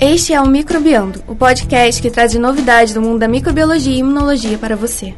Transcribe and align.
Este 0.00 0.32
é 0.32 0.40
o 0.40 0.46
Microbiando, 0.46 1.24
o 1.26 1.34
podcast 1.34 2.00
que 2.00 2.08
traz 2.08 2.32
novidades 2.34 2.94
do 2.94 3.02
mundo 3.02 3.18
da 3.18 3.26
microbiologia 3.26 3.92
e 3.92 3.98
imunologia 3.98 4.56
para 4.56 4.76
você. 4.76 5.12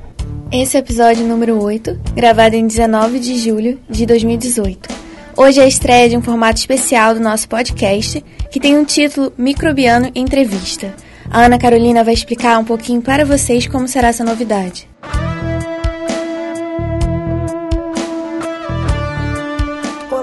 Esse 0.51 0.75
é 0.75 0.81
o 0.81 0.83
episódio 0.83 1.27
número 1.27 1.63
8, 1.63 2.01
gravado 2.15 2.57
em 2.57 2.67
19 2.67 3.19
de 3.19 3.39
julho 3.39 3.79
de 3.91 4.07
2018. 4.07 4.89
Hoje 5.37 5.61
é 5.61 5.65
a 5.65 5.69
estreia 5.69 6.09
de 6.09 6.17
um 6.17 6.23
formato 6.23 6.61
especial 6.61 7.13
do 7.13 7.21
nosso 7.21 7.47
podcast, 7.47 8.25
que 8.51 8.59
tem 8.59 8.75
um 8.75 8.85
título 8.85 9.31
Microbiano 9.37 10.11
Entrevista. 10.15 10.95
A 11.31 11.45
Ana 11.45 11.59
Carolina 11.59 12.03
vai 12.03 12.15
explicar 12.15 12.59
um 12.59 12.65
pouquinho 12.65 13.03
para 13.03 13.27
vocês 13.27 13.67
como 13.67 13.87
será 13.87 14.09
essa 14.09 14.25
novidade. 14.25 14.89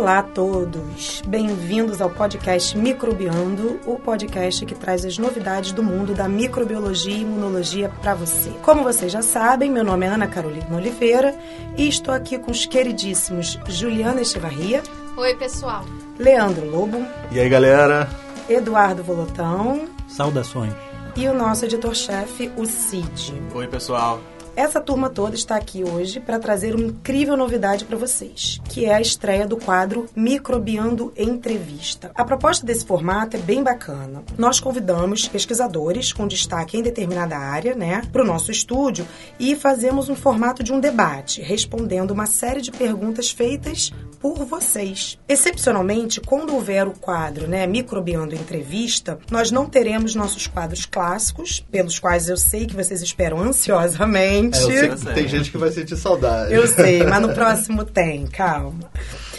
Olá 0.08 0.20
a 0.20 0.24
todos, 0.24 1.22
bem-vindos 1.28 2.00
ao 2.00 2.10
podcast 2.10 2.78
Microbiando, 2.78 3.78
o 3.86 4.00
podcast 4.00 4.66
que 4.66 4.74
traz 4.74 5.04
as 5.04 5.18
novidades 5.18 5.74
do 5.74 5.84
mundo 5.84 6.14
da 6.14 6.30
microbiologia 6.30 7.14
e 7.14 7.24
imunologia 7.24 7.90
para 7.90 8.16
você. 8.16 8.52
Como 8.64 8.84
vocês 8.84 9.12
já 9.12 9.22
sabem, 9.22 9.70
meu 9.70 9.84
nome 9.84 10.06
é 10.06 10.10
Ana 10.10 10.26
Carolina 10.26 10.78
Oliveira 10.78 11.38
e 11.76 11.90
estou 11.90 12.14
aqui 12.14 12.40
com 12.40 12.52
os 12.52 12.66
queridíssimos 12.66 13.60
Juliana 13.68 14.22
Echevarria. 14.22 14.82
Oi, 15.18 15.36
pessoal. 15.36 15.84
Leandro 16.18 16.72
Lobo. 16.72 17.06
E 17.30 17.38
aí, 17.38 17.50
galera? 17.50 18.10
Eduardo 18.48 19.04
Volotão. 19.04 19.90
Saudações. 20.08 20.72
E 21.18 21.28
o 21.28 21.34
nosso 21.34 21.66
editor-chefe, 21.66 22.50
o 22.56 22.66
Cid. 22.66 23.44
Oi, 23.54 23.68
pessoal. 23.68 24.22
Essa 24.58 24.82
turma 24.82 25.08
toda 25.08 25.36
está 25.36 25.56
aqui 25.56 25.84
hoje 25.84 26.20
para 26.20 26.40
trazer 26.40 26.74
uma 26.74 26.88
incrível 26.88 27.38
novidade 27.38 27.86
para 27.86 27.96
vocês, 27.96 28.60
que 28.68 28.86
é 28.86 28.96
a 28.96 29.00
estreia 29.00 29.46
do 29.46 29.56
quadro 29.56 30.08
Microbiando 30.16 31.14
Entrevista. 31.16 32.10
A 32.16 32.26
proposta 32.26 32.66
desse 32.66 32.84
formato 32.84 33.38
é 33.38 33.40
bem 33.40 33.62
bacana. 33.62 34.24
Nós 34.36 34.60
convidamos 34.60 35.28
pesquisadores 35.28 36.12
com 36.12 36.28
destaque 36.28 36.76
em 36.76 36.82
determinada 36.82 37.38
área, 37.38 37.76
né, 37.76 38.02
para 38.12 38.24
o 38.24 38.26
nosso 38.26 38.50
estúdio 38.50 39.06
e 39.40 39.56
fazemos 39.56 40.10
um 40.10 40.16
formato 40.16 40.64
de 40.64 40.74
um 40.74 40.80
debate, 40.80 41.40
respondendo 41.40 42.10
uma 42.10 42.26
série 42.26 42.62
de 42.62 42.72
perguntas 42.72 43.30
feitas 43.30 43.94
por 44.20 44.44
vocês. 44.44 45.20
Excepcionalmente, 45.30 46.20
quando 46.20 46.56
houver 46.56 46.88
o 46.88 46.98
quadro, 46.98 47.48
né, 47.48 47.68
Microbiando 47.68 48.34
Entrevista, 48.34 49.20
nós 49.30 49.52
não 49.52 49.68
teremos 49.68 50.16
nossos 50.16 50.48
quadros 50.48 50.88
clássicos, 50.88 51.64
pelos 51.70 52.00
quais 52.00 52.28
eu 52.28 52.38
sei 52.38 52.66
que 52.66 52.76
vocês 52.76 53.04
esperam 53.04 53.40
ansiosamente 53.40 54.47
é, 54.54 55.14
tem 55.14 55.28
gente 55.28 55.52
que 55.52 55.58
vai 55.58 55.72
sentir 55.72 55.96
saudade. 55.96 56.54
Eu 56.54 56.68
sei, 56.68 57.04
mas 57.04 57.22
no 57.22 57.34
próximo 57.36 57.84
tem, 57.84 58.26
calma. 58.28 58.92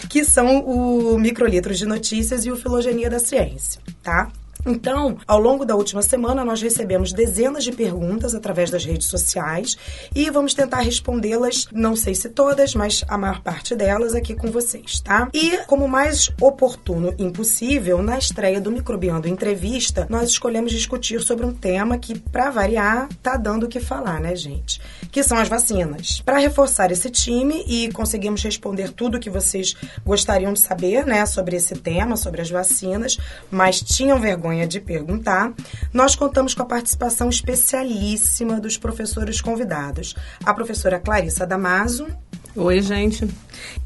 Que 0.09 0.25
são 0.25 0.61
o 0.61 1.19
Microlitros 1.19 1.79
de 1.79 1.87
Notícias 1.87 2.45
e 2.45 2.51
o 2.51 2.57
Filogenia 2.57 3.11
da 3.11 3.19
Ciência, 3.19 3.81
tá? 4.03 4.31
Então, 4.67 5.17
ao 5.27 5.39
longo 5.39 5.65
da 5.65 5.75
última 5.75 6.03
semana, 6.03 6.45
nós 6.45 6.61
recebemos 6.61 7.13
dezenas 7.13 7.65
de 7.65 7.73
perguntas 7.73 8.35
através 8.35 8.71
das 8.71 8.85
redes 8.85 9.09
sociais 9.09 9.77
e 10.15 10.31
vamos 10.31 10.55
tentar 10.55 10.81
respondê-las, 10.81 11.69
não 11.73 11.95
sei 11.97 12.15
se 12.15 12.29
todas, 12.29 12.75
mas 12.75 13.05
a 13.09 13.17
maior 13.17 13.41
parte 13.41 13.75
delas 13.75 14.15
aqui 14.15 14.35
com 14.35 14.51
vocês, 14.51 15.01
tá? 15.01 15.29
E, 15.33 15.59
como 15.67 15.89
mais 15.89 16.31
oportuno 16.41 17.15
impossível, 17.19 18.03
na 18.03 18.19
estreia 18.19 18.61
do 18.61 18.71
Microbiando 18.71 19.29
Entrevista, 19.29 20.07
nós 20.11 20.31
escolhemos 20.31 20.73
discutir 20.73 21.21
sobre 21.21 21.47
um 21.47 21.53
tema 21.53 21.99
que, 21.99 22.19
para 22.19 22.51
variar, 22.51 23.09
tá 23.23 23.37
dando 23.37 23.65
o 23.65 23.69
que 23.69 23.81
falar, 23.81 24.21
né, 24.21 24.35
gente? 24.35 24.81
Que 25.11 25.23
são 25.23 25.39
as 25.39 25.49
vacinas. 25.49 26.21
Para 26.21 26.39
reforçar 26.39 26.91
esse 26.91 27.11
time 27.11 27.65
e 27.67 27.91
conseguirmos 27.93 28.43
responder 28.43 28.91
tudo 28.91 29.17
o 29.17 29.21
que 29.21 29.31
vocês 29.31 29.75
gostariam 30.05 30.53
de 30.53 30.61
saber, 30.61 31.07
né, 31.07 31.25
sobre 31.27 31.57
esse 31.57 31.75
tema, 31.77 32.17
sobre 32.17 32.41
as 32.41 32.51
vacinas, 32.51 33.19
mas 33.51 33.81
tinham 33.81 34.21
vergonha 34.21 34.48
vergonha 34.49 34.67
de 34.67 34.81
perguntar, 34.81 35.53
nós 35.93 36.17
contamos 36.17 36.55
com 36.55 36.63
a 36.63 36.67
participação 36.67 37.29
especialíssima 37.29 38.61
dos 38.61 38.79
professores 38.79 39.41
convidados. 39.41 40.15
A 40.45 40.55
professora 40.55 40.99
Clarissa 40.99 41.47
Damaso. 41.47 42.07
Oi, 42.57 42.81
gente. 42.81 43.29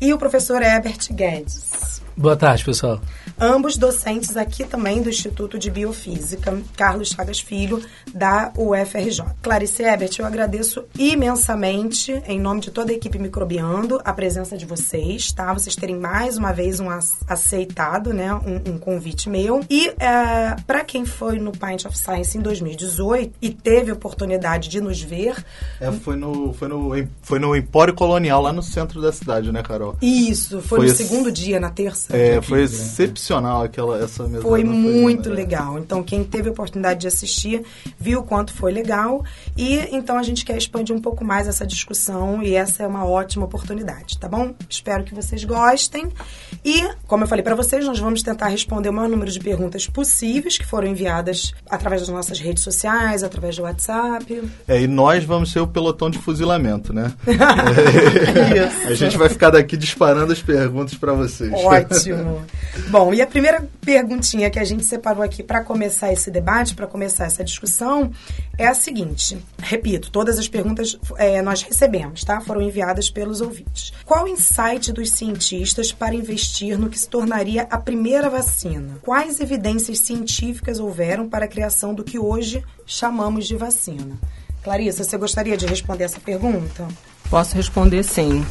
E 0.00 0.12
o 0.12 0.18
professor 0.18 0.62
Herbert 0.62 1.12
Guedes. 1.12 2.00
Boa 2.16 2.36
tarde, 2.36 2.64
pessoal 2.64 3.00
ambos 3.42 3.76
docentes 3.76 4.36
aqui 4.36 4.62
também 4.64 5.02
do 5.02 5.10
Instituto 5.10 5.58
de 5.58 5.68
Biofísica, 5.68 6.56
Carlos 6.76 7.08
Chagas 7.08 7.40
Filho, 7.40 7.82
da 8.14 8.52
UFRJ. 8.56 9.24
Clarice 9.42 9.82
Ebert, 9.82 10.12
eu 10.20 10.24
agradeço 10.24 10.84
imensamente, 10.96 12.12
em 12.28 12.38
nome 12.38 12.60
de 12.60 12.70
toda 12.70 12.92
a 12.92 12.94
equipe 12.94 13.18
Microbiando, 13.18 14.00
a 14.04 14.12
presença 14.12 14.56
de 14.56 14.64
vocês, 14.64 15.32
tá? 15.32 15.52
Vocês 15.52 15.74
terem 15.74 15.98
mais 15.98 16.38
uma 16.38 16.52
vez 16.52 16.78
um 16.78 16.86
aceitado, 17.26 18.14
né, 18.14 18.32
um, 18.32 18.74
um 18.74 18.78
convite 18.78 19.28
meu. 19.28 19.60
E 19.68 19.88
é, 19.98 20.54
para 20.64 20.84
quem 20.84 21.04
foi 21.04 21.40
no 21.40 21.50
Pint 21.50 21.84
of 21.84 21.98
Science 21.98 22.38
em 22.38 22.40
2018 22.40 23.34
e 23.42 23.50
teve 23.50 23.90
a 23.90 23.94
oportunidade 23.94 24.68
de 24.68 24.80
nos 24.80 25.02
ver... 25.02 25.44
É, 25.80 25.90
foi 25.90 26.14
no, 26.14 26.52
foi 26.52 26.68
no, 26.68 27.08
foi 27.22 27.38
no 27.40 27.56
Empório 27.56 27.92
Colonial, 27.92 28.40
lá 28.40 28.52
no 28.52 28.62
centro 28.62 29.02
da 29.02 29.10
cidade, 29.10 29.50
né, 29.50 29.64
Carol? 29.64 29.96
Isso, 30.00 30.60
foi, 30.60 30.78
foi 30.78 30.86
no 30.86 30.94
segundo 30.94 31.32
dia, 31.32 31.58
na 31.58 31.70
terça. 31.70 32.16
É, 32.16 32.40
foi 32.40 32.62
excepcional 32.62 33.31
excepcional 33.32 33.62
aquela 33.62 34.02
essa 34.02 34.24
mesa. 34.24 34.42
Foi 34.42 34.62
muito 34.64 35.24
foi, 35.24 35.32
legal. 35.32 35.78
Então 35.78 36.02
quem 36.02 36.24
teve 36.24 36.48
a 36.48 36.52
oportunidade 36.52 37.00
de 37.00 37.06
assistir 37.06 37.62
viu 37.98 38.20
o 38.20 38.22
quanto 38.22 38.52
foi 38.52 38.72
legal 38.72 39.24
e 39.56 39.78
então 39.92 40.18
a 40.18 40.22
gente 40.22 40.44
quer 40.44 40.56
expandir 40.56 40.94
um 40.94 41.00
pouco 41.00 41.24
mais 41.24 41.48
essa 41.48 41.66
discussão 41.66 42.42
e 42.42 42.54
essa 42.54 42.82
é 42.82 42.86
uma 42.86 43.04
ótima 43.04 43.44
oportunidade, 43.44 44.18
tá 44.18 44.28
bom? 44.28 44.54
Espero 44.68 45.04
que 45.04 45.14
vocês 45.14 45.44
gostem. 45.44 46.08
E 46.64 46.82
como 47.06 47.24
eu 47.24 47.28
falei 47.28 47.42
para 47.42 47.54
vocês, 47.54 47.84
nós 47.86 47.98
vamos 47.98 48.22
tentar 48.22 48.48
responder 48.48 48.88
o 48.88 48.92
maior 48.92 49.08
número 49.08 49.30
de 49.30 49.40
perguntas 49.40 49.86
possíveis 49.86 50.58
que 50.58 50.66
foram 50.66 50.88
enviadas 50.88 51.54
através 51.68 52.02
das 52.02 52.10
nossas 52.10 52.38
redes 52.38 52.62
sociais, 52.62 53.22
através 53.22 53.56
do 53.56 53.62
WhatsApp. 53.62 54.42
É, 54.68 54.80
e 54.80 54.86
nós 54.86 55.24
vamos 55.24 55.52
ser 55.52 55.60
o 55.60 55.66
pelotão 55.66 56.10
de 56.10 56.18
fuzilamento, 56.18 56.92
né? 56.92 57.12
é, 58.86 58.88
a 58.92 58.94
gente 58.94 59.16
vai 59.16 59.28
ficar 59.28 59.50
daqui 59.50 59.76
disparando 59.76 60.32
as 60.32 60.42
perguntas 60.42 60.94
para 60.94 61.12
vocês. 61.12 61.52
Ótimo. 61.52 62.42
Bom, 62.88 63.12
e 63.12 63.21
a 63.22 63.26
primeira 63.26 63.68
perguntinha 63.80 64.50
que 64.50 64.58
a 64.58 64.64
gente 64.64 64.84
separou 64.84 65.22
aqui 65.22 65.42
para 65.42 65.62
começar 65.62 66.12
esse 66.12 66.30
debate, 66.30 66.74
para 66.74 66.86
começar 66.86 67.26
essa 67.26 67.44
discussão, 67.44 68.10
é 68.56 68.66
a 68.66 68.74
seguinte. 68.74 69.38
Repito, 69.58 70.10
todas 70.10 70.38
as 70.38 70.48
perguntas 70.48 70.98
é, 71.16 71.42
nós 71.42 71.62
recebemos, 71.62 72.24
tá? 72.24 72.40
Foram 72.40 72.62
enviadas 72.62 73.10
pelos 73.10 73.40
ouvintes. 73.40 73.92
Qual 74.04 74.24
o 74.24 74.28
insight 74.28 74.92
dos 74.92 75.10
cientistas 75.10 75.92
para 75.92 76.14
investir 76.14 76.78
no 76.78 76.88
que 76.88 76.98
se 76.98 77.08
tornaria 77.08 77.66
a 77.70 77.78
primeira 77.78 78.30
vacina? 78.30 78.98
Quais 79.02 79.40
evidências 79.40 79.98
científicas 79.98 80.78
houveram 80.78 81.28
para 81.28 81.44
a 81.44 81.48
criação 81.48 81.94
do 81.94 82.04
que 82.04 82.18
hoje 82.18 82.64
chamamos 82.86 83.46
de 83.46 83.56
vacina? 83.56 84.18
Clarissa, 84.62 85.02
você 85.02 85.16
gostaria 85.16 85.56
de 85.56 85.66
responder 85.66 86.04
essa 86.04 86.20
pergunta? 86.20 86.86
Posso 87.32 87.56
responder 87.56 88.02
sim. 88.02 88.44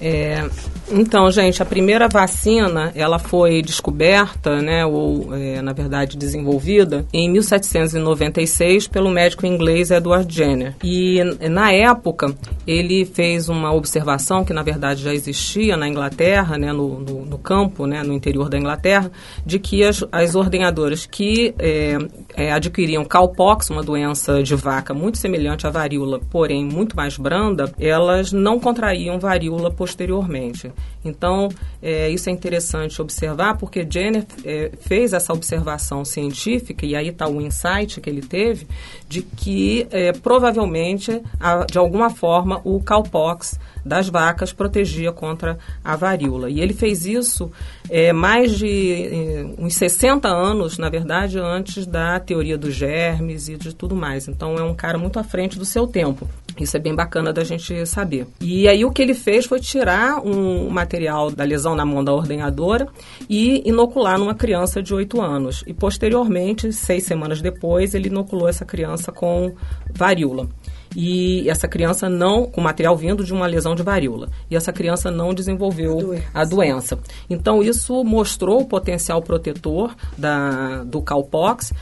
É, 0.00 0.48
então, 0.92 1.30
gente, 1.30 1.62
a 1.62 1.64
primeira 1.64 2.08
vacina, 2.08 2.90
ela 2.96 3.18
foi 3.18 3.62
descoberta, 3.62 4.60
né, 4.60 4.84
ou 4.84 5.32
é, 5.34 5.62
na 5.62 5.72
verdade 5.72 6.16
desenvolvida, 6.16 7.06
em 7.12 7.30
1796 7.30 8.88
pelo 8.88 9.08
médico 9.08 9.46
inglês 9.46 9.92
Edward 9.92 10.34
Jenner. 10.34 10.74
E 10.82 11.22
na 11.48 11.72
época 11.72 12.34
ele 12.66 13.04
fez 13.04 13.48
uma 13.48 13.72
observação 13.72 14.44
que 14.44 14.52
na 14.52 14.62
verdade 14.62 15.02
já 15.02 15.14
existia 15.14 15.76
na 15.76 15.88
Inglaterra, 15.88 16.58
né, 16.58 16.72
no, 16.72 16.98
no, 16.98 17.24
no 17.24 17.38
campo, 17.38 17.86
né, 17.86 18.02
no 18.02 18.12
interior 18.12 18.48
da 18.48 18.58
Inglaterra, 18.58 19.12
de 19.46 19.60
que 19.60 19.84
as, 19.84 20.04
as 20.10 20.34
ordenhadoras 20.34 21.06
que 21.06 21.54
é, 21.58 21.98
é, 22.34 22.52
adquiriam 22.52 23.04
cowpox, 23.04 23.70
uma 23.70 23.82
doença 23.82 24.42
de 24.42 24.56
vaca 24.56 24.92
muito 24.92 25.18
semelhante 25.18 25.68
à 25.68 25.70
varíola, 25.70 26.20
porém 26.30 26.64
muito 26.64 26.96
mais 26.96 27.16
branda, 27.16 27.72
elas 27.78 28.19
não 28.32 28.60
contraíam 28.60 29.18
varíola 29.18 29.70
posteriormente. 29.70 30.70
Então, 31.04 31.48
é, 31.82 32.08
isso 32.10 32.28
é 32.28 32.32
interessante 32.32 33.00
observar, 33.00 33.56
porque 33.56 33.86
Jenner 33.88 34.26
é, 34.44 34.70
fez 34.80 35.12
essa 35.12 35.32
observação 35.32 36.04
científica, 36.04 36.84
e 36.84 36.94
aí 36.94 37.08
está 37.08 37.28
o 37.28 37.40
insight 37.40 38.00
que 38.00 38.10
ele 38.10 38.22
teve, 38.22 38.66
de 39.08 39.22
que 39.22 39.86
é, 39.90 40.12
provavelmente, 40.12 41.22
a, 41.38 41.64
de 41.64 41.78
alguma 41.78 42.10
forma, 42.10 42.60
o 42.64 42.80
cowpox 42.82 43.58
das 43.84 44.08
vacas 44.08 44.52
protegia 44.52 45.10
contra 45.12 45.58
a 45.82 45.96
varíola. 45.96 46.50
E 46.50 46.60
ele 46.60 46.74
fez 46.74 47.06
isso 47.06 47.50
é, 47.88 48.12
mais 48.12 48.58
de 48.58 49.54
uns 49.58 49.74
60 49.74 50.28
anos, 50.28 50.78
na 50.78 50.88
verdade, 50.88 51.38
antes 51.38 51.86
da 51.86 52.20
teoria 52.20 52.58
dos 52.58 52.74
germes 52.74 53.48
e 53.48 53.56
de 53.56 53.74
tudo 53.74 53.94
mais. 53.96 54.28
Então 54.28 54.56
é 54.56 54.62
um 54.62 54.74
cara 54.74 54.98
muito 54.98 55.18
à 55.18 55.24
frente 55.24 55.58
do 55.58 55.64
seu 55.64 55.86
tempo. 55.86 56.28
Isso 56.58 56.76
é 56.76 56.80
bem 56.80 56.94
bacana 56.94 57.32
da 57.32 57.44
gente 57.44 57.86
saber. 57.86 58.26
E 58.40 58.68
aí 58.68 58.84
o 58.84 58.90
que 58.90 59.02
ele 59.02 59.14
fez 59.14 59.46
foi 59.46 59.60
tirar 59.60 60.20
um 60.24 60.68
material 60.70 61.30
da 61.30 61.44
lesão 61.44 61.74
na 61.74 61.84
mão 61.84 62.02
da 62.02 62.12
ordenhadora 62.12 62.88
e 63.28 63.62
inocular 63.68 64.18
numa 64.18 64.34
criança 64.34 64.82
de 64.82 64.94
8 64.94 65.20
anos. 65.20 65.64
E 65.66 65.74
posteriormente, 65.74 66.72
seis 66.72 67.04
semanas 67.04 67.40
depois, 67.40 67.94
ele 67.94 68.08
inoculou 68.08 68.48
essa 68.48 68.64
criança 68.64 69.12
com 69.12 69.54
varíola 69.92 70.48
e 70.94 71.48
essa 71.48 71.68
criança 71.68 72.08
não, 72.08 72.46
com 72.46 72.60
material 72.60 72.96
vindo 72.96 73.24
de 73.24 73.32
uma 73.32 73.46
lesão 73.46 73.74
de 73.74 73.82
varíola, 73.82 74.28
e 74.50 74.56
essa 74.56 74.72
criança 74.72 75.10
não 75.10 75.32
desenvolveu 75.32 75.98
a 75.98 76.02
doença. 76.02 76.28
A 76.34 76.44
doença. 76.44 76.98
Então, 77.28 77.62
isso 77.62 78.02
mostrou 78.04 78.60
o 78.60 78.66
potencial 78.66 79.22
protetor 79.22 79.94
da, 80.18 80.82
do 80.84 81.00
cowpox, 81.02 81.72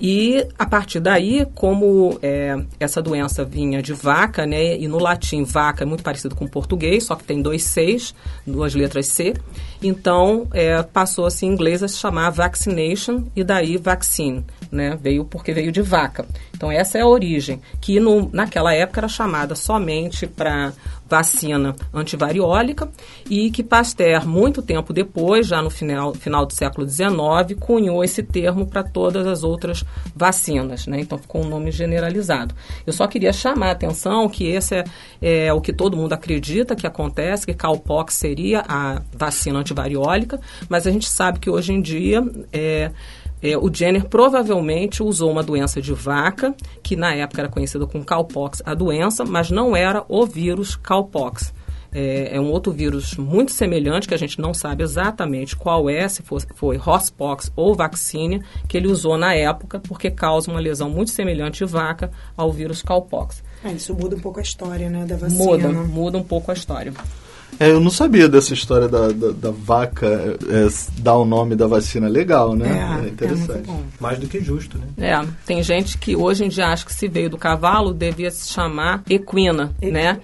E 0.00 0.46
a 0.58 0.66
partir 0.66 1.00
daí, 1.00 1.46
como 1.54 2.18
é, 2.22 2.56
essa 2.78 3.00
doença 3.00 3.44
vinha 3.44 3.82
de 3.82 3.92
vaca, 3.92 4.46
né, 4.46 4.76
e 4.76 4.86
no 4.86 4.98
latim 4.98 5.42
vaca 5.44 5.84
é 5.84 5.86
muito 5.86 6.02
parecido 6.02 6.34
com 6.34 6.46
português, 6.46 7.04
só 7.04 7.14
que 7.14 7.24
tem 7.24 7.40
dois 7.40 7.62
Cs, 7.62 8.14
duas 8.46 8.74
letras 8.74 9.06
C, 9.06 9.34
então 9.82 10.46
é, 10.52 10.82
passou-se 10.82 11.44
em 11.44 11.48
inglês 11.48 11.82
a 11.82 11.88
se 11.88 11.98
chamar 11.98 12.30
vaccination 12.30 13.24
e 13.34 13.42
daí 13.42 13.76
vaccine, 13.76 14.44
né, 14.70 14.98
veio 15.00 15.24
porque 15.24 15.52
veio 15.52 15.72
de 15.72 15.82
vaca. 15.82 16.26
Então 16.54 16.70
essa 16.70 16.98
é 16.98 17.00
a 17.00 17.06
origem, 17.06 17.60
que 17.80 17.98
no, 17.98 18.28
naquela 18.32 18.74
época 18.74 19.00
era 19.00 19.08
chamada 19.08 19.54
somente 19.54 20.26
para 20.26 20.72
vacina 21.08 21.74
antivariólica 21.92 22.90
e 23.30 23.50
que 23.50 23.62
Pasteur, 23.62 24.26
muito 24.26 24.62
tempo 24.62 24.92
depois, 24.92 25.46
já 25.46 25.62
no 25.62 25.70
final, 25.70 26.14
final 26.14 26.44
do 26.44 26.52
século 26.52 26.88
XIX, 26.88 27.58
cunhou 27.58 28.02
esse 28.02 28.22
termo 28.22 28.66
para 28.66 28.82
todas 28.82 29.26
as 29.26 29.42
outras 29.42 29.84
vacinas, 30.14 30.86
né? 30.86 31.00
Então 31.00 31.18
ficou 31.18 31.44
um 31.44 31.48
nome 31.48 31.70
generalizado. 31.70 32.54
Eu 32.86 32.92
só 32.92 33.06
queria 33.06 33.32
chamar 33.32 33.68
a 33.68 33.72
atenção 33.72 34.28
que 34.28 34.46
esse 34.46 34.76
é, 34.76 34.84
é 35.20 35.52
o 35.52 35.60
que 35.60 35.72
todo 35.72 35.96
mundo 35.96 36.12
acredita 36.12 36.74
que 36.74 36.86
acontece, 36.86 37.46
que 37.46 37.54
cowpox 37.54 38.14
seria 38.14 38.64
a 38.68 39.02
vacina 39.16 39.58
antivariólica, 39.58 40.40
mas 40.68 40.86
a 40.86 40.90
gente 40.90 41.08
sabe 41.08 41.38
que 41.38 41.50
hoje 41.50 41.72
em 41.72 41.80
dia 41.80 42.24
é, 42.52 42.90
é, 43.42 43.56
o 43.56 43.72
Jenner 43.72 44.04
provavelmente 44.06 45.02
usou 45.02 45.30
uma 45.30 45.42
doença 45.42 45.80
de 45.80 45.92
vaca, 45.92 46.54
que 46.82 46.96
na 46.96 47.14
época 47.14 47.42
era 47.42 47.48
conhecida 47.48 47.86
como 47.86 48.04
cowpox, 48.04 48.62
a 48.64 48.74
doença, 48.74 49.24
mas 49.24 49.50
não 49.50 49.76
era 49.76 50.04
o 50.08 50.26
vírus 50.26 50.76
cowpox. 50.76 51.52
É, 51.92 52.36
é, 52.36 52.40
um 52.40 52.50
outro 52.50 52.72
vírus 52.72 53.16
muito 53.16 53.52
semelhante, 53.52 54.06
que 54.06 54.12
a 54.12 54.18
gente 54.18 54.38
não 54.38 54.52
sabe 54.52 54.82
exatamente 54.82 55.56
qual 55.56 55.88
é, 55.88 56.06
se 56.08 56.22
foi, 56.22 56.40
foi 56.54 56.76
Horspox 56.78 57.50
ou 57.56 57.74
Vaccinia, 57.74 58.42
que 58.68 58.76
ele 58.76 58.86
usou 58.86 59.16
na 59.16 59.34
época, 59.34 59.80
porque 59.80 60.10
causa 60.10 60.50
uma 60.50 60.60
lesão 60.60 60.90
muito 60.90 61.10
semelhante 61.10 61.64
de 61.64 61.70
vaca 61.70 62.10
ao 62.36 62.52
vírus 62.52 62.82
cowpox. 62.82 63.42
É, 63.64 63.72
isso 63.72 63.94
muda 63.94 64.14
um 64.14 64.20
pouco 64.20 64.40
a 64.40 64.42
história, 64.42 64.90
né, 64.90 65.06
da 65.06 65.16
vacina. 65.16 65.42
Muda, 65.42 65.68
muda 65.68 66.18
um 66.18 66.22
pouco 66.22 66.50
a 66.50 66.54
história. 66.54 66.92
É, 67.58 67.70
eu 67.70 67.80
não 67.80 67.90
sabia 67.90 68.28
dessa 68.28 68.52
história 68.52 68.88
da, 68.88 69.08
da, 69.08 69.30
da 69.32 69.50
vaca 69.50 70.06
é, 70.06 70.68
dar 70.98 71.16
o 71.16 71.24
nome 71.24 71.54
da 71.54 71.66
vacina 71.66 72.08
legal, 72.08 72.54
né? 72.54 73.00
É, 73.02 73.06
é 73.06 73.08
interessante. 73.08 73.70
Mais 73.98 74.18
do 74.18 74.26
que 74.26 74.40
justo, 74.40 74.78
né? 74.78 74.86
É, 74.98 75.26
tem 75.46 75.62
gente 75.62 75.96
que 75.96 76.14
hoje 76.14 76.44
em 76.44 76.48
dia 76.48 76.66
acha 76.66 76.84
que 76.84 76.92
se 76.92 77.08
veio 77.08 77.30
do 77.30 77.38
cavalo 77.38 77.94
devia 77.94 78.30
se 78.30 78.48
chamar 78.52 79.02
equina, 79.08 79.72
né? 79.80 80.20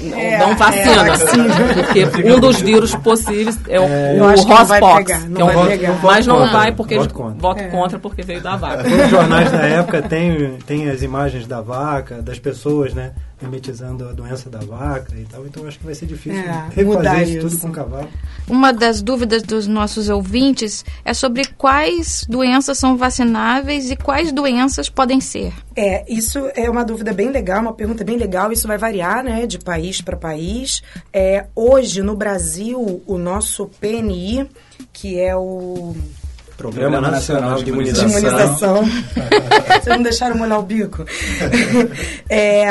Não, 0.00 0.18
é, 0.18 0.38
não 0.38 0.56
vacina, 0.56 1.12
é, 1.12 1.74
porque 1.74 2.32
um 2.32 2.40
dos 2.40 2.60
vírus 2.60 2.94
possíveis 2.96 3.58
é 3.68 3.78
o, 3.78 3.82
é, 3.82 4.14
o 4.14 4.30
Rospox, 4.30 5.04
que 5.04 5.42
é 5.42 5.90
um, 5.90 5.98
mas 6.02 6.26
não 6.26 6.38
contra, 6.38 6.52
vai 6.52 6.72
porque 6.72 6.96
voto 6.96 7.14
contra. 7.14 7.38
voto 7.38 7.60
é. 7.60 7.68
contra 7.68 7.98
porque 7.98 8.22
veio 8.22 8.40
da 8.40 8.56
vaca. 8.56 8.84
Os 8.88 9.10
jornais 9.10 9.52
da 9.52 9.60
época 9.60 10.00
tem, 10.00 10.56
tem 10.66 10.88
as 10.88 11.02
imagens 11.02 11.46
da 11.46 11.60
vaca, 11.60 12.22
das 12.22 12.38
pessoas, 12.38 12.94
né? 12.94 13.12
Mimetizando 13.40 14.08
a 14.08 14.12
doença 14.12 14.50
da 14.50 14.58
vaca 14.58 15.14
e 15.16 15.24
tal. 15.24 15.46
Então 15.46 15.66
acho 15.66 15.78
que 15.78 15.84
vai 15.84 15.94
ser 15.94 16.06
difícil 16.06 16.40
é, 16.40 16.68
refazer 16.74 17.28
isso, 17.28 17.48
tudo 17.48 17.60
com 17.60 17.72
cavalo. 17.72 18.08
Uma 18.48 18.72
das 18.72 19.00
dúvidas 19.02 19.42
dos 19.42 19.66
nossos 19.66 20.08
ouvintes 20.08 20.84
é 21.04 21.14
sobre 21.14 21.44
quais 21.46 22.24
doenças 22.28 22.78
são 22.78 22.96
vacináveis 22.96 23.90
e 23.90 23.96
quais 23.96 24.32
doenças 24.32 24.88
podem 24.88 25.20
ser. 25.20 25.52
É, 25.76 26.04
isso 26.12 26.50
é 26.54 26.68
uma 26.68 26.84
dúvida 26.84 27.12
bem 27.12 27.30
legal, 27.30 27.60
uma 27.60 27.72
pergunta 27.72 28.04
bem 28.04 28.16
legal. 28.16 28.50
Isso 28.50 28.66
vai 28.66 28.78
variar, 28.78 29.22
né, 29.22 29.46
de 29.46 29.58
país 29.58 30.00
para 30.00 30.16
país. 30.16 30.82
É, 31.12 31.46
hoje 31.54 32.02
no 32.02 32.16
Brasil, 32.16 33.02
o 33.06 33.18
nosso 33.18 33.70
PNI, 33.80 34.48
que 34.92 35.18
é 35.18 35.36
o 35.36 35.94
Programa, 36.58 37.00
Nacional, 37.00 37.62
de 37.62 37.70
Imunização. 37.70 38.08
De 38.08 38.18
imunização. 38.18 38.84
Vocês 39.80 39.96
não 39.96 40.02
deixaram 40.02 40.36
molhar 40.36 40.58
o 40.58 40.62
bico. 40.64 41.06
é, 42.28 42.66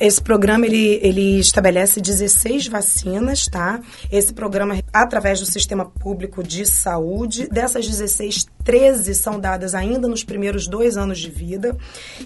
esse 0.00 0.20
programa 0.20 0.66
ele, 0.66 0.98
ele 1.02 1.38
estabelece 1.38 2.00
16 2.00 2.66
vacinas, 2.68 3.46
tá? 3.46 3.80
Esse 4.10 4.32
programa, 4.32 4.82
através 4.92 5.40
do 5.40 5.46
Sistema 5.46 5.84
Público 5.84 6.42
de 6.42 6.66
Saúde, 6.66 7.48
dessas 7.48 7.86
16, 7.86 8.46
13 8.64 9.14
são 9.14 9.38
dadas 9.38 9.74
ainda 9.74 10.08
nos 10.08 10.24
primeiros 10.24 10.66
dois 10.66 10.96
anos 10.96 11.18
de 11.18 11.30
vida 11.30 11.76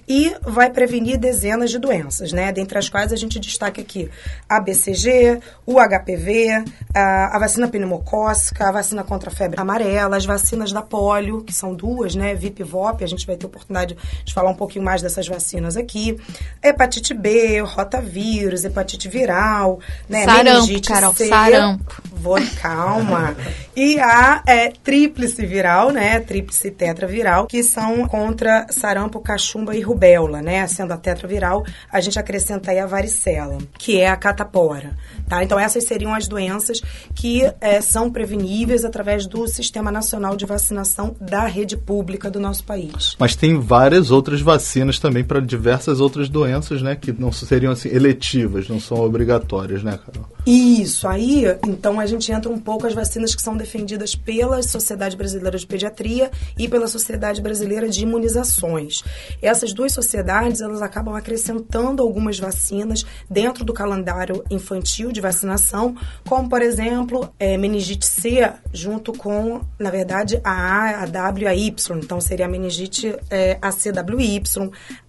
e 0.08 0.34
vai 0.42 0.70
prevenir 0.70 1.18
dezenas 1.18 1.70
de 1.70 1.78
doenças, 1.78 2.32
né? 2.32 2.52
Dentre 2.52 2.78
as 2.78 2.88
quais 2.88 3.12
a 3.12 3.16
gente 3.16 3.38
destaca 3.40 3.80
aqui 3.80 4.08
a 4.48 4.60
BCG, 4.60 5.40
o 5.66 5.74
HPV, 5.74 6.64
a, 6.94 7.36
a 7.36 7.38
vacina 7.38 7.68
pneumocócica, 7.68 8.68
a 8.68 8.72
vacina 8.72 9.02
contra 9.02 9.30
a 9.30 9.34
febre 9.34 9.60
amarela, 9.60 10.16
as 10.16 10.24
vacinas 10.24 10.72
da 10.72 10.80
polio, 10.80 11.42
que 11.42 11.52
são 11.52 11.74
duas, 11.74 12.14
né? 12.14 12.34
VIP 12.34 12.62
VOP, 12.62 13.02
a 13.02 13.08
gente 13.08 13.26
vai 13.26 13.36
ter 13.36 13.46
oportunidade 13.46 13.96
de 14.24 14.32
falar 14.32 14.50
um 14.50 14.56
pouquinho 14.56 14.84
mais 14.84 15.02
dessas 15.02 15.26
vacinas 15.26 15.76
aqui. 15.76 16.16
Hepatite 16.62 17.07
B, 17.14 17.60
rotavírus, 17.60 18.64
hepatite 18.64 19.08
viral, 19.08 19.80
né? 20.08 20.24
Sarampo, 20.24 20.44
meningite 20.44 20.88
Carol, 20.88 21.14
C. 21.14 21.28
Sarampo. 21.28 22.02
Vou, 22.12 22.38
calma. 22.60 23.36
e 23.76 23.98
a 24.00 24.42
é, 24.46 24.70
tríplice 24.70 25.46
viral, 25.46 25.90
né? 25.90 26.18
Tríplice 26.20 26.70
tetraviral, 26.70 27.46
que 27.46 27.62
são 27.62 28.06
contra 28.08 28.66
sarampo, 28.70 29.20
cachumba 29.20 29.76
e 29.76 29.80
rubéola, 29.80 30.42
né? 30.42 30.66
Sendo 30.66 30.92
a 30.92 30.96
tetraviral, 30.96 31.64
a 31.90 32.00
gente 32.00 32.18
acrescenta 32.18 32.70
aí 32.70 32.78
a 32.78 32.86
varicela, 32.86 33.58
que 33.78 34.00
é 34.00 34.08
a 34.08 34.16
catapora, 34.16 34.96
tá? 35.28 35.44
Então 35.44 35.58
essas 35.58 35.84
seriam 35.84 36.14
as 36.14 36.26
doenças 36.26 36.80
que 37.14 37.42
é, 37.60 37.80
são 37.80 38.10
preveníveis 38.10 38.84
através 38.84 39.26
do 39.26 39.46
Sistema 39.46 39.90
Nacional 39.90 40.36
de 40.36 40.46
Vacinação 40.46 41.14
da 41.20 41.46
rede 41.46 41.76
pública 41.76 42.30
do 42.30 42.40
nosso 42.40 42.64
país. 42.64 43.16
Mas 43.18 43.36
tem 43.36 43.58
várias 43.58 44.10
outras 44.10 44.40
vacinas 44.40 44.98
também 44.98 45.24
para 45.24 45.40
diversas 45.40 46.00
outras 46.00 46.28
doenças, 46.28 46.82
né? 46.82 46.96
Que 46.96 47.12
não 47.12 47.30
seriam 47.32 47.72
assim 47.72 47.88
eletivas, 47.88 48.68
não 48.68 48.80
são 48.80 48.98
obrigatórias, 49.00 49.82
né, 49.82 49.98
Carol? 50.04 50.28
Isso, 50.46 51.06
aí, 51.06 51.44
então 51.66 52.00
a 52.00 52.06
gente 52.06 52.32
entra 52.32 52.50
um 52.50 52.58
pouco 52.58 52.86
as 52.86 52.94
vacinas 52.94 53.34
que 53.34 53.42
são 53.42 53.56
defendidas 53.56 54.14
pela 54.14 54.62
Sociedade 54.62 55.16
Brasileira 55.16 55.58
de 55.58 55.66
Pediatria 55.66 56.30
e 56.58 56.66
pela 56.66 56.88
Sociedade 56.88 57.42
Brasileira 57.42 57.88
de 57.88 58.02
Imunizações. 58.02 59.04
Essas 59.42 59.74
duas 59.74 59.92
sociedades, 59.92 60.62
elas 60.62 60.80
acabam 60.80 61.14
acrescentando 61.14 62.02
algumas 62.02 62.38
vacinas 62.38 63.04
dentro 63.28 63.64
do 63.64 63.74
calendário 63.74 64.42
infantil 64.50 65.12
de 65.18 65.20
vacinação, 65.20 65.96
como, 66.26 66.48
por 66.48 66.62
exemplo, 66.62 67.32
é, 67.38 67.56
meningite 67.56 68.06
C, 68.06 68.50
junto 68.72 69.12
com, 69.12 69.60
na 69.78 69.90
verdade, 69.90 70.40
a 70.44 70.52
A, 70.52 71.02
a 71.02 71.06
W 71.06 71.48
a 71.48 71.54
Y. 71.54 71.98
Então, 71.98 72.20
seria 72.20 72.46
a 72.46 72.48
meningite 72.48 73.14
é, 73.28 73.58
ACWY, 73.60 74.42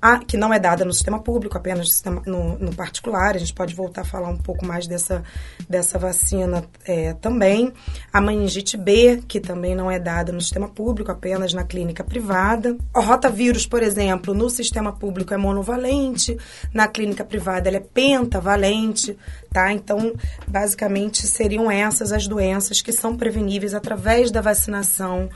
a, 0.01 0.19
que 0.19 0.35
não 0.35 0.53
é 0.53 0.59
dada 0.59 0.83
no 0.83 0.93
sistema 0.93 1.19
público, 1.19 1.57
apenas 1.57 1.79
no, 1.79 1.85
sistema, 1.85 2.21
no, 2.25 2.57
no 2.57 2.75
particular. 2.75 3.35
A 3.35 3.39
gente 3.39 3.53
pode 3.53 3.75
voltar 3.75 4.01
a 4.01 4.05
falar 4.05 4.29
um 4.29 4.37
pouco 4.37 4.65
mais 4.65 4.87
dessa 4.87 5.23
dessa 5.67 5.99
vacina 5.99 6.63
é, 6.85 7.13
também. 7.13 7.71
A 8.11 8.19
meningite 8.19 8.75
B, 8.75 9.21
que 9.27 9.39
também 9.39 9.75
não 9.75 9.89
é 9.91 9.99
dada 9.99 10.31
no 10.31 10.41
sistema 10.41 10.67
público, 10.67 11.11
apenas 11.11 11.53
na 11.53 11.63
clínica 11.63 12.03
privada. 12.03 12.75
O 12.95 13.01
rotavírus, 13.01 13.65
por 13.65 13.83
exemplo, 13.83 14.33
no 14.33 14.49
sistema 14.49 14.91
público 14.91 15.33
é 15.33 15.37
monovalente, 15.37 16.37
na 16.73 16.87
clínica 16.87 17.23
privada 17.23 17.69
ela 17.69 17.77
é 17.77 17.81
pentavalente, 17.81 19.15
tá? 19.51 19.71
Então, 19.73 20.13
basicamente, 20.47 21.27
seriam 21.27 21.69
essas 21.69 22.11
as 22.11 22.27
doenças 22.27 22.81
que 22.81 22.91
são 22.91 23.15
preveníveis 23.15 23.73
através 23.73 24.31
da 24.31 24.41
vacinação 24.41 25.29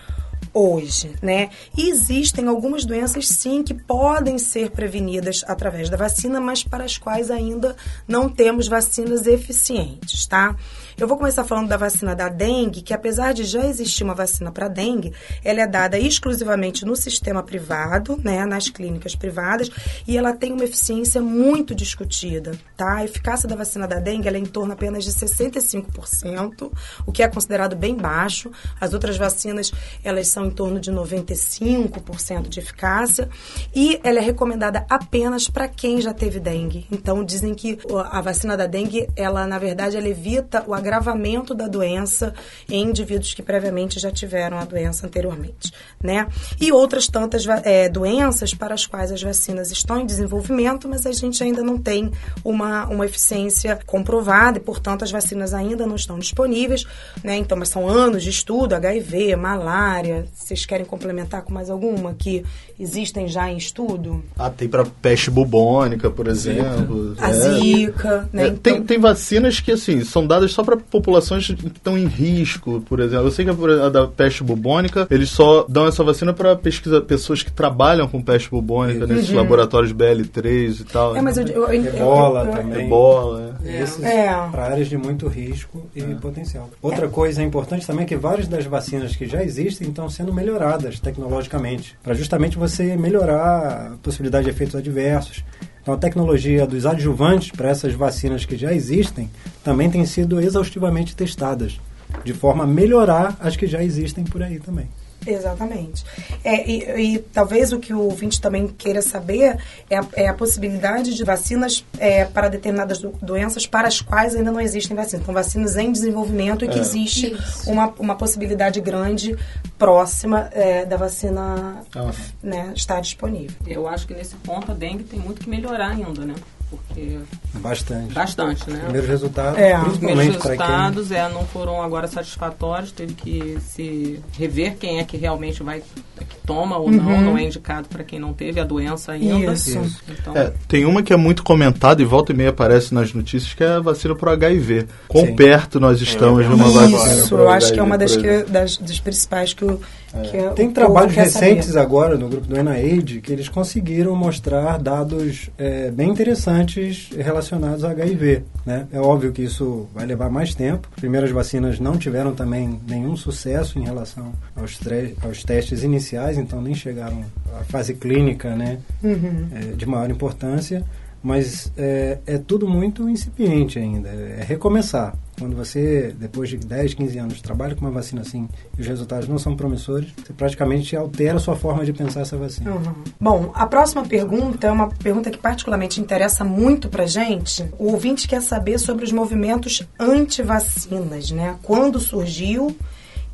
hoje, 0.54 1.16
né? 1.22 1.50
E 1.76 1.90
existem 1.90 2.48
algumas 2.48 2.86
doenças 2.86 3.28
sim 3.28 3.64
que 3.64 3.74
podem 3.74 4.38
ser 4.38 4.70
prevenidas 4.72 5.44
através 5.48 5.90
da 5.90 5.98
vacina, 5.98 6.40
mas 6.40 6.64
para 6.64 6.84
as 6.84 6.98
quais 6.98 7.32
ainda 7.32 7.76
não 8.08 8.30
temos 8.30 8.68
vacinas 8.68 9.26
eficientes, 9.26 10.26
tá? 10.26 10.56
Eu 10.96 11.08
vou 11.08 11.18
começar 11.18 11.44
falando 11.44 11.70
da 11.70 11.78
vacina 11.78 12.16
da 12.16 12.30
dengue, 12.30 12.82
que 12.82 12.94
apesar 12.94 13.34
de 13.34 13.44
já 13.44 13.66
existir 13.66 14.04
uma 14.04 14.14
vacina 14.14 14.52
para 14.52 14.68
dengue, 14.68 15.12
ela 15.44 15.62
é 15.62 15.68
dada 15.68 15.98
exclusivamente 15.98 16.86
no 16.86 16.96
sistema 16.96 17.42
privado, 17.42 18.20
né, 18.24 18.46
nas 18.46 18.70
clínicas 18.70 19.16
privadas, 19.16 19.72
e 20.08 20.18
ela 20.18 20.34
tem 20.34 20.52
uma 20.54 20.64
eficiência 20.64 21.22
muito 21.22 21.74
discutida, 21.74 22.52
tá? 22.78 22.98
A 22.98 23.06
eficácia 23.06 23.50
da 23.50 23.56
vacina 23.56 23.88
da 23.88 24.00
dengue 24.00 24.28
é 24.28 24.38
em 24.38 24.46
torno 24.46 24.74
apenas 24.74 25.04
de 25.04 25.12
65%, 25.12 26.72
o 27.06 27.12
que 27.12 27.24
é 27.24 27.28
considerado 27.28 27.76
bem 27.76 27.96
baixo. 27.96 28.52
As 28.80 28.94
outras 28.94 29.18
vacinas, 29.18 29.72
elas 30.04 30.28
são 30.28 30.46
em 30.46 30.52
torno 30.52 30.80
de 30.80 30.92
95% 30.92 32.50
de 32.50 32.60
eficácia, 32.60 33.30
e 33.74 34.00
ela 34.04 34.20
é 34.20 34.22
recomendada 34.22 34.86
apenas 34.90 35.50
para 35.50 35.68
quem 35.68 36.00
já 36.02 36.14
teve 36.14 36.40
dengue. 36.40 36.86
Então 36.92 37.24
dizem 37.24 37.56
que 37.56 37.80
a 38.12 38.22
vacina 38.22 38.56
da 38.56 38.68
dengue, 38.68 39.08
ela 39.16 39.48
na 39.48 39.58
verdade 39.58 39.98
ela 39.98 40.08
evita 40.08 40.64
o 40.68 40.74
agravamento 40.84 41.54
da 41.54 41.68
doença 41.68 42.34
em 42.70 42.84
indivíduos 42.84 43.34
que 43.34 43.42
previamente 43.42 44.00
já 44.00 44.12
tiveram 44.12 44.58
a 44.58 44.66
doença 44.66 45.08
anteriormente, 45.08 45.72
né? 46.02 46.28
E 46.60 46.72
outras 46.72 47.08
tantas 47.08 47.46
é, 47.64 47.88
doenças 47.88 48.54
para 48.54 48.74
as 48.74 48.86
quais 48.86 49.12
as 49.12 49.24
vacinas 49.24 49.72
estão 49.72 50.00
em 50.00 50.06
desenvolvimento, 50.06 50.88
mas 50.88 51.06
a 51.06 51.12
gente 51.12 51.42
ainda 51.44 51.64
não 51.64 51.78
tem 51.78 52.12
uma, 52.44 52.86
uma 52.88 53.06
eficiência 53.06 53.80
comprovada 53.86 54.58
e, 54.58 54.62
portanto, 54.62 55.04
as 55.04 55.12
vacinas 55.12 55.54
ainda 55.54 55.88
não 55.88 55.96
estão 55.96 56.20
disponíveis, 56.20 56.86
né? 57.24 57.38
Então, 57.38 57.58
mas 57.58 57.70
são 57.70 57.88
anos 57.88 58.24
de 58.24 58.30
estudo, 58.30 58.76
HIV, 58.76 59.36
malária, 59.36 60.26
vocês 60.34 60.66
querem 60.66 60.86
complementar 60.86 61.44
com 61.44 61.54
mais 61.54 61.70
alguma 61.70 62.14
que 62.14 62.44
existem 62.80 63.28
já 63.28 63.50
em 63.50 63.58
estudo? 63.58 64.24
Ah, 64.38 64.50
tem 64.50 64.68
para 64.68 64.86
peste 64.86 65.32
bubônica, 65.32 66.10
por 66.10 66.28
exemplo. 66.28 67.16
A 67.20 67.30
é. 67.30 67.34
zika, 67.34 68.30
né? 68.34 68.44
É, 68.44 68.48
então... 68.48 68.74
tem, 68.74 68.84
tem 68.84 69.00
vacinas 69.00 69.60
que, 69.60 69.72
assim, 69.72 70.04
são 70.04 70.26
dadas 70.26 70.52
só 70.52 70.64
para 70.64 70.73
populações 70.78 71.48
que 71.48 71.68
estão 71.68 71.98
em 71.98 72.06
risco, 72.06 72.82
por 72.82 73.00
exemplo. 73.00 73.28
Eu 73.28 73.32
sei 73.32 73.46
que 73.46 73.52
a, 73.52 73.86
a 73.86 73.90
da 73.90 74.08
peste 74.08 74.44
bubônica, 74.44 75.08
eles 75.10 75.30
só 75.30 75.66
dão 75.68 75.88
essa 75.88 76.04
vacina 76.04 76.34
para 76.34 76.56
pesquisa, 76.56 77.02
pessoas 77.02 77.44
que 77.44 77.52
trabalham 77.52 78.08
com 78.08 78.22
peste 78.22 78.50
bubônica, 78.50 79.06
uhum. 79.06 79.08
nesses 79.08 79.32
laboratórios 79.32 79.94
BL3 79.94 80.82
e 80.82 80.84
tal. 80.86 81.16
É, 81.16 81.22
mas 81.22 81.38
eu, 81.38 81.48
eu, 81.48 81.74
eu, 81.74 81.96
Ebola 81.96 82.46
também. 82.48 82.86
Ebola, 82.86 83.58
é. 83.64 83.82
Esses 83.82 84.04
é. 84.04 84.26
para 84.52 84.66
áreas 84.66 84.88
de 84.88 84.98
muito 84.98 85.28
risco 85.28 85.86
e 85.96 86.02
é. 86.02 86.16
potencial. 86.16 86.70
Outra 86.82 87.08
coisa 87.08 87.42
importante 87.42 87.86
também 87.86 88.04
é 88.04 88.08
que 88.08 88.16
várias 88.16 88.48
das 88.48 88.66
vacinas 88.66 89.16
que 89.16 89.26
já 89.28 89.44
existem 89.44 89.90
estão 89.90 90.10
sendo 90.10 90.34
melhoradas 90.34 91.00
tecnologicamente, 91.00 91.98
para 92.02 92.14
justamente 92.14 92.58
você 92.58 92.96
melhorar 92.96 93.94
a 93.94 93.98
possibilidade 94.02 94.46
de 94.46 94.52
efeitos 94.52 94.76
adversos. 94.76 95.44
Então, 95.84 95.94
a 95.94 95.98
tecnologia 95.98 96.66
dos 96.66 96.86
adjuvantes 96.86 97.52
para 97.52 97.68
essas 97.70 97.94
vacinas 97.94 98.46
que 98.46 98.56
já 98.56 98.74
existem 98.74 99.30
também 99.66 99.92
tem 99.92 100.06
sido 100.06 100.40
exaustivamente 100.40 101.14
testadas, 101.14 101.78
de 102.24 102.34
forma 102.34 102.64
a 102.64 102.68
melhorar 102.68 103.38
as 103.42 103.58
que 103.58 103.68
já 103.68 103.84
existem 103.84 104.24
por 104.24 104.42
aí 104.42 104.60
também. 104.60 104.88
Exatamente. 105.26 106.04
É, 106.44 106.70
e, 106.70 107.16
e, 107.16 107.20
talvez 107.20 107.72
o 107.72 107.80
que 107.80 107.94
o 107.94 108.00
ouvinte 108.02 108.40
também 108.42 108.68
queira 108.68 109.02
saber 109.02 109.58
é 109.90 109.98
a, 109.98 110.06
é 110.14 110.28
a 110.28 110.34
possibilidade 110.34 111.14
de 111.14 111.24
vacinas 111.24 111.86
é, 111.98 112.26
para 112.26 112.50
determinadas 112.50 113.00
do, 113.00 113.10
doenças 113.22 113.66
para 113.66 113.88
as 113.88 114.02
quais 114.02 114.36
ainda 114.36 114.52
não 114.52 114.60
existem 114.60 114.96
vacinas. 114.96 115.24
Então, 115.24 115.34
vacinas 115.34 115.78
em 115.78 115.92
desenvolvimento 115.92 116.66
e 116.66 116.68
que 116.68 116.78
é. 116.78 116.82
existe 116.82 117.36
uma, 117.66 117.94
uma 118.00 118.16
possibilidade 118.16 118.80
grande 118.82 119.38
próxima 119.78 120.50
é, 120.52 120.86
da 120.86 120.98
vacina 120.98 121.84
ah. 121.96 122.12
né, 122.42 122.72
estar 122.76 123.00
disponível. 123.02 123.56
Eu 123.66 123.88
acho 123.88 124.08
que 124.08 124.14
nesse 124.14 124.36
ponto 124.36 124.72
a 124.72 124.76
dengue 124.76 125.04
tem 125.04 125.20
muito 125.20 125.42
que 125.42 125.50
melhorar 125.50 125.92
ainda, 125.92 126.26
né? 126.26 126.36
Porque 126.78 127.20
bastante 127.56 128.14
bastante 128.14 128.70
né 128.70 128.80
primeiros 128.80 129.10
resultados 129.10 129.60
é. 129.60 129.78
principalmente 129.78 130.38
os 130.38 130.44
resultados 130.44 131.08
quem... 131.10 131.18
é, 131.18 131.30
não 131.30 131.46
foram 131.46 131.82
agora 131.82 132.08
satisfatórios 132.08 132.92
teve 132.92 133.14
que 133.14 133.58
se 133.62 134.20
rever 134.38 134.76
quem 134.78 135.00
é 135.00 135.04
que 135.04 135.18
realmente 135.18 135.62
vai 135.64 135.82
que 135.82 136.38
toma 136.46 136.78
ou 136.78 136.88
uhum. 136.88 136.96
não 136.96 137.22
não 137.22 137.38
é 137.38 137.44
indicado 137.44 137.88
para 137.88 138.04
quem 138.04 138.20
não 138.20 138.34
teve 138.34 138.60
a 138.60 138.64
doença 138.64 139.12
ainda 139.12 139.54
Isso. 139.54 139.80
Então... 140.10 140.36
É, 140.36 140.54
tem 140.68 140.86
uma 140.86 141.04
que 141.04 141.14
é 141.14 141.18
muito 141.18 141.44
comentada 141.44 142.02
e 142.02 142.06
volta 142.06 142.32
e 142.32 142.36
meia 142.36 142.50
aparece 142.50 142.94
nas 142.94 143.14
notícias 143.14 143.54
que 143.54 143.64
é 143.64 143.68
a 143.68 143.80
vacina 143.80 144.16
para 144.16 144.30
o 144.30 144.34
HIV 144.34 144.88
quão 145.08 145.26
Sim. 145.26 145.36
perto 145.36 145.80
nós 145.80 146.02
estamos 146.02 146.46
de 146.46 146.54
uma 146.54 146.70
vacina 146.70 147.14
Isso, 147.14 147.36
eu 147.36 147.50
acho 147.50 147.68
HIV, 147.68 147.74
que 147.74 147.80
é 147.80 147.84
uma 147.84 147.98
das, 147.98 148.16
que, 148.16 148.44
das, 148.44 148.78
das 148.78 149.00
principais 149.00 149.54
que 149.54 149.66
o 149.66 149.80
é. 150.14 150.50
Tem 150.50 150.70
trabalhos 150.72 151.16
recentes 151.16 151.68
saber. 151.68 151.80
agora 151.80 152.18
no 152.18 152.30
grupo 152.30 152.46
do 152.46 152.62
NIAID 152.62 153.22
que 153.22 153.32
eles 153.34 153.50
conseguiram 153.50 154.16
mostrar 154.16 154.78
dados 154.78 155.50
é, 155.58 155.90
bem 155.90 156.10
interessantes 156.12 157.10
relacionados 157.18 157.84
a 157.84 157.92
HIV. 157.92 158.44
Né? 158.66 158.88
É 158.92 159.00
óbvio 159.00 159.32
que 159.32 159.42
isso 159.42 159.88
vai 159.94 160.06
levar 160.06 160.30
mais 160.30 160.54
tempo. 160.54 160.88
As 160.94 161.00
primeiras 161.00 161.32
vacinas 161.32 161.80
não 161.80 161.98
tiveram 161.98 162.34
também 162.34 162.80
nenhum 162.88 163.16
sucesso 163.16 163.80
em 163.80 163.84
relação 163.84 164.32
aos, 164.56 164.80
aos 165.24 165.44
testes 165.44 165.84
iniciais, 165.84 166.38
então 166.38 166.62
nem 166.62 166.76
chegaram 166.76 167.24
à 167.60 167.64
fase 167.64 167.94
clínica 167.94 168.56
né? 168.56 168.80
Uhum. 169.04 169.48
É, 169.52 169.60
de 169.76 169.86
maior 169.86 170.10
importância 170.10 170.84
mas 171.24 171.72
é, 171.78 172.20
é, 172.26 172.38
tudo 172.38 172.68
muito 172.68 173.10
incipiente 173.10 173.80
ainda. 173.80 174.10
É 174.10 174.44
recomeçar. 174.46 175.16
Quando 175.44 175.58
você, 175.58 176.16
depois 176.18 176.48
de 176.48 176.56
10, 176.56 176.94
15 176.94 177.18
anos, 177.18 177.42
trabalha 177.42 177.76
com 177.76 177.82
uma 177.82 177.92
vacina 177.92 178.22
assim 178.22 178.48
e 178.78 178.82
os 178.82 178.88
resultados 178.88 179.28
não 179.28 179.38
são 179.38 179.58
promissores, 179.58 180.08
você 180.16 180.32
praticamente 180.32 180.96
altera 180.96 181.36
a 181.36 181.40
sua 181.40 181.54
forma 181.54 181.84
de 181.84 181.92
pensar 181.92 182.22
essa 182.22 182.38
vacina. 182.38 182.72
Uhum. 182.72 182.94
Bom, 183.20 183.52
a 183.54 183.66
próxima 183.66 184.06
pergunta 184.06 184.68
é 184.68 184.72
uma 184.72 184.88
pergunta 184.88 185.30
que 185.30 185.38
particularmente 185.38 186.00
interessa 186.00 186.46
muito 186.46 186.88
pra 186.88 187.06
gente. 187.06 187.66
O 187.78 187.92
ouvinte 187.92 188.26
quer 188.26 188.42
saber 188.42 188.80
sobre 188.80 189.04
os 189.04 189.12
movimentos 189.12 189.86
anti-vacinas, 190.00 191.30
né? 191.32 191.58
Quando 191.62 192.00
surgiu 192.00 192.74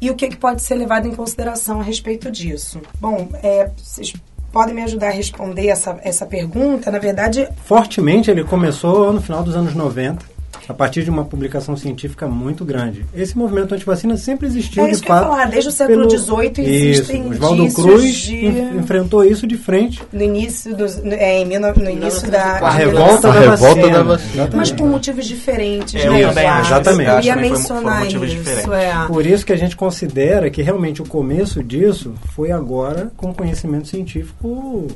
e 0.01 0.09
o 0.09 0.15
que, 0.15 0.29
que 0.29 0.37
pode 0.37 0.63
ser 0.63 0.73
levado 0.73 1.07
em 1.07 1.13
consideração 1.13 1.79
a 1.79 1.83
respeito 1.83 2.31
disso. 2.31 2.81
Bom, 2.99 3.29
é, 3.43 3.69
vocês 3.77 4.13
podem 4.51 4.73
me 4.73 4.81
ajudar 4.81 5.09
a 5.09 5.11
responder 5.11 5.67
essa, 5.67 5.95
essa 6.01 6.25
pergunta? 6.25 6.89
Na 6.89 6.97
verdade. 6.97 7.47
Fortemente, 7.65 8.31
ele 8.31 8.43
começou 8.43 9.13
no 9.13 9.21
final 9.21 9.43
dos 9.43 9.55
anos 9.55 9.75
90 9.75 10.38
a 10.69 10.73
partir 10.73 11.03
de 11.03 11.09
uma 11.09 11.25
publicação 11.25 11.75
científica 11.75 12.27
muito 12.27 12.63
grande. 12.63 13.03
Esse 13.11 13.35
movimento 13.35 13.73
antivacina 13.73 14.15
sempre 14.15 14.45
existiu, 14.45 14.85
é 14.85 14.91
isso 14.91 15.01
de 15.01 15.07
fato. 15.07 15.23
falar, 15.23 15.49
desde 15.49 15.69
o 15.69 15.71
século 15.71 16.07
XVIII 16.07 16.49
pelo... 16.51 16.67
existem 16.67 17.21
isso. 17.21 17.31
Oswaldo 17.31 17.73
Cruz 17.73 18.15
de... 18.15 18.45
enfrentou 18.45 19.25
isso 19.25 19.47
de 19.47 19.57
frente. 19.57 19.99
No 20.13 20.21
início, 20.21 20.77
dos, 20.77 20.99
é, 21.03 21.43
no 21.43 21.89
início 21.89 22.29
da... 22.29 22.59
A 22.59 22.69
revolta, 22.69 23.31
da, 23.31 23.39
revolta 23.39 23.89
da 23.89 24.03
vacina. 24.03 24.49
Mas 24.55 24.71
por 24.71 24.87
motivos 24.87 25.25
diferentes, 25.25 25.95
é, 25.95 26.07
né? 26.07 26.27
Também, 26.27 26.59
exatamente. 26.59 27.09
Eu 27.09 27.21
ia 27.23 27.35
mencionar 27.35 28.05
isso. 28.05 28.71
É. 28.71 29.07
Por 29.07 29.25
isso 29.25 29.43
que 29.43 29.53
a 29.53 29.57
gente 29.57 29.75
considera 29.75 30.51
que 30.51 30.61
realmente 30.61 31.01
o 31.01 31.05
começo 31.05 31.63
disso 31.63 32.13
foi 32.35 32.51
agora 32.51 33.11
com 33.17 33.33
conhecimento 33.33 33.87
científico 33.87 34.87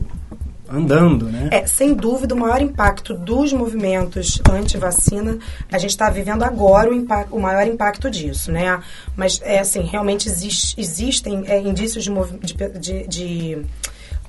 andando, 0.70 1.27
né? 1.27 1.50
É, 1.51 1.67
sem 1.67 1.93
dúvida, 1.93 2.34
o 2.34 2.38
maior 2.38 2.62
impacto 2.62 3.13
dos 3.13 3.53
movimentos 3.53 4.41
anti-vacina, 4.50 5.38
a 5.72 5.77
gente 5.77 5.91
está 5.91 6.10
vivendo 6.10 6.43
agora 6.43 6.89
o, 6.89 6.93
impacto, 6.93 7.36
o 7.36 7.39
maior 7.39 7.67
impacto 7.67 8.10
disso, 8.10 8.51
né? 8.51 8.82
Mas, 9.15 9.41
é 9.43 9.60
assim, 9.60 9.82
realmente 9.82 10.27
existe, 10.27 10.79
existem 10.79 11.43
é, 11.48 11.60
indícios 11.60 12.03
de, 12.03 12.12
de, 12.53 12.79
de, 12.79 13.08
de 13.08 13.65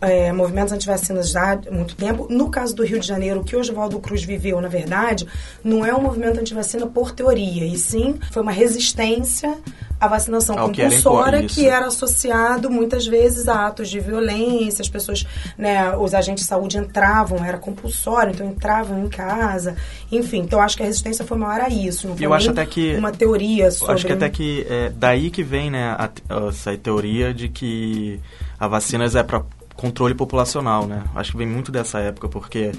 é, 0.01 0.33
movimentos 0.33 0.73
antivacinas 0.73 1.31
já 1.31 1.53
há 1.53 1.71
muito 1.71 1.95
tempo. 1.97 2.27
No 2.31 2.51
caso 2.51 2.75
do 2.75 2.85
Rio 2.85 2.99
de 2.99 3.07
Janeiro, 3.07 3.41
o 3.41 3.45
que 3.45 3.57
o 3.57 3.61
Oswaldo 3.61 3.99
Cruz 3.99 4.23
viveu, 4.23 4.61
na 4.61 4.69
verdade, 4.69 5.27
não 5.63 5.85
é 5.85 5.95
um 5.95 6.01
movimento 6.01 6.41
antivacina 6.41 6.87
por 6.87 7.13
teoria, 7.13 7.67
e 7.67 7.77
sim 7.77 8.19
foi 8.31 8.43
uma 8.43 8.53
resistência 8.53 9.57
à 10.01 10.09
vacinação 10.09 10.59
Ao 10.59 10.69
compulsória 10.69 11.41
que, 11.43 11.55
que, 11.55 11.67
era 11.67 11.87
associado 11.87 12.71
muitas 12.71 13.07
vezes 13.07 13.49
a 13.49 13.67
atos 13.67 13.89
de 13.89 14.01
violência, 14.01 14.83
as 14.83 14.89
pessoas, 14.89 15.25
né, 15.57 15.97
os 15.97 16.15
agentes 16.15 16.45
de 16.45 16.49
saúde 16.49 16.77
entravam, 16.77 17.45
era 17.45 17.59
compulsório, 17.59 18.33
então 18.33 18.47
entravam 18.47 19.05
em 19.05 19.09
casa, 19.09 19.77
enfim, 20.11 20.41
então 20.41 20.61
acho 20.61 20.77
que 20.77 20.83
a 20.83 20.87
resistência 20.87 21.25
foi 21.25 21.39
maior 21.39 21.61
a 21.61 21.69
isso, 21.69 22.09
não 22.09 22.17
foi 22.17 22.27
eu 22.27 22.35
acho 22.35 22.51
até 22.51 22.67
que 22.67 22.95
uma 22.97 23.13
teoria 23.13 23.71
sobre... 23.71 23.95
Acho 23.95 24.07
que 24.07 24.13
até 24.13 24.29
que 24.29 24.67
é 24.69 24.93
daí 24.95 25.31
que 25.31 25.43
vem, 25.43 25.71
né, 25.71 25.97
a, 25.99 26.11
essa 26.49 26.77
teoria 26.77 27.33
de 27.33 27.49
que 27.49 28.21
a 28.59 28.69
vacinas 28.69 29.15
é 29.15 29.23
para 29.23 29.43
controle 29.77 30.15
populacional, 30.15 30.87
né? 30.87 31.03
Acho 31.15 31.33
que 31.33 31.39
vem 31.39 31.47
muito 31.47 31.73
dessa 31.73 31.99
época, 31.99 32.29
porque 32.29 32.73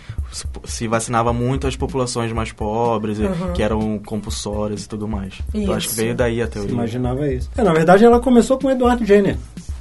se 0.63 0.87
vacinava 0.87 1.33
muito 1.33 1.67
as 1.67 1.75
populações 1.75 2.31
mais 2.31 2.51
pobres, 2.51 3.19
uhum. 3.19 3.53
que 3.53 3.61
eram 3.61 3.99
compulsórias 3.99 4.83
e 4.83 4.89
tudo 4.89 5.07
mais. 5.07 5.35
Então 5.53 5.73
acho 5.73 5.89
que 5.89 5.95
veio 5.95 6.15
daí 6.15 6.41
a 6.41 6.47
teoria. 6.47 6.69
Se 6.69 6.75
imaginava 6.75 7.31
isso. 7.31 7.49
É, 7.57 7.63
na 7.63 7.73
verdade, 7.73 8.05
ela 8.05 8.19
começou 8.19 8.57
com 8.57 8.67
o 8.67 8.71
Eduardo 8.71 9.05
Jenner. 9.05 9.37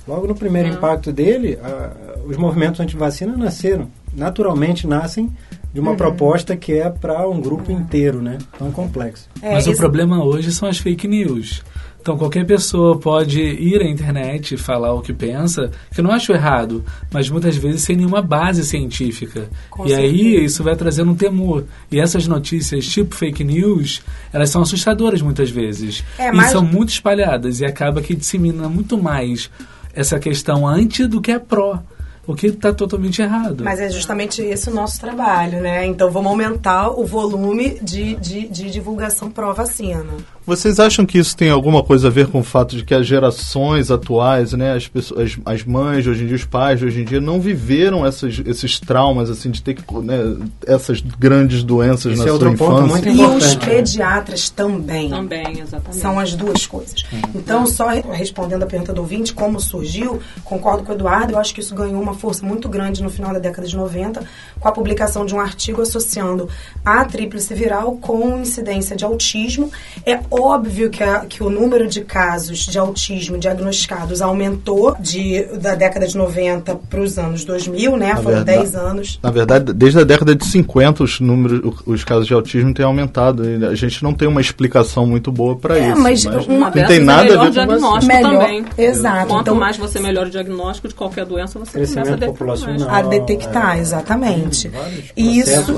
Logo 0.07 0.27
no 0.27 0.35
primeiro 0.35 0.69
uhum. 0.69 0.75
impacto 0.75 1.13
dele, 1.13 1.59
a, 1.63 1.93
os 2.27 2.37
movimentos 2.37 2.81
anti-vacina 2.81 3.37
nasceram. 3.37 3.89
Naturalmente 4.13 4.87
nascem 4.87 5.31
de 5.73 5.81
uma 5.81 5.93
uhum. 5.93 5.97
proposta 5.97 6.57
que 6.57 6.73
é 6.73 6.89
para 6.91 7.29
um 7.29 7.41
grupo 7.41 7.73
inteiro, 7.73 8.21
né? 8.23 8.39
Tão 8.59 8.71
complexo. 8.71 9.29
É, 9.43 9.55
Mas 9.55 9.67
o 9.67 9.75
problema 9.77 10.25
hoje 10.25 10.53
são 10.53 10.69
as 10.69 10.79
fake 10.79 11.09
news. 11.09 11.65
Então 12.05 12.19
qualquer 12.19 12.45
pessoa 12.45 12.99
pode 12.99 13.41
ir 13.41 13.81
à 13.81 13.89
internet 13.89 14.53
e 14.53 14.59
falar 14.59 14.93
o 14.93 15.01
que 15.01 15.11
pensa, 15.11 15.71
que 15.91 16.01
eu 16.01 16.05
não 16.05 16.11
acho 16.11 16.35
errado, 16.35 16.85
mas 17.11 17.31
muitas 17.31 17.57
vezes 17.57 17.81
sem 17.81 17.97
nenhuma 17.97 18.21
base 18.21 18.63
científica. 18.63 19.49
Com 19.71 19.87
e 19.87 19.89
certeza. 19.89 20.13
aí 20.13 20.45
isso 20.45 20.63
vai 20.63 20.77
trazendo 20.77 21.13
um 21.13 21.15
temor. 21.17 21.65
E 21.91 21.99
essas 21.99 22.27
notícias 22.27 22.85
tipo 22.85 23.15
fake 23.15 23.43
news, 23.43 24.03
elas 24.35 24.51
são 24.51 24.61
assustadoras 24.61 25.23
muitas 25.23 25.49
vezes. 25.49 26.05
É, 26.19 26.31
mas... 26.31 26.49
E 26.49 26.53
são 26.53 26.63
muito 26.63 26.91
espalhadas 26.91 27.61
e 27.61 27.65
acaba 27.65 28.03
que 28.03 28.15
dissemina 28.15 28.69
muito 28.69 29.03
mais 29.03 29.51
essa 29.95 30.19
questão 30.19 30.69
anti 30.69 31.07
do 31.07 31.23
que 31.23 31.33
a 31.33 31.41
pró 31.41 31.83
o 32.27 32.35
que 32.35 32.47
está 32.49 32.73
totalmente 32.73 33.21
errado. 33.21 33.65
Mas 33.65 33.81
é 33.81 33.91
justamente 33.91 34.41
esse 34.43 34.71
o 34.71 34.75
nosso 34.75 35.01
trabalho, 35.01 35.61
né? 35.61 35.87
Então 35.87 36.11
vamos 36.11 36.31
aumentar 36.31 36.89
o 36.89 37.05
volume 37.05 37.79
de, 37.83 38.15
de, 38.17 38.49
de 38.49 38.71
divulgação 38.71 39.31
pró-vacina. 39.31 40.05
Vocês 40.47 40.79
acham 40.79 41.07
que 41.07 41.19
isso 41.19 41.35
tem 41.35 41.49
alguma 41.49 41.83
coisa 41.83 42.09
a 42.09 42.11
ver 42.11 42.27
com 42.27 42.41
o 42.41 42.45
fato 42.45 42.77
de 42.77 42.85
que 42.85 42.95
as 42.95 43.07
gerações 43.07 43.91
atuais, 43.91 44.53
né, 44.53 44.75
as 44.75 44.87
pessoas, 44.87 45.39
as, 45.47 45.55
as 45.55 45.65
mães 45.65 46.05
de 46.05 46.11
hoje 46.11 46.25
em 46.25 46.27
dia, 46.27 46.37
os 46.37 46.45
pais 46.45 46.79
de 46.79 46.85
hoje 46.85 47.01
em 47.01 47.05
dia, 47.05 47.21
não 47.21 47.41
viveram 47.41 48.05
essas, 48.05 48.41
esses 48.45 48.79
traumas 48.79 49.31
assim 49.31 49.51
de 49.51 49.63
ter 49.63 49.75
que 49.75 49.83
né, 50.03 50.37
essas 50.67 51.01
grandes 51.01 51.63
doenças 51.63 52.13
Esse 52.13 52.25
na 52.25 52.35
é 52.35 52.39
sua 52.39 52.51
infância? 52.51 53.11
e 53.11 53.25
os 53.25 53.55
pediatras 53.55 54.51
também. 54.51 55.09
Também, 55.09 55.61
exatamente. 55.61 56.01
São 56.01 56.19
as 56.19 56.35
duas 56.35 56.67
coisas. 56.67 57.05
Uhum. 57.11 57.21
Então, 57.35 57.67
só 57.67 57.89
respondendo 57.89 58.65
a 58.65 58.67
pergunta 58.67 58.93
do 58.93 59.01
ouvinte, 59.01 59.33
como 59.33 59.59
surgiu, 59.59 60.21
concordo 60.45 60.85
com 60.85 60.93
o 60.93 60.95
Eduardo, 60.95 61.33
eu 61.33 61.39
acho 61.39 61.55
que 61.55 61.61
isso 61.61 61.75
ganhou 61.75 62.03
uma 62.03 62.15
força 62.15 62.45
muito 62.45 62.69
grande 62.69 63.03
no 63.03 63.09
final 63.09 63.33
da 63.33 63.39
década 63.39 63.67
de 63.67 63.77
90, 63.77 64.23
com 64.61 64.69
a 64.69 64.73
publicação 64.73 65.25
de 65.25 65.35
um 65.35 65.41
artigo 65.41 65.81
associando 65.81 66.49
a 66.85 67.05
tríplice 67.05 67.55
viral 67.55 67.97
com 67.97 68.41
incidência 68.41 68.95
de 68.95 69.05
autismo. 69.05 69.71
É 70.05 70.21
óbvio 70.41 70.91
que, 70.91 71.03
a, 71.03 71.21
que 71.21 71.43
o 71.43 71.51
número 71.51 71.87
de 71.89 72.03
casos 72.03 72.61
de 72.67 72.79
autismo 72.79 73.39
diagnosticados 73.39 74.21
aumentou 74.21 74.97
de, 74.99 75.45
da 75.59 75.75
década 75.75 76.07
de 76.07 76.17
90 76.17 76.75
para 76.89 77.01
os 77.01 77.19
anos 77.19 77.45
2000, 77.45 77.97
né? 77.97 78.09
Na 78.09 78.17
Foram 78.17 78.37
verdade, 78.37 78.59
10 78.59 78.75
anos. 78.75 79.21
Na 79.23 79.31
verdade, 79.31 79.73
desde 79.73 79.99
a 80.01 80.05
década 80.05 80.35
de 80.35 80.45
50 80.45 81.05
os 81.05 81.21
números, 81.21 81.75
os 81.87 82.05
casos 82.05 82.27
de 82.27 82.35
autismo 82.35 82.73
têm 82.73 82.85
aumentado. 82.85 83.43
A 83.71 83.75
gente 83.75 84.03
não 84.03 84.13
tem 84.13 84.29
uma 84.29 84.41
explicação 84.41 85.07
muito 85.07 85.31
boa 85.31 85.57
para 85.57 85.79
é, 85.79 85.91
isso. 85.91 86.01
Mas, 86.01 86.25
mas 86.25 86.47
uma 86.47 86.71
não 86.71 86.87
tem 86.87 87.01
nada 87.01 87.23
a 87.23 87.37
ver 87.37 87.39
com 87.39 87.51
diagnóstico 87.51 88.15
melhor, 88.15 88.41
também. 88.41 88.65
Exato. 88.77 89.27
Quanto 89.29 89.43
então, 89.43 89.55
mais 89.55 89.77
você 89.77 90.01
melhora 90.01 90.29
o 90.29 90.31
diagnóstico 90.31 90.89
de 90.89 90.95
qualquer 90.95 91.25
doença, 91.25 91.59
você 91.59 91.73
começa 91.73 92.01
a 92.01 92.17
detectar. 92.17 92.95
A 92.95 93.03
detectar, 93.03 93.77
é, 93.77 93.81
exatamente. 93.81 94.71
Isso 95.17 95.75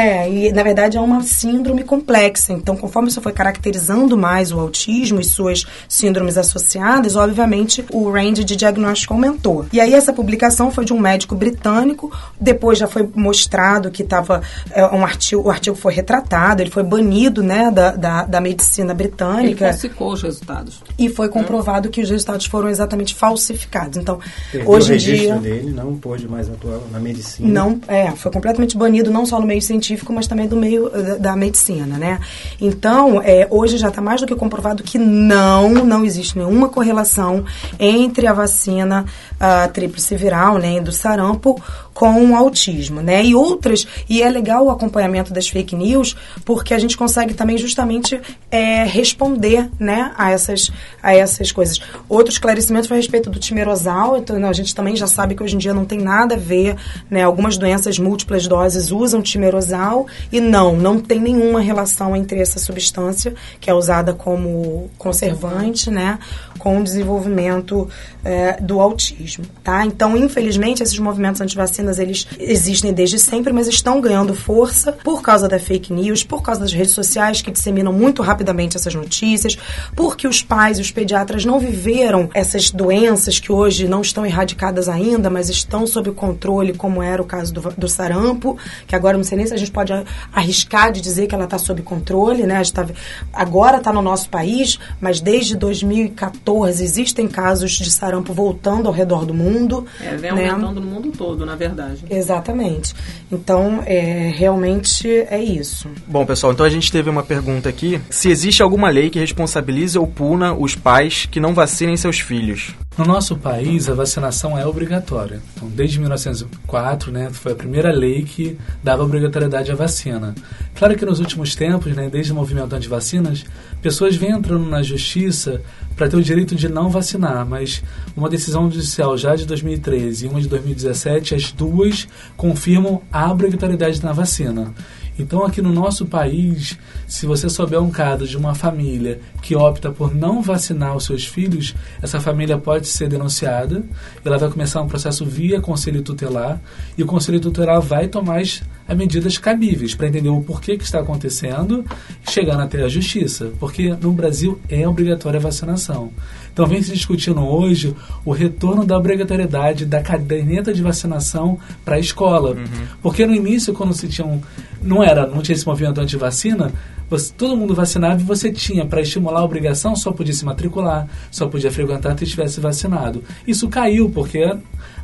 é, 0.00 0.30
e 0.30 0.52
na 0.52 0.62
verdade 0.62 0.96
é 0.96 1.00
uma 1.00 1.22
síndrome 1.22 1.84
complexa. 1.84 2.52
Então, 2.52 2.76
conforme 2.76 3.10
você 3.10 3.20
foi 3.20 3.32
caracterizando 3.32 4.16
mais 4.16 4.50
o 4.50 4.58
autismo 4.58 5.20
e 5.20 5.24
suas 5.24 5.66
síndromes 5.88 6.38
associadas, 6.38 7.16
obviamente 7.16 7.84
o 7.92 8.10
range 8.10 8.42
de 8.44 8.56
diagnóstico 8.56 9.12
aumentou. 9.12 9.66
E 9.72 9.80
aí 9.80 9.92
essa 9.92 10.12
publicação 10.12 10.70
foi 10.70 10.84
de 10.84 10.92
um 10.92 10.98
médico 10.98 11.34
britânico, 11.34 12.10
depois 12.40 12.78
já 12.78 12.86
foi 12.86 13.08
mostrado 13.14 13.90
que 13.90 14.02
estava 14.02 14.42
é, 14.70 14.84
um 14.86 15.04
artigo, 15.04 15.42
o 15.42 15.50
artigo 15.50 15.76
foi 15.76 15.92
retratado, 15.92 16.62
ele 16.62 16.70
foi 16.70 16.82
banido, 16.82 17.42
né, 17.42 17.70
da, 17.70 17.92
da, 17.92 18.24
da 18.24 18.40
medicina 18.40 18.94
britânica. 18.94 19.64
Ele 19.64 19.72
falsificou 19.72 20.12
os 20.12 20.22
resultados. 20.22 20.82
E 20.98 21.08
foi 21.08 21.28
comprovado 21.28 21.88
hum. 21.88 21.90
que 21.90 22.00
os 22.00 22.08
resultados 22.08 22.46
foram 22.46 22.68
exatamente 22.68 23.14
falsificados. 23.14 23.98
Então, 23.98 24.18
Perdeu 24.50 24.70
hoje 24.70 24.94
em 24.94 24.96
dia 24.96 25.34
dele 25.36 25.70
não 25.72 25.96
pôde 25.96 26.26
mais 26.26 26.48
atuar 26.48 26.80
na 26.90 26.98
medicina. 26.98 27.48
Não, 27.48 27.80
é, 27.86 28.10
foi 28.12 28.32
completamente 28.32 28.76
banido 28.76 29.10
não 29.10 29.26
só 29.26 29.38
no 29.38 29.46
meio 29.46 29.60
científico 29.60 29.89
científico, 29.90 30.12
mas 30.12 30.26
também 30.26 30.46
do 30.46 30.56
meio 30.56 30.90
eh, 30.94 31.18
da, 31.18 31.34
medicina, 31.34 31.98
né? 31.98 32.20
Então, 32.60 33.20
é, 33.22 33.46
hoje 33.50 33.76
já 33.76 33.88
está 33.88 34.00
mais 34.00 34.20
do 34.20 34.26
que 34.26 34.34
comprovado 34.34 34.82
que 34.82 34.98
não, 34.98 35.70
não 35.84 36.04
existe 36.04 36.38
nenhuma 36.38 36.68
correlação 36.68 37.44
entre 37.78 38.26
a 38.26 38.32
vacina 38.32 39.04
a 39.38 39.68
tríplice 39.68 40.16
viral, 40.16 40.58
né, 40.58 40.80
do 40.80 40.92
sarampo 40.92 41.60
com 42.00 42.30
o 42.30 42.34
autismo, 42.34 43.02
né? 43.02 43.22
E 43.22 43.34
outras, 43.34 43.86
e 44.08 44.22
é 44.22 44.30
legal 44.30 44.64
o 44.64 44.70
acompanhamento 44.70 45.34
das 45.34 45.50
fake 45.50 45.76
news, 45.76 46.16
porque 46.46 46.72
a 46.72 46.78
gente 46.78 46.96
consegue 46.96 47.34
também 47.34 47.58
justamente 47.58 48.18
é, 48.50 48.84
responder, 48.84 49.68
né, 49.78 50.10
a 50.16 50.30
essas, 50.30 50.72
a 51.02 51.14
essas 51.14 51.52
coisas. 51.52 51.78
Outro 52.08 52.32
esclarecimento 52.32 52.88
foi 52.88 52.96
a 52.96 53.00
respeito 53.00 53.28
do 53.28 53.38
timerosal, 53.38 54.16
então 54.16 54.42
a 54.48 54.52
gente 54.54 54.74
também 54.74 54.96
já 54.96 55.06
sabe 55.06 55.34
que 55.34 55.42
hoje 55.42 55.56
em 55.56 55.58
dia 55.58 55.74
não 55.74 55.84
tem 55.84 55.98
nada 55.98 56.36
a 56.36 56.38
ver, 56.38 56.74
né? 57.10 57.22
Algumas 57.22 57.58
doenças 57.58 57.98
múltiplas 57.98 58.46
doses 58.46 58.90
usam 58.90 59.20
timerosal 59.20 60.06
e 60.32 60.40
não, 60.40 60.74
não 60.74 60.98
tem 60.98 61.20
nenhuma 61.20 61.60
relação 61.60 62.16
entre 62.16 62.40
essa 62.40 62.58
substância 62.58 63.34
que 63.60 63.68
é 63.68 63.74
usada 63.74 64.14
como 64.14 64.88
conservante, 64.96 65.90
né, 65.90 66.18
com 66.58 66.78
o 66.78 66.82
desenvolvimento 66.82 67.86
é, 68.24 68.58
do 68.58 68.80
autismo, 68.80 69.44
tá? 69.62 69.84
Então, 69.84 70.16
infelizmente, 70.16 70.82
esses 70.82 70.98
movimentos 70.98 71.42
anti-vacina 71.42 71.89
eles 71.98 72.26
existem 72.38 72.92
desde 72.92 73.18
sempre, 73.18 73.52
mas 73.52 73.68
estão 73.68 74.00
ganhando 74.00 74.34
força 74.34 74.92
por 74.92 75.22
causa 75.22 75.48
da 75.48 75.58
fake 75.58 75.92
news, 75.92 76.22
por 76.22 76.42
causa 76.42 76.60
das 76.60 76.72
redes 76.72 76.92
sociais 76.92 77.42
que 77.42 77.50
disseminam 77.50 77.92
muito 77.92 78.22
rapidamente 78.22 78.76
essas 78.76 78.94
notícias, 78.94 79.56
porque 79.94 80.26
os 80.26 80.42
pais 80.42 80.78
e 80.78 80.82
os 80.82 80.90
pediatras 80.90 81.44
não 81.44 81.58
viveram 81.58 82.28
essas 82.34 82.70
doenças 82.70 83.38
que 83.38 83.52
hoje 83.52 83.88
não 83.88 84.00
estão 84.00 84.24
erradicadas 84.24 84.88
ainda, 84.88 85.28
mas 85.30 85.48
estão 85.48 85.86
sob 85.86 86.10
controle, 86.12 86.72
como 86.74 87.02
era 87.02 87.20
o 87.20 87.24
caso 87.24 87.52
do, 87.52 87.60
do 87.76 87.88
sarampo, 87.88 88.56
que 88.86 88.94
agora 88.94 89.16
não 89.16 89.24
sei 89.24 89.38
nem 89.38 89.46
se 89.46 89.54
a 89.54 89.56
gente 89.56 89.70
pode 89.70 89.92
arriscar 90.32 90.92
de 90.92 91.00
dizer 91.00 91.26
que 91.26 91.34
ela 91.34 91.44
está 91.44 91.58
sob 91.58 91.82
controle, 91.82 92.44
né? 92.44 92.62
Tá, 92.72 92.86
agora 93.32 93.78
está 93.78 93.92
no 93.92 94.02
nosso 94.02 94.28
país, 94.28 94.78
mas 95.00 95.20
desde 95.20 95.56
2014 95.56 96.82
existem 96.82 97.26
casos 97.26 97.72
de 97.72 97.90
sarampo 97.90 98.32
voltando 98.32 98.86
ao 98.86 98.92
redor 98.92 99.24
do 99.24 99.34
mundo. 99.34 99.86
É, 100.00 100.16
vem 100.16 100.32
né? 100.32 100.48
aumentando 100.50 100.80
no 100.80 100.86
mundo 100.86 101.10
todo, 101.10 101.44
na 101.44 101.56
verdade 101.56 101.79
verdade. 101.80 102.04
Exatamente. 102.10 102.94
Então, 103.30 103.82
é, 103.86 104.32
realmente 104.34 105.08
é 105.08 105.42
isso. 105.42 105.88
Bom, 106.06 106.24
pessoal, 106.26 106.52
então 106.52 106.66
a 106.66 106.70
gente 106.70 106.90
teve 106.90 107.08
uma 107.08 107.22
pergunta 107.22 107.68
aqui. 107.68 108.00
Se 108.10 108.28
existe 108.28 108.62
alguma 108.62 108.88
lei 108.90 109.10
que 109.10 109.18
responsabilize 109.18 109.98
ou 109.98 110.06
puna 110.06 110.52
os 110.52 110.74
pais 110.74 111.26
que 111.30 111.40
não 111.40 111.54
vacinem 111.54 111.96
seus 111.96 112.20
filhos? 112.20 112.74
No 112.98 113.04
nosso 113.04 113.36
país, 113.36 113.88
a 113.88 113.94
vacinação 113.94 114.58
é 114.58 114.66
obrigatória. 114.66 115.40
Então, 115.54 115.68
desde 115.68 115.98
1904, 116.00 117.12
né, 117.12 117.30
foi 117.30 117.52
a 117.52 117.54
primeira 117.54 117.92
lei 117.92 118.24
que 118.24 118.58
dava 118.82 119.04
obrigatoriedade 119.04 119.70
à 119.70 119.74
vacina. 119.76 120.34
Claro 120.74 120.96
que 120.96 121.06
nos 121.06 121.20
últimos 121.20 121.54
tempos, 121.54 121.94
né, 121.94 122.10
desde 122.10 122.32
o 122.32 122.34
movimento 122.34 122.74
anti-vacinas, 122.74 123.44
pessoas 123.80 124.16
vêm 124.16 124.32
entrando 124.32 124.68
na 124.68 124.82
justiça 124.82 125.62
para 125.96 126.08
ter 126.08 126.16
o 126.16 126.22
direito 126.22 126.54
de 126.56 126.68
não 126.68 126.90
vacinar, 126.90 127.46
mas 127.46 127.82
uma 128.16 128.28
decisão 128.28 128.70
judicial 128.70 129.16
já 129.16 129.36
de 129.36 129.46
2013 129.46 130.26
e 130.26 130.28
uma 130.28 130.40
de 130.40 130.48
2017, 130.48 131.34
as 131.34 131.52
duas 131.52 132.08
confirmam 132.36 133.02
a 133.12 133.30
obrigatoriedade 133.30 134.02
na 134.02 134.12
vacina. 134.12 134.74
Então, 135.18 135.44
aqui 135.44 135.60
no 135.60 135.72
nosso 135.72 136.06
país, 136.06 136.78
se 137.06 137.26
você 137.26 137.48
souber 137.48 137.80
um 137.80 137.90
caso 137.90 138.26
de 138.26 138.36
uma 138.36 138.54
família 138.54 139.20
que 139.42 139.54
opta 139.54 139.90
por 139.90 140.14
não 140.14 140.42
vacinar 140.42 140.96
os 140.96 141.04
seus 141.04 141.26
filhos, 141.26 141.74
essa 142.00 142.20
família 142.20 142.56
pode 142.56 142.88
ser 142.88 143.08
denunciada, 143.08 143.82
ela 144.24 144.38
vai 144.38 144.50
começar 144.50 144.80
um 144.80 144.88
processo 144.88 145.24
via 145.26 145.60
conselho 145.60 146.02
tutelar, 146.02 146.60
e 146.96 147.02
o 147.02 147.06
conselho 147.06 147.40
tutelar 147.40 147.80
vai 147.80 148.08
tomar 148.08 148.40
as, 148.40 148.62
as 148.90 148.96
medidas 148.96 149.38
cabíveis 149.38 149.94
para 149.94 150.08
entender 150.08 150.30
o 150.30 150.40
porquê 150.40 150.76
que 150.76 150.82
está 150.82 150.98
acontecendo, 150.98 151.84
chegando 152.28 152.62
até 152.62 152.82
a 152.82 152.88
justiça, 152.88 153.52
porque 153.60 153.94
no 154.00 154.10
Brasil 154.10 154.60
é 154.68 154.86
obrigatória 154.86 155.38
a 155.38 155.40
vacinação. 155.40 156.10
Então 156.52 156.66
vem 156.66 156.82
se 156.82 156.92
discutindo 156.92 157.40
hoje 157.40 157.94
o 158.24 158.32
retorno 158.32 158.84
da 158.84 158.98
obrigatoriedade 158.98 159.86
da 159.86 160.02
caderneta 160.02 160.74
de 160.74 160.82
vacinação 160.82 161.56
para 161.84 161.94
a 161.94 161.98
escola. 162.00 162.50
Uhum. 162.50 162.66
Porque 163.00 163.24
no 163.24 163.32
início, 163.32 163.72
quando 163.72 163.94
se 163.94 164.08
tinha 164.08 164.26
um, 164.26 164.40
não 164.82 165.04
era, 165.04 165.24
não 165.24 165.40
tinha 165.40 165.54
esse 165.54 165.66
movimento 165.66 166.00
anti-vacina, 166.00 166.72
você, 167.08 167.32
todo 167.36 167.56
mundo 167.56 167.74
vacinava 167.74 168.20
e 168.20 168.24
você 168.24 168.52
tinha, 168.52 168.84
para 168.86 169.00
estimular 169.00 169.40
a 169.40 169.44
obrigação, 169.44 169.94
só 169.94 170.10
podia 170.10 170.34
se 170.34 170.44
matricular, 170.44 171.08
só 171.30 171.46
podia 171.46 171.70
frequentar 171.70 172.18
se 172.18 172.24
estivesse 172.24 172.60
vacinado. 172.60 173.22
Isso 173.46 173.68
caiu, 173.68 174.10
porque 174.10 174.52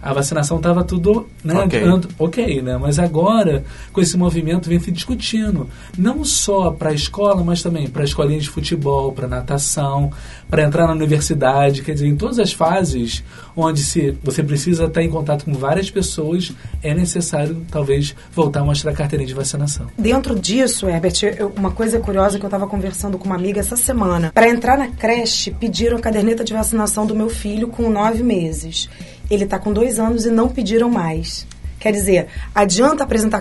a 0.07 0.13
vacinação 0.13 0.59
estava 0.59 0.85
tudo 0.85 1.29
né, 1.43 1.59
okay. 1.65 1.83
ok, 2.17 2.63
né? 2.63 2.77
Mas 2.77 2.97
agora, 2.97 3.65
com 3.93 4.01
esse 4.01 4.17
movimento, 4.17 4.69
vem 4.69 4.79
se 4.79 4.93
discutindo. 4.93 5.69
Não 5.99 6.25
só 6.25 6.71
para 6.71 6.91
a 6.91 6.93
escola, 6.93 7.43
mas 7.43 7.61
também 7.61 7.89
para 7.89 8.05
escolinha 8.05 8.39
de 8.39 8.49
futebol, 8.49 9.11
para 9.11 9.27
natação, 9.27 10.13
para 10.49 10.63
entrar 10.63 10.87
na 10.87 10.93
universidade. 10.93 11.83
Quer 11.83 11.95
dizer, 11.95 12.07
em 12.07 12.17
todas 12.17 12.39
as 12.39 12.53
fases 12.53 13.23
onde 13.57 13.83
se 13.83 14.17
você 14.23 14.43
precisa 14.43 14.85
estar 14.85 15.03
em 15.03 15.11
contato 15.11 15.45
com 15.45 15.55
várias 15.55 15.91
pessoas, 15.91 16.53
é 16.83 16.95
necessário, 16.95 17.65
talvez, 17.71 18.15
voltar 18.33 18.61
a 18.61 18.65
mostrar 18.65 18.93
a 18.93 18.95
carteirinha 18.95 19.27
de 19.27 19.35
vacinação. 19.35 19.87
Dentro 19.99 20.39
disso, 20.39 20.89
Herbert, 20.89 21.15
uma 21.57 21.71
coisa 21.71 21.99
curiosa 21.99 22.39
que 22.39 22.45
eu 22.45 22.49
estava 22.49 22.67
conversando 22.67 23.19
com 23.19 23.27
uma 23.27 23.37
amiga 23.37 23.61
essa 23.61 23.77
semana. 23.77 24.31
Para 24.33 24.49
entrar 24.49 24.79
na 24.79 24.89
creche, 24.89 25.51
pediram 25.51 25.97
a 25.97 26.01
caderneta 26.01 26.45
de 26.45 26.53
vacinação 26.53 27.07
do 27.07 27.15
meu 27.15 27.29
filho 27.29 27.69
com 27.69 27.89
nove 27.89 28.23
meses. 28.23 28.89
Ele 29.31 29.45
está 29.45 29.59
com 29.59 29.73
dois 29.73 29.99
anos 29.99 30.25
e 30.25 30.31
não 30.31 30.49
pediram 30.49 30.89
mais. 30.89 31.47
Quer 31.87 31.93
dizer, 31.93 32.27
adianta 32.53 33.05
apresentar 33.05 33.41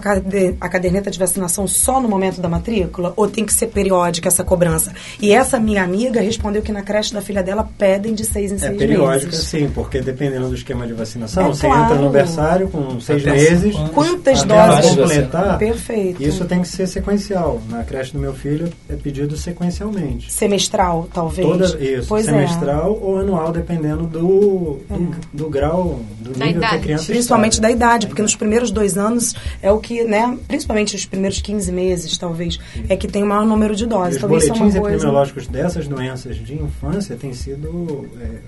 a 0.61 0.69
caderneta 0.69 1.09
de 1.09 1.17
vacinação 1.17 1.67
só 1.67 1.99
no 1.99 2.07
momento 2.07 2.39
da 2.39 2.47
matrícula 2.47 3.11
ou 3.15 3.27
tem 3.27 3.43
que 3.43 3.51
ser 3.51 3.65
periódica 3.65 4.27
essa 4.27 4.43
cobrança? 4.43 4.93
E 5.19 5.33
essa 5.33 5.59
minha 5.59 5.83
amiga 5.83 6.21
respondeu 6.21 6.61
que 6.61 6.71
na 6.71 6.83
creche 6.83 7.11
da 7.11 7.23
filha 7.23 7.41
dela 7.41 7.67
pedem 7.75 8.13
de 8.13 8.23
seis 8.23 8.51
em 8.51 8.55
é 8.57 8.59
seis 8.59 8.77
periódica, 8.77 9.31
meses. 9.31 9.47
sim, 9.47 9.67
porque 9.73 9.99
dependendo 9.99 10.47
do 10.47 10.53
esquema 10.53 10.85
de 10.85 10.93
vacinação, 10.93 11.47
é, 11.47 11.47
você 11.47 11.65
claro. 11.65 11.85
entra 11.85 11.95
no 11.95 12.11
berçário 12.11 12.67
com 12.67 12.99
seis 12.99 13.25
meses. 13.25 13.75
Quantas 13.91 14.43
doses 14.43 14.95
completar? 14.95 15.57
Perfeito. 15.57 16.21
Isso 16.21 16.45
tem 16.45 16.61
que 16.61 16.67
ser 16.67 16.85
sequencial. 16.85 17.59
Na 17.67 17.83
creche 17.83 18.13
do 18.13 18.19
meu 18.19 18.35
filho 18.35 18.71
é 18.87 18.95
pedido 18.95 19.35
sequencialmente. 19.35 20.31
Semestral, 20.31 21.09
talvez? 21.11 21.47
Toda, 21.47 21.83
isso, 21.83 22.07
pois 22.07 22.27
é. 22.27 22.31
semestral 22.31 22.95
é. 23.01 23.05
ou 23.05 23.19
anual, 23.21 23.51
dependendo 23.51 24.03
do, 24.03 24.79
do, 24.87 25.13
é. 25.13 25.15
do 25.33 25.49
grau, 25.49 25.99
do 26.19 26.37
da 26.37 26.45
nível 26.45 26.61
idade. 26.61 26.73
que 26.73 26.79
a 26.79 26.83
criança 26.83 27.05
Principalmente 27.05 27.53
está. 27.53 27.67
da 27.67 27.71
idade, 27.71 28.05
porque 28.05 28.21
nos 28.21 28.34
nos 28.35 28.37
primeiros 28.37 28.71
dois 28.71 28.97
anos 28.97 29.33
é 29.61 29.71
o 29.71 29.79
que, 29.79 30.03
né, 30.03 30.37
principalmente 30.47 30.95
os 30.95 31.05
primeiros 31.05 31.41
15 31.41 31.71
meses, 31.71 32.17
talvez, 32.17 32.59
é 32.87 32.95
que 32.95 33.07
tem 33.07 33.23
o 33.23 33.25
maior 33.25 33.45
número 33.45 33.75
de 33.75 33.85
doses. 33.85 34.13
E 34.13 34.15
os 34.17 34.21
talvez 34.21 34.43
é 34.43 34.47
boletins 34.47 34.73
coisa... 34.73 34.95
epidemiológicos 34.95 35.47
dessas 35.47 35.87
doenças 35.87 36.35
de 36.35 36.53
infância 36.53 37.15
têm 37.15 37.33
sido 37.33 38.07
é, 38.19 38.39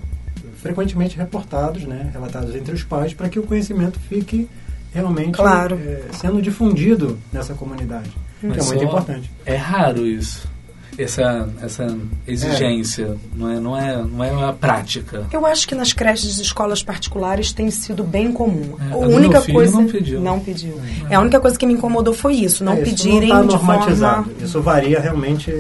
frequentemente 0.58 1.18
reportados, 1.18 1.84
né, 1.84 2.10
relatados 2.14 2.54
entre 2.56 2.74
os 2.74 2.84
pais, 2.84 3.14
para 3.14 3.30
que 3.30 3.40
o 3.40 3.44
conhecimento 3.44 4.00
fique 4.00 4.48
realmente 4.94 5.36
claro. 5.36 5.76
é, 5.76 6.04
sendo 6.14 6.42
difundido 6.42 7.18
nessa 7.32 7.54
comunidade, 7.54 8.12
Mas 8.42 8.54
que 8.54 8.60
é 8.60 8.66
muito 8.66 8.84
importante. 8.84 9.32
É 9.46 9.56
raro 9.56 10.06
isso 10.06 10.57
essa, 10.98 11.50
essa 11.62 11.98
exigência, 12.28 13.04
é. 13.04 13.38
Não, 13.38 13.52
é, 13.52 13.60
não, 13.60 13.78
é, 13.78 13.98
não 13.98 14.24
é 14.24 14.32
uma 14.32 14.54
prática. 14.54 15.26
Eu 15.32 15.46
acho 15.46 15.68
que 15.68 15.76
nas 15.76 15.94
creches 15.94 16.36
de 16.36 16.42
escolas 16.42 16.84
particulares 16.84 17.52
tem 17.52 17.70
sido 17.70 18.04
bem 18.04 18.32
comum. 18.32 18.76
É, 18.90 18.94
a 18.94 18.98
única 18.98 19.42
coisa 19.42 19.74
não 19.74 19.88
pediu. 19.88 20.20
Não 20.20 20.40
pediu. 20.40 20.80
É. 21.10 21.16
a 21.16 21.20
única 21.20 21.40
coisa 21.40 21.58
que 21.58 21.66
me 21.66 21.74
incomodou 21.74 22.14
foi 22.14 22.36
isso, 22.36 22.64
não 22.64 22.74
é, 22.74 22.82
isso 22.82 22.86
pedirem 22.86 23.30
não 23.30 23.48
tá 23.48 23.58
de 23.58 23.66
forma 23.66 24.30
Isso 24.42 24.62
varia 24.62 25.00
realmente 25.00 25.52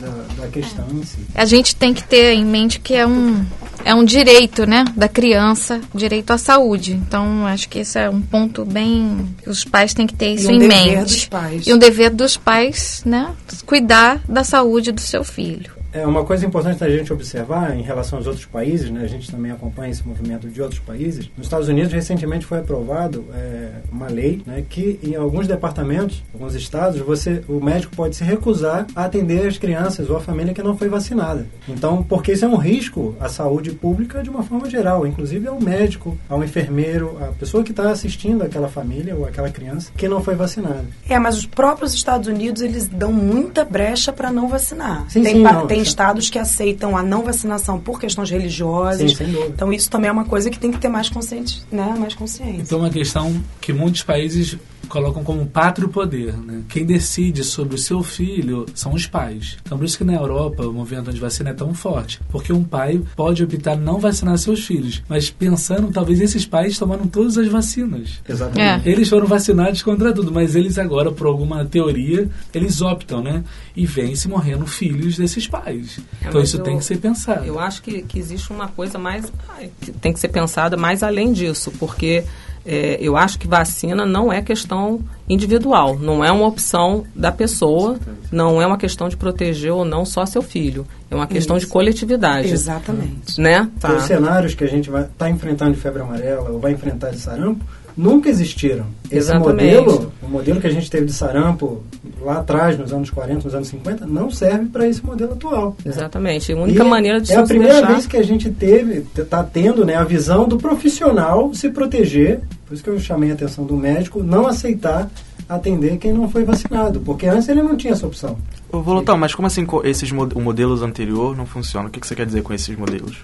da, 0.00 0.42
da 0.42 0.48
questão 0.48 0.84
em 0.92 1.02
si. 1.04 1.18
A 1.34 1.44
gente 1.44 1.76
tem 1.76 1.94
que 1.94 2.02
ter 2.02 2.32
em 2.32 2.44
mente 2.44 2.80
que 2.80 2.94
é 2.94 3.06
um, 3.06 3.44
é 3.84 3.94
um 3.94 4.04
direito, 4.04 4.66
né, 4.66 4.84
da 4.96 5.08
criança, 5.08 5.80
direito 5.94 6.32
à 6.32 6.38
saúde. 6.38 6.92
Então, 6.92 7.46
acho 7.46 7.68
que 7.68 7.80
esse 7.80 7.98
é 7.98 8.08
um 8.08 8.20
ponto 8.20 8.64
bem... 8.64 9.34
Os 9.46 9.64
pais 9.64 9.94
têm 9.94 10.06
que 10.06 10.14
ter 10.14 10.34
isso 10.34 10.50
e 10.50 10.54
um 10.54 10.56
em 10.56 10.58
dever 10.60 10.96
mente. 10.96 11.02
Dos 11.02 11.24
pais. 11.26 11.66
E 11.66 11.72
um 11.72 11.78
dever 11.78 12.10
dos 12.10 12.36
pais, 12.36 13.02
né, 13.04 13.30
cuidar 13.66 14.20
da 14.28 14.44
saúde 14.44 14.92
do 14.92 15.00
seu 15.00 15.24
filho. 15.24 15.81
É 15.92 16.06
uma 16.06 16.24
coisa 16.24 16.46
importante 16.46 16.78
da 16.78 16.88
gente 16.88 17.12
observar 17.12 17.76
em 17.76 17.82
relação 17.82 18.18
aos 18.18 18.26
outros 18.26 18.46
países, 18.46 18.90
né? 18.90 19.02
A 19.04 19.06
gente 19.06 19.30
também 19.30 19.52
acompanha 19.52 19.90
esse 19.90 20.06
movimento 20.06 20.48
de 20.48 20.62
outros 20.62 20.80
países. 20.80 21.30
Nos 21.36 21.46
Estados 21.46 21.68
Unidos 21.68 21.92
recentemente 21.92 22.46
foi 22.46 22.58
aprovado 22.58 23.24
é, 23.34 23.72
uma 23.90 24.06
lei, 24.06 24.42
né, 24.46 24.64
que 24.68 24.98
em 25.02 25.14
alguns 25.14 25.46
departamentos, 25.46 26.22
alguns 26.32 26.54
estados, 26.54 27.00
você, 27.00 27.42
o 27.46 27.60
médico 27.60 27.94
pode 27.94 28.16
se 28.16 28.24
recusar 28.24 28.86
a 28.96 29.04
atender 29.04 29.46
as 29.46 29.58
crianças 29.58 30.08
ou 30.08 30.16
a 30.16 30.20
família 30.20 30.54
que 30.54 30.62
não 30.62 30.76
foi 30.76 30.88
vacinada. 30.88 31.46
Então, 31.68 32.02
porque 32.02 32.32
isso 32.32 32.44
é 32.44 32.48
um 32.48 32.56
risco 32.56 33.14
à 33.20 33.28
saúde 33.28 33.72
pública 33.72 34.22
de 34.22 34.30
uma 34.30 34.42
forma 34.42 34.70
geral, 34.70 35.06
inclusive 35.06 35.46
ao 35.46 35.60
médico, 35.60 36.16
ao 36.28 36.42
enfermeiro, 36.42 37.18
à 37.20 37.26
pessoa 37.32 37.62
que 37.62 37.70
está 37.70 37.90
assistindo 37.90 38.42
aquela 38.42 38.68
família 38.68 39.14
ou 39.14 39.26
aquela 39.26 39.50
criança 39.50 39.90
que 39.94 40.08
não 40.08 40.22
foi 40.22 40.34
vacinada. 40.34 40.84
É, 41.06 41.18
mas 41.18 41.36
os 41.36 41.46
próprios 41.46 41.92
Estados 41.92 42.28
Unidos 42.28 42.62
eles 42.62 42.88
dão 42.88 43.12
muita 43.12 43.62
brecha 43.64 44.12
para 44.12 44.32
não 44.32 44.48
vacinar. 44.48 45.04
Sim, 45.10 45.22
tem 45.22 45.34
sim, 45.34 45.42
não, 45.42 45.66
tem 45.66 45.81
sim. 45.82 45.90
estados 45.90 46.30
que 46.30 46.38
aceitam 46.38 46.96
a 46.96 47.02
não 47.02 47.22
vacinação 47.22 47.78
por 47.78 48.00
questões 48.00 48.30
religiosas. 48.30 49.10
Sim, 49.10 49.16
sem 49.16 49.26
dúvida. 49.28 49.52
Então 49.54 49.72
isso 49.72 49.90
também 49.90 50.08
é 50.08 50.12
uma 50.12 50.24
coisa 50.24 50.50
que 50.50 50.58
tem 50.58 50.70
que 50.70 50.78
ter 50.78 50.88
mais 50.88 51.08
consciente, 51.08 51.62
né? 51.70 51.94
Mais 51.98 52.14
consciência. 52.14 52.62
Então, 52.62 52.78
uma 52.78 52.90
questão 52.90 53.42
que 53.60 53.72
muitos 53.72 54.02
países 54.02 54.56
colocam 54.88 55.22
como 55.24 55.46
pátrio 55.46 55.88
poder. 55.88 56.36
Né? 56.36 56.62
Quem 56.68 56.84
decide 56.84 57.42
sobre 57.44 57.74
o 57.74 57.78
seu 57.78 58.02
filho 58.02 58.66
são 58.74 58.92
os 58.92 59.06
pais. 59.06 59.56
Então, 59.64 59.78
por 59.78 59.84
isso 59.84 59.96
que 59.98 60.04
na 60.04 60.14
Europa 60.14 60.66
o 60.66 60.72
movimento 60.72 61.10
anti-vacina 61.10 61.50
é 61.50 61.54
tão 61.54 61.72
forte. 61.74 62.20
Porque 62.30 62.52
um 62.52 62.62
pai 62.64 63.00
pode 63.16 63.42
optar 63.42 63.76
não 63.76 63.98
vacinar 63.98 64.36
seus 64.38 64.64
filhos. 64.66 65.02
Mas 65.08 65.30
pensando, 65.30 65.90
talvez 65.90 66.20
esses 66.20 66.44
pais 66.46 66.78
tomaram 66.78 67.06
todas 67.06 67.38
as 67.38 67.48
vacinas. 67.48 68.20
Exatamente. 68.28 68.88
Eles 68.88 69.08
foram 69.08 69.26
vacinados 69.26 69.82
contra 69.82 70.12
tudo, 70.12 70.30
mas 70.32 70.54
eles 70.54 70.78
agora, 70.78 71.10
por 71.10 71.26
alguma 71.26 71.64
teoria, 71.64 72.28
eles 72.54 72.80
optam, 72.82 73.22
né? 73.22 73.42
E 73.74 73.86
vêm 73.86 74.14
se 74.14 74.28
morrendo 74.28 74.66
filhos 74.66 75.16
desses 75.16 75.46
pais. 75.46 75.98
É, 76.22 76.28
então 76.28 76.40
isso 76.42 76.56
eu- 76.58 76.62
tem 76.62 76.78
que 76.78 76.84
ser 76.84 76.98
pensado. 76.98 77.44
Eu 77.44 77.58
acho 77.58 77.82
que, 77.82 78.02
que 78.02 78.18
existe 78.18 78.52
uma 78.52 78.68
coisa 78.68 78.98
mais. 78.98 79.32
ai, 79.56 79.70
que 79.80 79.90
tem 79.92 80.12
que 80.12 80.20
ser 80.20 80.28
pensada 80.28 80.76
mais 80.76 81.02
além 81.02 81.32
disso, 81.32 81.72
porque 81.78 82.24
é, 82.64 82.98
eu 83.00 83.16
acho 83.16 83.38
que 83.38 83.46
vacina 83.46 84.06
não 84.06 84.32
é 84.32 84.40
questão 84.40 85.00
individual, 85.28 85.98
não 85.98 86.24
é 86.24 86.30
uma 86.30 86.46
opção 86.46 87.04
da 87.14 87.32
pessoa, 87.32 87.98
não 88.30 88.60
é 88.60 88.66
uma 88.66 88.78
questão 88.78 89.08
de 89.08 89.16
proteger 89.16 89.72
ou 89.72 89.84
não 89.84 90.04
só 90.04 90.24
seu 90.26 90.42
filho. 90.42 90.86
É 91.10 91.14
uma 91.14 91.26
questão 91.26 91.56
de 91.56 91.64
Isso. 91.64 91.72
coletividade. 91.72 92.48
Exatamente. 92.48 93.40
Né? 93.40 93.68
Porque 93.80 93.96
Os 93.96 94.04
cenários 94.04 94.54
que 94.54 94.64
a 94.64 94.68
gente 94.68 94.88
vai 94.88 95.02
estar 95.02 95.28
enfrentando 95.28 95.72
de 95.72 95.80
febre 95.80 96.02
amarela 96.02 96.50
ou 96.50 96.58
vai 96.58 96.72
enfrentar 96.72 97.10
de 97.10 97.18
sarampo 97.18 97.64
nunca 97.96 98.28
existiram. 98.28 98.86
Esse 99.06 99.16
Exatamente. 99.30 99.76
modelo, 99.76 100.12
o 100.22 100.28
modelo 100.28 100.60
que 100.60 100.66
a 100.66 100.70
gente 100.70 100.90
teve 100.90 101.06
de 101.06 101.12
sarampo 101.12 101.82
lá 102.20 102.38
atrás, 102.38 102.78
nos 102.78 102.92
anos 102.92 103.10
40, 103.10 103.44
nos 103.44 103.54
anos 103.54 103.68
50, 103.68 104.06
não 104.06 104.30
serve 104.30 104.66
para 104.66 104.86
esse 104.88 105.04
modelo 105.04 105.32
atual. 105.32 105.76
né? 105.84 105.90
Exatamente. 105.92 106.52
A 106.52 106.56
única 106.56 106.82
E 106.84 106.88
maneira 106.88 107.20
de 107.20 107.32
é 107.32 107.36
a 107.36 107.42
se 107.42 107.48
primeira 107.48 107.74
deixar... 107.74 107.92
vez 107.92 108.06
que 108.06 108.16
a 108.16 108.22
gente 108.22 108.50
teve, 108.50 109.04
está 109.16 109.42
tendo 109.42 109.84
né, 109.84 109.94
a 109.96 110.04
visão 110.04 110.46
do 110.48 110.56
profissional 110.56 111.52
se 111.54 111.68
proteger, 111.70 112.40
por 112.66 112.74
isso 112.74 112.82
que 112.82 112.90
eu 112.90 112.98
chamei 112.98 113.30
a 113.30 113.34
atenção 113.34 113.64
do 113.64 113.76
médico, 113.76 114.22
não 114.22 114.46
aceitar 114.46 115.10
atender 115.48 115.98
quem 115.98 116.12
não 116.12 116.30
foi 116.30 116.44
vacinado, 116.44 117.00
porque 117.00 117.26
antes 117.26 117.46
ele 117.48 117.62
não 117.62 117.76
tinha 117.76 117.92
essa 117.92 118.06
opção. 118.06 118.38
Ô, 118.70 118.80
Volotão, 118.80 119.18
mas 119.18 119.34
como 119.34 119.46
assim 119.46 119.66
esses 119.84 120.10
mo- 120.10 120.28
modelos 120.36 120.80
anterior 120.82 121.36
não 121.36 121.44
funcionam? 121.44 121.88
O 121.88 121.90
que, 121.90 122.00
que 122.00 122.06
você 122.06 122.14
quer 122.14 122.24
dizer 122.24 122.42
com 122.42 122.54
esses 122.54 122.74
modelos? 122.78 123.18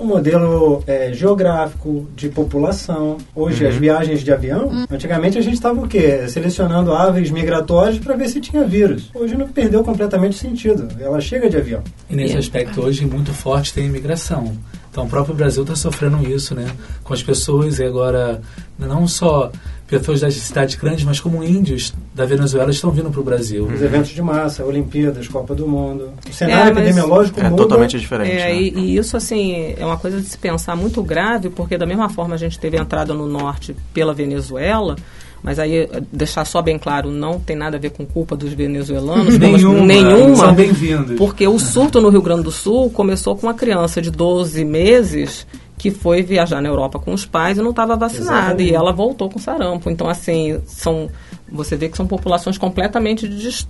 Um 0.00 0.06
modelo 0.06 0.82
é, 0.86 1.12
geográfico 1.12 2.06
de 2.16 2.28
população. 2.28 3.18
Hoje, 3.34 3.64
Uhum. 3.64 3.70
as 3.70 3.76
viagens 3.76 4.20
de 4.24 4.32
avião, 4.32 4.70
antigamente 4.90 5.38
a 5.38 5.42
gente 5.42 5.54
estava 5.54 5.80
o 5.80 5.86
quê? 5.88 6.26
Selecionando 6.28 6.92
aves 6.92 7.30
migratórias 7.30 7.98
para 7.98 8.16
ver 8.16 8.28
se 8.28 8.40
tinha 8.40 8.64
vírus. 8.64 9.10
Hoje 9.14 9.36
não 9.36 9.48
perdeu 9.48 9.82
completamente 9.84 10.32
o 10.32 10.38
sentido. 10.38 10.88
Ela 11.00 11.20
chega 11.20 11.48
de 11.50 11.56
avião. 11.56 11.82
E 12.08 12.16
nesse 12.16 12.34
E- 12.34 12.38
aspecto 12.38 12.80
hoje 12.80 13.04
muito 13.04 13.32
forte 13.32 13.72
tem 13.74 13.84
a 13.84 13.86
imigração. 13.88 14.52
Então 14.90 15.04
o 15.04 15.08
próprio 15.08 15.34
Brasil 15.34 15.62
está 15.62 15.76
sofrendo 15.76 16.26
isso, 16.28 16.54
né? 16.54 16.66
Com 17.04 17.14
as 17.14 17.22
pessoas 17.22 17.78
e 17.78 17.84
agora 17.84 18.40
não 18.78 19.06
só 19.06 19.52
pessoas 19.90 20.20
das 20.20 20.34
cidades 20.34 20.76
grandes, 20.76 21.04
mas 21.04 21.18
como 21.20 21.42
índios 21.42 21.92
da 22.14 22.24
Venezuela 22.24 22.70
estão 22.70 22.90
vindo 22.90 23.10
para 23.10 23.20
o 23.20 23.24
Brasil. 23.24 23.66
Os 23.66 23.82
eventos 23.82 24.10
de 24.10 24.22
massa, 24.22 24.64
Olimpíadas, 24.64 25.26
Copa 25.28 25.54
do 25.54 25.66
Mundo. 25.66 26.10
O 26.28 26.32
cenário 26.32 26.70
É, 26.70 26.72
mas- 26.72 26.84
epidemiológico 26.84 27.40
É 27.40 27.44
muda. 27.50 27.56
totalmente 27.56 27.98
diferente. 27.98 28.30
É, 28.30 28.36
né? 28.52 28.54
e, 28.62 28.68
e 28.78 28.96
isso, 28.96 29.16
assim, 29.16 29.74
é 29.76 29.84
uma 29.84 29.98
coisa 29.98 30.20
de 30.20 30.26
se 30.26 30.38
pensar 30.38 30.76
muito 30.76 31.02
grave, 31.02 31.50
porque 31.50 31.76
da 31.76 31.84
mesma 31.86 32.08
forma 32.08 32.34
a 32.36 32.38
gente 32.38 32.58
teve 32.58 32.78
a 32.78 32.80
entrada 32.82 33.12
no 33.12 33.26
norte 33.26 33.74
pela 33.92 34.14
Venezuela, 34.14 34.94
mas 35.42 35.58
aí, 35.58 35.88
eh, 35.90 36.02
deixar 36.12 36.44
só 36.44 36.60
bem 36.62 36.78
claro, 36.78 37.10
não 37.10 37.40
tem 37.40 37.56
nada 37.56 37.76
a 37.76 37.80
ver 37.80 37.90
com 37.90 38.04
culpa 38.06 38.36
dos 38.36 38.52
venezuelanos. 38.52 39.36
Nenhuma. 39.38 39.84
nenhuma 39.86 40.36
São 40.36 40.54
bem-vindos. 40.54 41.16
porque 41.16 41.48
o 41.48 41.58
surto 41.58 42.00
no 42.00 42.10
Rio 42.10 42.22
Grande 42.22 42.42
do 42.44 42.50
Sul 42.52 42.90
começou 42.90 43.34
com 43.34 43.46
uma 43.46 43.54
criança 43.54 44.00
de 44.02 44.10
12 44.10 44.64
meses 44.64 45.46
que 45.80 45.90
foi 45.90 46.22
viajar 46.22 46.60
na 46.60 46.68
Europa 46.68 46.98
com 46.98 47.14
os 47.14 47.24
pais 47.24 47.56
e 47.56 47.62
não 47.62 47.70
estava 47.70 47.96
vacinada. 47.96 48.38
Exatamente. 48.38 48.70
E 48.70 48.74
ela 48.74 48.92
voltou 48.92 49.30
com 49.30 49.38
sarampo. 49.38 49.88
Então, 49.88 50.10
assim, 50.10 50.60
são. 50.66 51.08
Você 51.52 51.76
vê 51.76 51.88
que 51.88 51.96
são 51.96 52.06
populações 52.06 52.56
completamente 52.58 53.28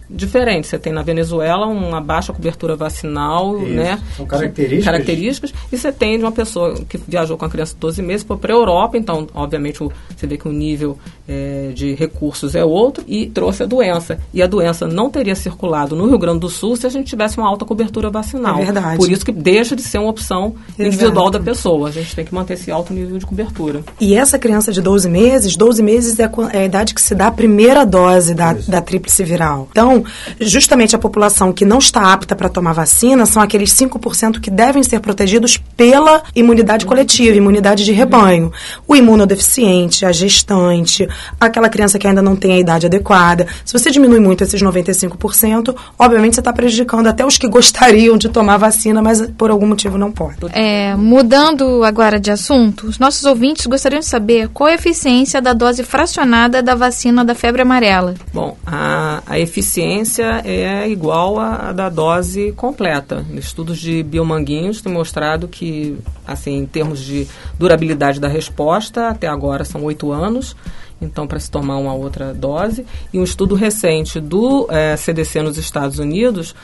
diferentes. 0.09 0.71
Você 0.71 0.79
tem 0.79 0.93
na 0.93 1.03
Venezuela 1.03 1.67
uma 1.67 2.01
baixa 2.01 2.33
cobertura 2.33 2.77
vacinal, 2.77 3.57
Isso. 3.63 3.73
né? 3.75 3.99
São 4.17 4.27
características. 4.27 4.85
características. 4.85 5.55
E 5.73 5.77
você 5.77 5.93
tem 5.93 6.19
de 6.19 6.25
uma 6.25 6.33
pessoa 6.33 6.75
que 6.89 6.99
viajou 6.99 7.37
com 7.37 7.45
a 7.45 7.49
criança 7.51 7.75
de 7.75 7.81
12 7.81 8.03
meses 8.03 8.25
para 8.25 8.53
a 8.53 8.57
Europa, 8.57 8.97
então, 8.97 9.27
obviamente, 9.35 9.83
o- 9.83 9.91
você 10.17 10.27
vê 10.27 10.37
que 10.37 10.49
o 10.49 10.53
nível 10.53 10.99
eh, 11.33 11.71
de 11.75 11.95
recursos 11.95 12.57
é 12.57 12.65
outro, 12.65 13.05
e 13.07 13.27
trouxe 13.27 13.63
a 13.63 13.67
doença. 13.67 14.19
E 14.35 14.43
a 14.43 14.47
doença 14.49 14.87
não 14.89 15.09
teria 15.09 15.35
circulado 15.37 15.95
no 15.95 16.07
Rio 16.09 16.19
Grande 16.19 16.41
do 16.41 16.49
Sul 16.49 16.75
se 16.75 16.87
a 16.87 16.91
gente 16.91 17.07
tivesse 17.09 17.39
uma 17.39 17.47
alta 17.49 17.65
cobertura 17.65 18.11
vacinal. 18.11 18.59
É 18.59 18.65
verdade. 18.65 18.97
Por 18.97 19.09
isso 19.11 19.25
que 19.25 19.31
deixa 19.31 19.77
de 19.77 19.83
ser 19.83 19.99
uma 19.99 20.11
opção 20.11 20.55
individual 20.79 21.29
Exato. 21.29 21.39
da 21.39 21.41
pessoa. 21.41 21.89
A 21.89 21.93
gente 21.93 22.17
tem 22.17 22.25
que 22.25 22.35
manter 22.35 22.55
esse 22.55 22.71
alto 22.71 22.93
nível 22.93 23.17
de 23.17 23.25
cobertura. 23.27 23.85
E 24.01 24.15
essa 24.15 24.39
criança 24.41 24.73
de 24.73 24.81
12 24.83 25.09
meses, 25.09 25.55
12 25.57 25.83
meses 25.83 26.19
é 26.19 26.29
é 26.53 26.59
a 26.63 26.65
idade 26.65 26.95
que 26.95 27.01
se 27.03 27.15
dá 27.15 27.29
a 27.29 27.31
primeira 27.71 27.87
dose 27.87 28.35
da, 28.35 28.53
Isso. 28.53 28.71
da 28.71 28.81
tríplice 28.81 29.23
viral. 29.23 29.69
Então, 29.71 30.05
justamente 30.41 30.97
a 30.97 30.99
população 30.99 31.53
que 31.53 31.65
não 31.65 31.79
está 31.79 32.13
apta 32.13 32.35
para 32.35 32.49
tomar 32.49 32.73
vacina 32.73 33.25
são 33.27 33.41
aqueles 33.41 33.73
5% 33.75 34.41
que 34.41 34.51
devem 34.51 34.83
ser 34.83 34.99
protegidos 35.01 35.57
pela 35.77 36.23
imunidade 36.35 36.85
coletiva, 36.85 37.37
imunidade 37.37 37.85
de 37.85 37.93
rebanho. 37.93 38.53
O 38.89 38.97
imunodeficiente, 38.97 40.05
a 40.05 40.11
gestante, 40.11 41.09
aquela 41.41 41.69
criança 41.69 41.99
que 41.99 42.07
ainda 42.09 42.21
não 42.21 42.35
tem 42.35 42.55
a 42.55 42.59
idade 42.59 42.87
adequada. 42.87 43.47
Se 43.65 43.73
você 43.73 43.91
diminui 43.91 44.19
muito 44.19 44.43
esses 44.43 44.61
95%, 44.61 45.75
obviamente 45.99 46.35
você 46.35 46.41
está 46.41 46.53
prejudicando 46.53 47.07
até 47.07 47.25
os 47.25 47.39
que 47.39 47.47
gostariam 47.47 48.17
de 48.17 48.29
tomar 48.29 48.57
vacina, 48.57 49.01
mas 49.01 49.31
por 49.39 49.51
algum 49.51 49.67
motivo 49.67 49.97
não 49.97 50.11
podem. 50.11 50.51
É, 50.53 50.97
mudando 50.97 51.85
agora 51.85 52.19
de 52.19 52.33
assunto, 52.33 52.89
os 52.89 52.99
nossos 52.99 53.25
ouvintes 53.25 53.67
gostariam 53.67 54.01
de 54.01 54.07
saber 54.07 54.49
qual 54.49 54.69
é 54.69 54.73
a 54.73 54.75
eficiência 54.75 55.41
da 55.41 55.53
dose 55.53 55.85
fracionada 55.85 56.63
da 56.63 56.75
vacina 56.75 57.25
da 57.25 57.35
febre 57.35 57.60
amarela. 57.61 58.15
Bom, 58.33 58.57
a, 58.67 59.23
a 59.27 59.39
eficiência 59.39 60.43
é 60.45 60.89
igual 60.89 61.39
à 61.39 61.73
da 61.73 61.89
dose 61.89 62.53
completa. 62.53 63.25
Estudos 63.35 63.79
de 63.79 64.03
biomanguinhos 64.03 64.81
têm 64.81 64.93
mostrado 64.93 65.49
que, 65.49 65.97
assim, 66.27 66.59
em 66.59 66.67
termos 66.67 67.01
de 67.01 67.27
durabilidade 67.59 68.21
da 68.21 68.29
resposta, 68.29 69.09
até 69.09 69.27
agora 69.27 69.65
são 69.65 69.83
oito 69.85 70.13
anos. 70.13 70.57
Então, 71.01 71.27
para 71.27 71.41
se 71.41 71.51
tomar 71.51 71.79
uma 71.79 71.95
outra 71.95 72.35
dose. 72.35 72.85
E 73.13 73.19
um 73.19 73.25
estudo 73.25 73.55
recente 73.55 74.21
do 74.21 74.67
eh, 74.71 74.97
CDC 74.97 75.41
nos 75.41 75.57
Estados 75.57 75.99
Unidos, 75.99 76.55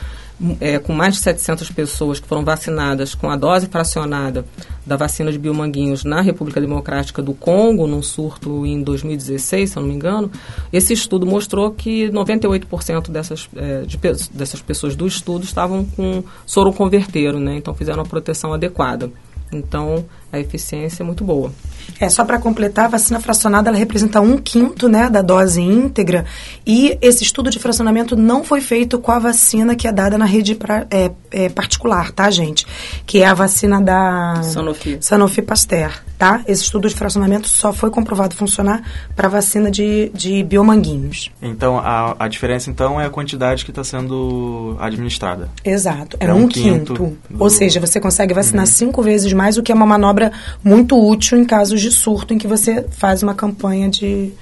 eh, 0.60 0.78
com 0.78 0.92
mais 0.92 1.14
de 1.14 1.20
700 1.20 1.70
pessoas 1.70 2.20
que 2.20 2.28
foram 2.28 2.44
vacinadas 2.44 3.14
com 3.14 3.30
a 3.30 3.36
dose 3.36 3.66
fracionada 3.66 4.44
da 4.84 4.96
vacina 4.96 5.32
de 5.32 5.38
biomanguinhos 5.38 6.04
na 6.04 6.20
República 6.20 6.60
Democrática 6.60 7.22
do 7.22 7.32
Congo, 7.32 7.86
num 7.86 8.02
surto 8.02 8.66
em 8.66 8.82
2016, 8.82 9.70
se 9.70 9.76
eu 9.76 9.82
não 9.82 9.88
me 9.88 9.94
engano, 9.94 10.30
esse 10.72 10.92
estudo 10.92 11.26
mostrou 11.26 11.70
que 11.70 12.10
98% 12.10 13.10
dessas, 13.10 13.48
eh, 13.56 13.82
de 13.86 13.98
dessas 14.32 14.60
pessoas 14.60 14.94
do 14.94 15.06
estudo 15.06 15.44
estavam 15.44 15.84
com 15.84 16.22
soro 16.44 16.72
converteiro, 16.72 17.40
né? 17.40 17.56
Então 17.56 17.74
fizeram 17.74 18.02
a 18.02 18.06
proteção 18.06 18.52
adequada. 18.52 19.10
Então, 19.52 20.04
a 20.32 20.38
eficiência 20.38 21.02
é 21.02 21.06
muito 21.06 21.24
boa. 21.24 21.52
É, 22.00 22.08
só 22.08 22.24
para 22.24 22.38
completar, 22.38 22.86
a 22.86 22.88
vacina 22.88 23.20
fracionada 23.20 23.70
ela 23.70 23.78
representa 23.78 24.20
um 24.20 24.36
quinto 24.36 24.88
né, 24.88 25.08
da 25.08 25.22
dose 25.22 25.60
íntegra 25.60 26.24
e 26.66 26.98
esse 27.00 27.22
estudo 27.22 27.48
de 27.48 27.58
fracionamento 27.58 28.16
não 28.16 28.44
foi 28.44 28.60
feito 28.60 28.98
com 28.98 29.12
a 29.12 29.18
vacina 29.18 29.74
que 29.74 29.86
é 29.86 29.92
dada 29.92 30.18
na 30.18 30.24
rede 30.24 30.54
pra, 30.54 30.86
é, 30.90 31.10
é, 31.30 31.48
particular, 31.48 32.10
tá, 32.10 32.30
gente? 32.30 32.66
Que 33.06 33.22
é 33.22 33.26
a 33.26 33.34
vacina 33.34 33.80
da 33.80 34.42
Sanofi, 34.42 34.98
Sanofi 35.00 35.42
Pasteur, 35.42 36.02
tá? 36.18 36.42
Esse 36.46 36.64
estudo 36.64 36.88
de 36.88 36.94
fracionamento 36.94 37.48
só 37.48 37.72
foi 37.72 37.90
comprovado 37.90 38.34
funcionar 38.34 38.82
para 39.14 39.28
vacina 39.28 39.70
de, 39.70 40.10
de 40.12 40.42
biomanguinhos. 40.42 41.30
Então, 41.40 41.78
a, 41.78 42.16
a 42.18 42.28
diferença, 42.28 42.68
então, 42.68 43.00
é 43.00 43.06
a 43.06 43.10
quantidade 43.10 43.64
que 43.64 43.70
está 43.70 43.84
sendo 43.84 44.76
administrada. 44.80 45.48
Exato, 45.64 46.16
é, 46.20 46.26
é 46.26 46.34
um, 46.34 46.44
um, 46.44 46.48
quinto. 46.48 46.94
quinto 46.94 47.18
do... 47.30 47.42
Ou 47.42 47.48
seja, 47.48 47.80
você 47.80 48.00
consegue 48.00 48.34
vacinar 48.34 48.66
uhum. 48.66 48.72
cinco 48.72 49.02
vezes 49.02 49.32
mais, 49.32 49.56
o 49.56 49.62
que 49.62 49.72
é 49.72 49.74
uma 49.74 49.86
manobra 49.86 50.15
muito 50.62 50.98
útil 50.98 51.38
em 51.38 51.44
casos 51.44 51.80
de 51.80 51.90
surto 51.90 52.34
em 52.34 52.38
que 52.38 52.46
você 52.46 52.86
faz 52.90 53.22
uma 53.22 53.34
campanha 53.34 53.88
de... 53.88 54.32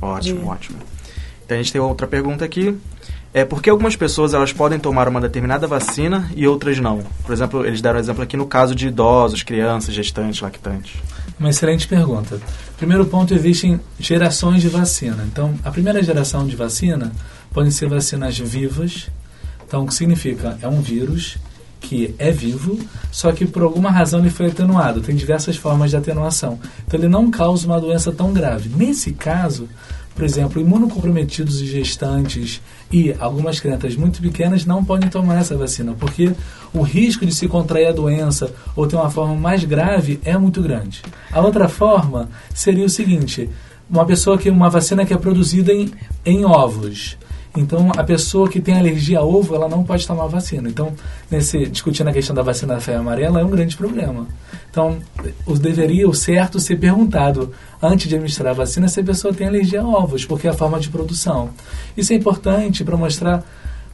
Ótimo, 0.00 0.40
de... 0.40 0.46
ótimo. 0.46 0.78
Então, 1.44 1.56
a 1.56 1.62
gente 1.62 1.72
tem 1.72 1.80
outra 1.80 2.06
pergunta 2.06 2.44
aqui. 2.44 2.76
É 3.32 3.44
porque 3.44 3.68
algumas 3.68 3.96
pessoas 3.96 4.32
elas 4.32 4.52
podem 4.52 4.78
tomar 4.78 5.08
uma 5.08 5.20
determinada 5.20 5.66
vacina 5.66 6.30
e 6.36 6.46
outras 6.46 6.78
não. 6.78 7.02
Por 7.24 7.32
exemplo, 7.32 7.66
eles 7.66 7.80
deram 7.80 7.96
um 7.98 8.00
exemplo 8.00 8.22
aqui 8.22 8.36
no 8.36 8.46
caso 8.46 8.76
de 8.76 8.86
idosos, 8.86 9.42
crianças, 9.42 9.92
gestantes, 9.92 10.40
lactantes. 10.40 10.92
Uma 11.36 11.50
excelente 11.50 11.88
pergunta. 11.88 12.40
Primeiro 12.76 13.04
ponto, 13.06 13.34
existem 13.34 13.80
gerações 13.98 14.62
de 14.62 14.68
vacina. 14.68 15.24
Então, 15.26 15.52
a 15.64 15.70
primeira 15.72 16.00
geração 16.00 16.46
de 16.46 16.54
vacina 16.54 17.10
podem 17.52 17.72
ser 17.72 17.88
vacinas 17.88 18.38
vivas. 18.38 19.08
Então, 19.66 19.82
o 19.82 19.86
que 19.88 19.94
significa? 19.94 20.56
É 20.62 20.68
um 20.68 20.80
vírus 20.80 21.36
que 21.84 22.14
é 22.18 22.30
vivo, 22.30 22.78
só 23.12 23.30
que 23.30 23.44
por 23.44 23.62
alguma 23.62 23.90
razão 23.90 24.20
ele 24.20 24.30
foi 24.30 24.46
atenuado. 24.46 25.02
Tem 25.02 25.14
diversas 25.14 25.56
formas 25.56 25.90
de 25.90 25.96
atenuação. 25.96 26.58
Então, 26.86 26.98
ele 26.98 27.08
não 27.08 27.30
causa 27.30 27.66
uma 27.66 27.80
doença 27.80 28.10
tão 28.10 28.32
grave. 28.32 28.70
Nesse 28.74 29.12
caso, 29.12 29.68
por 30.14 30.24
exemplo, 30.24 30.60
imunocomprometidos 30.60 31.60
e 31.60 31.66
gestantes 31.66 32.62
e 32.90 33.14
algumas 33.18 33.60
crianças 33.60 33.96
muito 33.96 34.22
pequenas 34.22 34.64
não 34.64 34.84
podem 34.84 35.10
tomar 35.10 35.40
essa 35.40 35.56
vacina, 35.56 35.92
porque 35.92 36.32
o 36.72 36.82
risco 36.82 37.26
de 37.26 37.34
se 37.34 37.48
contrair 37.48 37.88
a 37.88 37.92
doença 37.92 38.50
ou 38.74 38.86
ter 38.86 38.96
uma 38.96 39.10
forma 39.10 39.34
mais 39.34 39.64
grave 39.64 40.20
é 40.24 40.38
muito 40.38 40.62
grande. 40.62 41.02
A 41.32 41.40
outra 41.40 41.68
forma 41.68 42.28
seria 42.54 42.84
o 42.84 42.88
seguinte: 42.88 43.50
uma 43.90 44.06
pessoa 44.06 44.38
que 44.38 44.48
uma 44.48 44.70
vacina 44.70 45.04
que 45.04 45.12
é 45.12 45.18
produzida 45.18 45.72
em, 45.72 45.92
em 46.24 46.44
ovos. 46.44 47.18
Então, 47.56 47.92
a 47.96 48.02
pessoa 48.02 48.48
que 48.48 48.60
tem 48.60 48.76
alergia 48.76 49.20
a 49.20 49.24
ovo, 49.24 49.54
ela 49.54 49.68
não 49.68 49.84
pode 49.84 50.04
tomar 50.06 50.26
vacina. 50.26 50.68
Então, 50.68 50.92
nesse, 51.30 51.66
discutindo 51.66 52.08
a 52.08 52.12
questão 52.12 52.34
da 52.34 52.42
vacina 52.42 52.74
da 52.74 52.80
febre 52.80 53.00
amarela, 53.00 53.40
é 53.40 53.44
um 53.44 53.50
grande 53.50 53.76
problema. 53.76 54.26
Então, 54.68 54.98
deveria, 55.60 56.08
o 56.08 56.14
certo, 56.14 56.58
ser 56.58 56.76
perguntado 56.80 57.52
antes 57.80 58.08
de 58.08 58.16
administrar 58.16 58.50
a 58.50 58.54
vacina 58.54 58.88
se 58.88 58.98
a 58.98 59.04
pessoa 59.04 59.32
tem 59.32 59.46
alergia 59.46 59.82
a 59.82 59.86
ovos, 59.86 60.24
porque 60.24 60.48
é 60.48 60.50
a 60.50 60.54
forma 60.54 60.80
de 60.80 60.88
produção. 60.88 61.50
Isso 61.96 62.12
é 62.12 62.16
importante 62.16 62.82
para 62.82 62.96
mostrar 62.96 63.44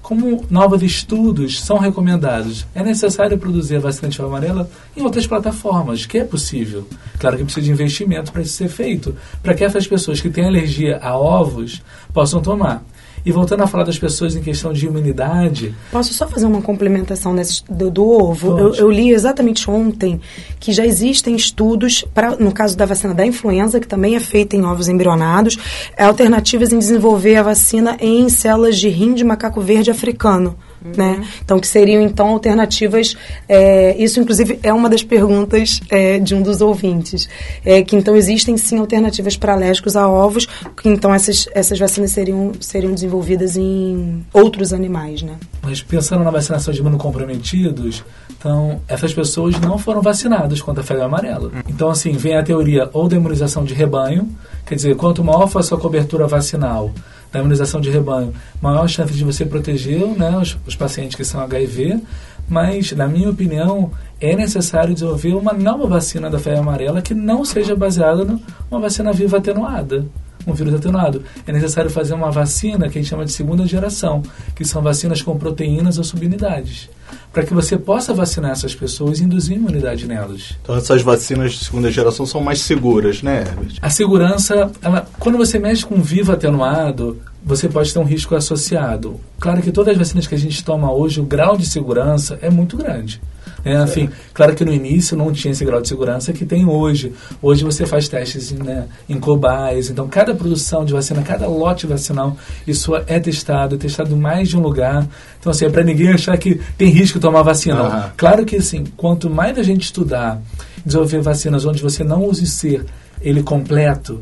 como 0.01 0.43
novos 0.49 0.83
estudos 0.83 1.61
são 1.61 1.77
recomendados. 1.77 2.67
É 2.75 2.83
necessário 2.83 3.37
produzir 3.37 3.77
a 3.77 3.81
vacina 3.81 4.09
de 4.09 4.17
febre 4.17 4.31
amarela 4.31 4.71
em 4.97 5.03
outras 5.03 5.27
plataformas, 5.27 6.07
que 6.07 6.19
é 6.19 6.25
possível. 6.25 6.89
Claro 7.19 7.37
que 7.37 7.45
precisa 7.45 7.67
de 7.67 7.71
investimento 7.71 8.33
para 8.33 8.41
isso 8.41 8.55
ser 8.55 8.69
feito, 8.69 9.15
para 9.43 9.53
que 9.53 9.63
essas 9.63 9.87
pessoas 9.87 10.19
que 10.19 10.31
têm 10.31 10.47
alergia 10.47 10.99
a 11.03 11.15
ovos 11.15 11.83
possam 12.15 12.41
tomar. 12.41 12.83
E 13.25 13.33
voltando 13.33 13.63
a 13.63 13.67
falar 13.67 13.85
das 13.85 13.99
pessoas 13.99 14.35
em 14.35 14.41
questão 14.41 14.73
de 14.73 14.87
imunidade. 14.87 15.75
Posso 15.93 16.13
só 16.15 16.27
fazer 16.27 16.47
uma 16.47 16.63
complementação 16.63 17.33
nesse, 17.33 17.63
do, 17.69 17.91
do 17.91 18.09
ovo? 18.09 18.59
Eu, 18.59 18.75
eu, 18.75 18.91
li 18.91 19.11
exatamente 19.11 19.71
ontem 19.71 20.21
que 20.59 20.73
já 20.73 20.87
existem 20.87 21.37
estudos, 21.37 22.05
pra, 22.15 22.37
no 22.37 22.53
caso 22.53 22.77
da 22.77 22.87
vacina 22.87 23.15
da 23.15 23.27
influenza, 23.27 23.81
que 23.81 23.87
também 23.87 24.17
é 24.17 24.21
feita 24.21 24.57
em 24.57 24.65
ovos 24.65 24.89
embrionados, 24.89 25.59
alternativas 25.99 26.73
em 26.73 26.79
desenvolver 26.79 27.37
a 27.37 27.43
vacina 27.43 27.97
em 28.01 28.29
células 28.29 28.79
de 28.79 28.89
rim 28.89 29.15
de 29.15 29.25
macaco 29.25 29.61
verde 29.61 29.91
africano. 29.91 30.57
Né? 30.83 31.27
Então, 31.45 31.61
que 31.61 31.67
seriam, 31.67 32.03
então, 32.03 32.29
alternativas. 32.29 33.17
É, 33.49 33.95
isso, 34.03 34.19
inclusive, 34.19 34.59
é 34.63 34.73
uma 34.73 34.89
das 34.89 35.03
perguntas 35.03 35.81
é, 35.91 36.19
de 36.19 36.35
um 36.35 36.43
dos 36.43 36.61
ouvintes. 36.61 37.29
É, 37.65 37.83
que, 37.83 37.95
então, 37.97 38.17
existem, 38.17 38.57
sim, 38.57 38.79
alternativas 38.79 39.37
para 39.37 39.53
alérgicos 39.53 39.95
a 39.95 40.09
ovos, 40.09 40.47
que, 40.77 40.89
então, 40.89 41.13
essas, 41.13 41.47
essas 41.53 41.79
vacinas 41.79 42.13
seriam, 42.13 42.53
seriam 42.61 42.95
desenvolvidas 42.95 43.57
em 43.57 44.25
outros 44.33 44.73
animais, 44.73 45.23
né? 45.23 45.37
Mas, 45.63 45.83
pensando 45.83 46.25
na 46.25 46.31
vacinação 46.31 46.73
de 46.73 46.81
imunocomprometidos, 46.81 48.03
então, 48.41 48.81
essas 48.89 49.13
pessoas 49.13 49.61
não 49.61 49.77
foram 49.77 50.01
vacinadas 50.01 50.63
contra 50.63 50.83
a 50.83 50.87
febre 50.87 51.03
amarela. 51.03 51.53
Então, 51.69 51.91
assim, 51.91 52.13
vem 52.13 52.37
a 52.37 52.43
teoria 52.43 52.89
ou 52.95 53.07
da 53.07 53.17
imunização 53.17 53.65
de 53.65 53.75
rebanho, 53.75 54.27
quer 54.65 54.77
dizer, 54.77 54.97
quanto 54.97 55.23
maior 55.23 55.47
for 55.47 55.59
a 55.59 55.63
sua 55.63 55.79
cobertura 55.79 56.27
vacinal, 56.27 56.91
da 57.33 57.41
imunização 57.41 57.81
de 57.81 57.91
rebanho, 57.91 58.35
maior 58.61 58.89
chance 58.89 59.13
de 59.13 59.25
você 59.25 59.45
proteger 59.45 60.07
né, 60.17 60.37
os, 60.37 60.57
os 60.67 60.75
pacientes 60.75 61.17
que 61.17 61.25
são 61.25 61.41
HIV, 61.41 62.01
mas, 62.49 62.93
na 62.93 63.07
minha 63.07 63.31
opinião, 63.31 63.93
é 64.21 64.35
necessário 64.35 64.93
desenvolver 64.93 65.35
uma 65.35 65.53
nova 65.53 65.87
vacina 65.87 66.29
da 66.29 66.39
febre 66.39 66.59
amarela 66.59 67.01
que 67.01 67.15
não 67.15 67.45
seja 67.45 67.77
baseada 67.77 68.25
numa 68.25 68.81
vacina 68.81 69.13
viva 69.13 69.39
atenuada 69.39 70.05
um 70.47 70.53
vírus 70.53 70.75
atenuado. 70.75 71.23
É 71.47 71.53
necessário 71.53 71.91
fazer 71.91 72.15
uma 72.15 72.31
vacina 72.31 72.89
que 72.89 72.99
a 72.99 73.01
gente 73.03 73.11
chama 73.11 73.25
de 73.25 73.33
segunda 73.33 73.67
geração, 73.67 74.23
que 74.55 74.65
são 74.65 74.83
vacinas 74.83 75.23
com 75.23 75.37
proteínas 75.37 75.99
ou 75.99 76.05
subunidades 76.05 76.89
para 77.33 77.45
que 77.45 77.55
você 77.55 77.77
possa 77.77 78.13
vacinar 78.13 78.53
essas 78.53 78.75
pessoas 78.75 79.21
e 79.21 79.25
induzir 79.25 79.57
imunidade 79.57 80.07
nelas. 80.07 80.57
Então 80.63 80.77
essas 80.77 81.03
vacinas 81.03 81.53
de 81.53 81.65
segunda 81.65 81.91
geração 81.91 82.27
são 82.27 82.41
mais 82.41 82.61
seguras, 82.61 83.23
né, 83.23 83.41
Herbert? 83.41 83.77
A 83.81 83.91
segurança, 83.91 84.71
ela, 84.83 85.07
quando 85.19 85.39
você 85.39 85.59
mexe 85.59 85.85
com 85.85 86.01
vivo 86.01 86.33
atenuado, 86.33 87.21
você 87.45 87.69
pode 87.69 87.93
ter 87.93 87.99
um 87.99 88.05
risco 88.05 88.35
associado. 88.35 89.21
Claro 89.39 89.63
que 89.63 89.71
todas 89.71 89.93
as 89.93 89.99
vacinas 89.99 90.27
que 90.27 90.35
a 90.35 90.39
gente 90.39 90.63
toma 90.65 90.93
hoje, 90.93 91.21
o 91.21 91.25
grau 91.25 91.57
de 91.57 91.67
segurança 91.67 92.39
é 92.43 92.51
muito 92.51 92.77
grande. 92.77 93.21
Né? 93.65 93.85
Enfim, 93.85 94.09
claro 94.33 94.55
que 94.55 94.65
no 94.65 94.73
início 94.73 95.17
não 95.17 95.33
tinha 95.33 95.53
esse 95.53 95.65
grau 95.65 95.81
de 95.81 95.89
segurança 95.89 96.33
que 96.33 96.45
tem 96.45 96.67
hoje. 96.67 97.13
Hoje 97.43 97.65
você 97.65 97.87
faz 97.87 98.09
testes 98.09 98.53
né, 98.53 98.87
em 99.09 99.19
cobaias, 99.19 99.91
então 99.91 100.09
cada 100.09 100.35
produção 100.35 100.85
de 100.85 100.93
vacina, 100.93 101.23
cada 101.23 101.47
lote 101.47 101.87
vacinal, 101.87 102.37
isso 102.67 102.95
é 103.07 103.19
testado, 103.19 103.75
é 103.75 103.79
testado 103.79 104.15
em 104.15 104.19
mais 104.19 104.49
de 104.49 104.57
um 104.57 104.61
lugar. 104.61 105.07
Então, 105.39 105.51
assim, 105.51 105.65
é 105.65 105.71
para 105.71 105.83
ninguém 105.83 106.11
achar 106.11 106.37
que 106.37 106.61
tem 106.77 106.91
risco 106.91 107.19
de 107.19 107.23
tomar 107.23 107.43
vacina. 107.43 107.83
Uhum. 107.83 108.11
Claro 108.17 108.45
que, 108.45 108.57
assim, 108.57 108.85
quanto 108.97 109.31
mais 109.31 109.59
a 109.59 109.63
gente 109.63 109.85
estudar, 109.85 110.41
desenvolver 110.85 111.21
vacinas 111.21 111.65
onde 111.65 111.83
você 111.83 112.05
não 112.05 112.25
use 112.25 112.47
ser 112.47 112.85
ele 113.23 113.43
completo, 113.43 114.21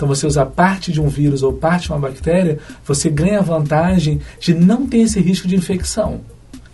então, 0.00 0.08
você 0.08 0.26
usar 0.26 0.46
parte 0.46 0.90
de 0.90 0.98
um 0.98 1.08
vírus 1.08 1.42
ou 1.42 1.52
parte 1.52 1.82
de 1.82 1.92
uma 1.92 1.98
bactéria, 1.98 2.58
você 2.86 3.10
ganha 3.10 3.40
a 3.40 3.42
vantagem 3.42 4.18
de 4.38 4.54
não 4.54 4.86
ter 4.86 5.00
esse 5.00 5.20
risco 5.20 5.46
de 5.46 5.54
infecção. 5.54 6.22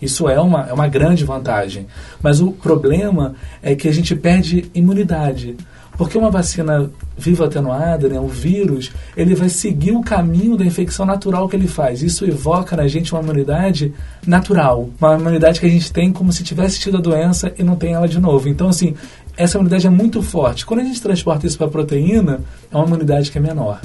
Isso 0.01 0.29
é 0.29 0.39
uma, 0.39 0.67
é 0.67 0.73
uma 0.73 0.87
grande 0.87 1.25
vantagem. 1.25 1.87
Mas 2.21 2.39
o 2.39 2.51
problema 2.51 3.35
é 3.61 3.75
que 3.75 3.87
a 3.87 3.91
gente 3.91 4.15
perde 4.15 4.69
imunidade. 4.73 5.55
Porque 5.97 6.15
uma 6.15 6.29
vacina 6.29 6.91
viva 7.17 7.45
atenuada, 7.45 8.07
né, 8.07 8.19
o 8.19 8.27
vírus, 8.27 8.91
ele 9.15 9.33
vai 9.33 9.49
seguir 9.49 9.93
o 9.93 10.01
caminho 10.01 10.55
da 10.55 10.63
infecção 10.63 11.07
natural 11.07 11.49
que 11.49 11.55
ele 11.55 11.67
faz. 11.67 12.03
Isso 12.03 12.23
evoca 12.23 12.77
na 12.77 12.87
gente 12.87 13.11
uma 13.13 13.23
imunidade 13.23 13.91
natural. 14.25 14.89
Uma 15.01 15.15
imunidade 15.15 15.59
que 15.59 15.65
a 15.65 15.69
gente 15.69 15.91
tem 15.91 16.13
como 16.13 16.31
se 16.31 16.43
tivesse 16.43 16.79
tido 16.79 16.97
a 16.97 17.01
doença 17.01 17.51
e 17.57 17.63
não 17.63 17.75
tem 17.75 17.93
ela 17.93 18.07
de 18.07 18.19
novo. 18.19 18.47
Então, 18.47 18.69
assim, 18.69 18.93
essa 19.35 19.57
imunidade 19.57 19.87
é 19.87 19.89
muito 19.89 20.21
forte. 20.21 20.67
Quando 20.67 20.81
a 20.81 20.83
gente 20.83 21.01
transporta 21.01 21.47
isso 21.47 21.57
para 21.57 21.65
a 21.65 21.71
proteína, 21.71 22.41
é 22.71 22.77
uma 22.77 22.85
imunidade 22.85 23.31
que 23.31 23.39
é 23.39 23.41
menor 23.41 23.81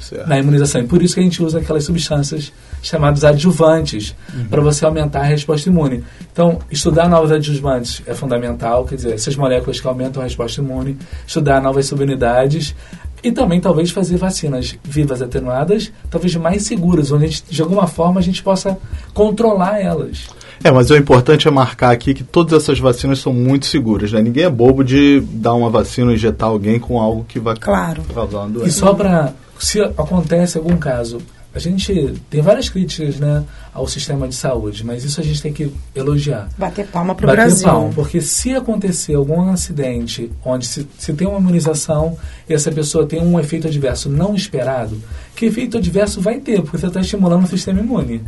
certo. 0.00 0.28
na 0.28 0.38
imunização. 0.38 0.80
E 0.80 0.86
por 0.86 1.02
isso 1.02 1.14
que 1.14 1.20
a 1.20 1.22
gente 1.22 1.42
usa 1.42 1.58
aquelas 1.58 1.84
substâncias 1.84 2.52
chamadas 2.82 3.24
adjuvantes, 3.24 4.14
uhum. 4.34 4.46
para 4.48 4.60
você 4.60 4.84
aumentar 4.84 5.20
a 5.20 5.24
resposta 5.24 5.68
imune. 5.68 6.02
Então, 6.32 6.58
estudar 6.70 7.08
novos 7.08 7.30
adjuvantes 7.30 8.02
é 8.06 8.14
fundamental, 8.14 8.84
quer 8.84 8.94
dizer, 8.94 9.14
essas 9.14 9.36
moléculas 9.36 9.80
que 9.80 9.86
aumentam 9.86 10.22
a 10.22 10.24
resposta 10.24 10.60
imune, 10.60 10.96
estudar 11.26 11.60
novas 11.60 11.86
subunidades 11.86 12.74
e 13.22 13.30
também 13.30 13.60
talvez 13.60 13.90
fazer 13.90 14.16
vacinas 14.16 14.78
vivas 14.82 15.20
atenuadas, 15.20 15.92
talvez 16.08 16.34
mais 16.36 16.62
seguras, 16.62 17.12
onde 17.12 17.26
gente, 17.26 17.44
de 17.50 17.62
alguma 17.62 17.86
forma 17.86 18.18
a 18.18 18.22
gente 18.22 18.42
possa 18.42 18.78
controlar 19.12 19.80
elas. 19.80 20.28
É, 20.62 20.70
mas 20.70 20.90
o 20.90 20.96
importante 20.96 21.48
é 21.48 21.50
marcar 21.50 21.90
aqui 21.90 22.12
que 22.12 22.22
todas 22.22 22.62
essas 22.62 22.78
vacinas 22.78 23.18
são 23.18 23.32
muito 23.32 23.66
seguras, 23.66 24.12
né? 24.12 24.20
Ninguém 24.20 24.44
é 24.44 24.50
bobo 24.50 24.84
de 24.84 25.20
dar 25.20 25.54
uma 25.54 25.70
vacina, 25.70 26.12
injetar 26.12 26.48
alguém 26.48 26.78
com 26.78 27.00
algo 27.00 27.24
que 27.26 27.40
vai 27.40 27.56
claro. 27.56 28.02
causar 28.14 28.38
uma 28.40 28.48
doença. 28.48 28.68
E 28.68 28.72
só 28.72 28.92
para 28.92 29.32
se 29.60 29.80
acontece 29.80 30.58
algum 30.58 30.76
caso, 30.76 31.20
a 31.52 31.58
gente 31.58 32.14
tem 32.30 32.40
várias 32.40 32.68
críticas 32.68 33.18
né, 33.18 33.44
ao 33.74 33.86
sistema 33.88 34.28
de 34.28 34.36
saúde, 34.36 34.84
mas 34.86 35.04
isso 35.04 35.20
a 35.20 35.24
gente 35.24 35.42
tem 35.42 35.52
que 35.52 35.72
elogiar. 35.94 36.48
Bater 36.56 36.86
palma 36.86 37.12
para 37.12 37.26
o 37.26 37.30
Brasil. 37.30 37.66
Palma, 37.66 37.92
porque 37.92 38.20
se 38.20 38.54
acontecer 38.54 39.14
algum 39.14 39.50
acidente 39.50 40.30
onde 40.44 40.64
se, 40.64 40.88
se 40.96 41.12
tem 41.12 41.26
uma 41.26 41.40
imunização 41.40 42.16
e 42.48 42.54
essa 42.54 42.70
pessoa 42.70 43.04
tem 43.04 43.20
um 43.20 43.38
efeito 43.38 43.66
adverso 43.66 44.08
não 44.08 44.34
esperado, 44.34 45.00
que 45.34 45.46
efeito 45.46 45.78
adverso 45.78 46.20
vai 46.20 46.38
ter? 46.38 46.62
Porque 46.62 46.78
você 46.78 46.86
está 46.86 47.00
estimulando 47.00 47.44
o 47.44 47.48
sistema 47.48 47.80
imune. 47.80 48.22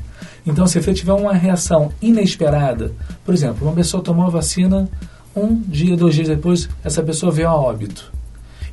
Então, 0.44 0.66
se 0.66 0.82
você 0.82 0.92
tiver 0.92 1.12
uma 1.12 1.32
reação 1.32 1.92
inesperada, 2.02 2.92
por 3.24 3.32
exemplo, 3.32 3.68
uma 3.68 3.74
pessoa 3.74 4.02
tomou 4.02 4.26
a 4.26 4.30
vacina 4.30 4.88
um 5.34 5.54
dia, 5.54 5.96
dois 5.96 6.14
dias 6.14 6.28
depois, 6.28 6.68
essa 6.82 7.02
pessoa 7.02 7.30
veio 7.30 7.48
a 7.48 7.54
óbito. 7.54 8.12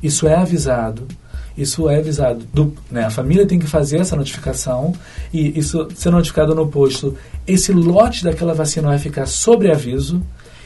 Isso 0.02 0.26
é 0.26 0.34
avisado. 0.34 1.06
Isso 1.56 1.88
é 1.88 1.98
avisado. 1.98 2.44
Do, 2.52 2.74
né, 2.90 3.04
a 3.04 3.10
família 3.10 3.46
tem 3.46 3.58
que 3.58 3.66
fazer 3.66 3.98
essa 3.98 4.16
notificação 4.16 4.94
e 5.32 5.58
isso 5.58 5.88
ser 5.94 6.10
notificado 6.10 6.54
no 6.54 6.68
posto. 6.68 7.16
Esse 7.46 7.72
lote 7.72 8.24
daquela 8.24 8.54
vacina 8.54 8.88
vai 8.88 8.98
ficar 8.98 9.26
sobre 9.26 9.70
aviso. 9.70 10.22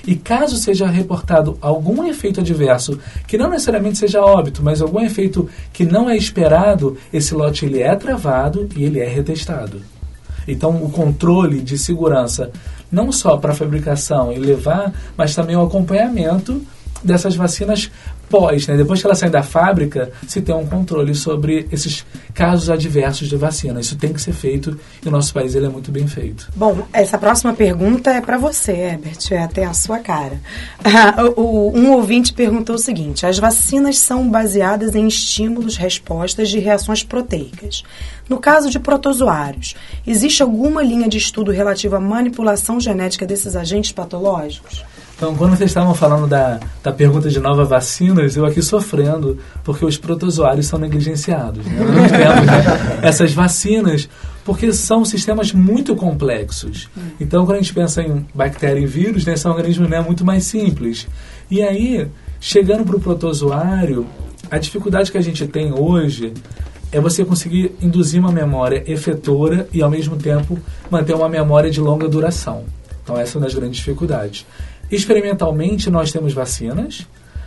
E 0.07 0.15
caso 0.15 0.57
seja 0.59 0.87
reportado 0.87 1.57
algum 1.63 2.07
efeito 2.07 2.41
adverso, 2.41 2.99
que 3.27 3.39
não 3.39 3.49
necessariamente 3.49 3.97
seja 3.97 4.21
óbito, 4.21 4.63
mas 4.63 4.83
algum 4.83 5.01
efeito 5.01 5.49
que 5.73 5.87
não 5.87 6.11
é 6.11 6.15
esperado, 6.15 6.99
esse 7.11 7.35
lote 7.35 7.65
ele 7.65 7.81
é 7.81 7.97
travado 7.97 8.69
e 8.77 8.85
ele 8.85 9.01
é 9.01 9.09
retestado. 9.09 9.81
Então, 10.47 10.83
o 10.83 10.91
controle 10.91 11.61
de 11.61 11.79
segurança, 11.79 12.51
não 12.93 13.11
só 13.11 13.39
para 13.39 13.53
a 13.53 13.57
fabricação 13.57 14.31
e 14.31 14.39
levar, 14.39 14.93
mas 15.17 15.35
também 15.35 15.57
o 15.57 15.63
acompanhamento 15.63 16.61
dessas 17.03 17.37
vacinas 17.37 17.91
pós, 18.29 18.67
né? 18.67 18.77
depois 18.77 19.01
que 19.01 19.07
ela 19.07 19.15
sai 19.15 19.31
da 19.31 19.43
fábrica, 19.43 20.11
se 20.27 20.41
tem 20.41 20.55
um 20.55 20.67
controle 20.67 21.15
sobre 21.15 21.67
esses 21.71 22.05
casos 22.33 22.71
adversos 22.71 23.29
de 23.29 23.37
vacina. 23.37 23.81
Isso 23.81 23.97
tem 23.97 24.13
que 24.13 24.21
ser 24.21 24.33
feito 24.33 24.79
e 25.05 25.09
o 25.09 25.11
nosso 25.11 25.33
país 25.33 25.55
ele 25.55 25.67
é 25.67 25.69
muito 25.69 25.91
bem 25.91 26.07
feito. 26.07 26.51
Bom, 26.57 26.87
essa 26.93 27.17
próxima 27.17 27.53
pergunta 27.53 28.11
é 28.11 28.21
para 28.21 28.37
você, 28.37 28.73
Herbert, 28.73 29.19
é 29.31 29.39
até 29.39 29.65
a 29.65 29.73
sua 29.73 29.99
cara. 29.99 30.41
um 31.37 31.93
ouvinte 31.93 32.33
perguntou 32.33 32.77
o 32.77 32.79
seguinte: 32.79 33.27
as 33.27 33.39
vacinas 33.39 33.99
são 33.99 34.29
baseadas 34.29 34.95
em 34.95 35.07
estímulos, 35.07 35.77
respostas 35.77 36.49
de 36.49 36.59
reações 36.59 37.03
proteicas. 37.03 37.83
No 38.29 38.39
caso 38.39 38.71
de 38.71 38.79
protozoários, 38.79 39.75
existe 40.07 40.43
alguma 40.43 40.83
linha 40.83 41.09
de 41.09 41.19
estudo 41.19 41.53
relativa 41.53 41.99
à 41.99 42.01
manipulação 42.01 42.81
genética 42.81 43.27
desses 43.27 43.55
agentes 43.55 43.93
patológicos? 43.93 44.83
Então, 45.25 45.35
quando 45.37 45.57
vocês 45.57 45.71
estavam 45.71 45.95
falando 45.95 46.27
da, 46.27 46.61
da 46.83 46.93
pergunta 46.93 47.31
de 47.31 47.41
novas 47.41 47.67
vacinas, 47.67 48.37
eu 48.37 48.45
aqui 48.45 48.61
sofrendo, 48.61 49.39
porque 49.65 49.83
os 49.83 49.97
protozoários 49.97 50.67
são 50.67 50.79
negligenciados. 50.79 51.65
Né? 51.65 51.81
Nós 51.83 52.13
temos 52.13 52.45
né, 52.45 53.01
essas 53.01 53.33
vacinas, 53.33 54.07
porque 54.45 54.71
são 54.75 55.03
sistemas 55.03 55.51
muito 55.51 55.97
complexos. 55.97 56.91
Então, 57.19 57.47
quando 57.47 57.57
a 57.57 57.61
gente 57.63 57.73
pensa 57.73 58.03
em 58.03 58.27
bactéria 58.35 58.79
e 58.79 58.85
vírus, 58.85 59.25
né, 59.25 59.35
são 59.35 59.53
organismos 59.53 59.89
né, 59.89 59.99
muito 59.99 60.27
mais 60.27 60.45
simples. 60.45 61.09
E 61.51 61.63
aí, 61.63 62.07
chegando 62.39 62.85
para 62.85 62.97
o 62.97 63.01
protozoário, 63.01 64.07
a 64.51 64.59
dificuldade 64.59 65.11
que 65.11 65.17
a 65.17 65.23
gente 65.23 65.47
tem 65.47 65.73
hoje 65.73 66.35
é 66.93 67.01
você 67.01 67.25
conseguir 67.25 67.75
induzir 67.81 68.21
uma 68.21 68.31
memória 68.31 68.85
efetora 68.87 69.67
e, 69.73 69.81
ao 69.81 69.89
mesmo 69.89 70.19
tempo, 70.19 70.59
manter 70.91 71.15
uma 71.15 71.31
memória 71.31 71.71
de 71.71 71.81
longa 71.81 72.07
duração. 72.11 72.65
Então, 73.03 73.19
essa 73.19 73.37
é 73.37 73.39
uma 73.39 73.47
das 73.47 73.55
grandes 73.55 73.79
dificuldades. 73.79 74.47
Experimentalmente, 74.91 75.91
nós 75.91 76.13
temos 76.13 76.33
vacinas, 76.33 77.07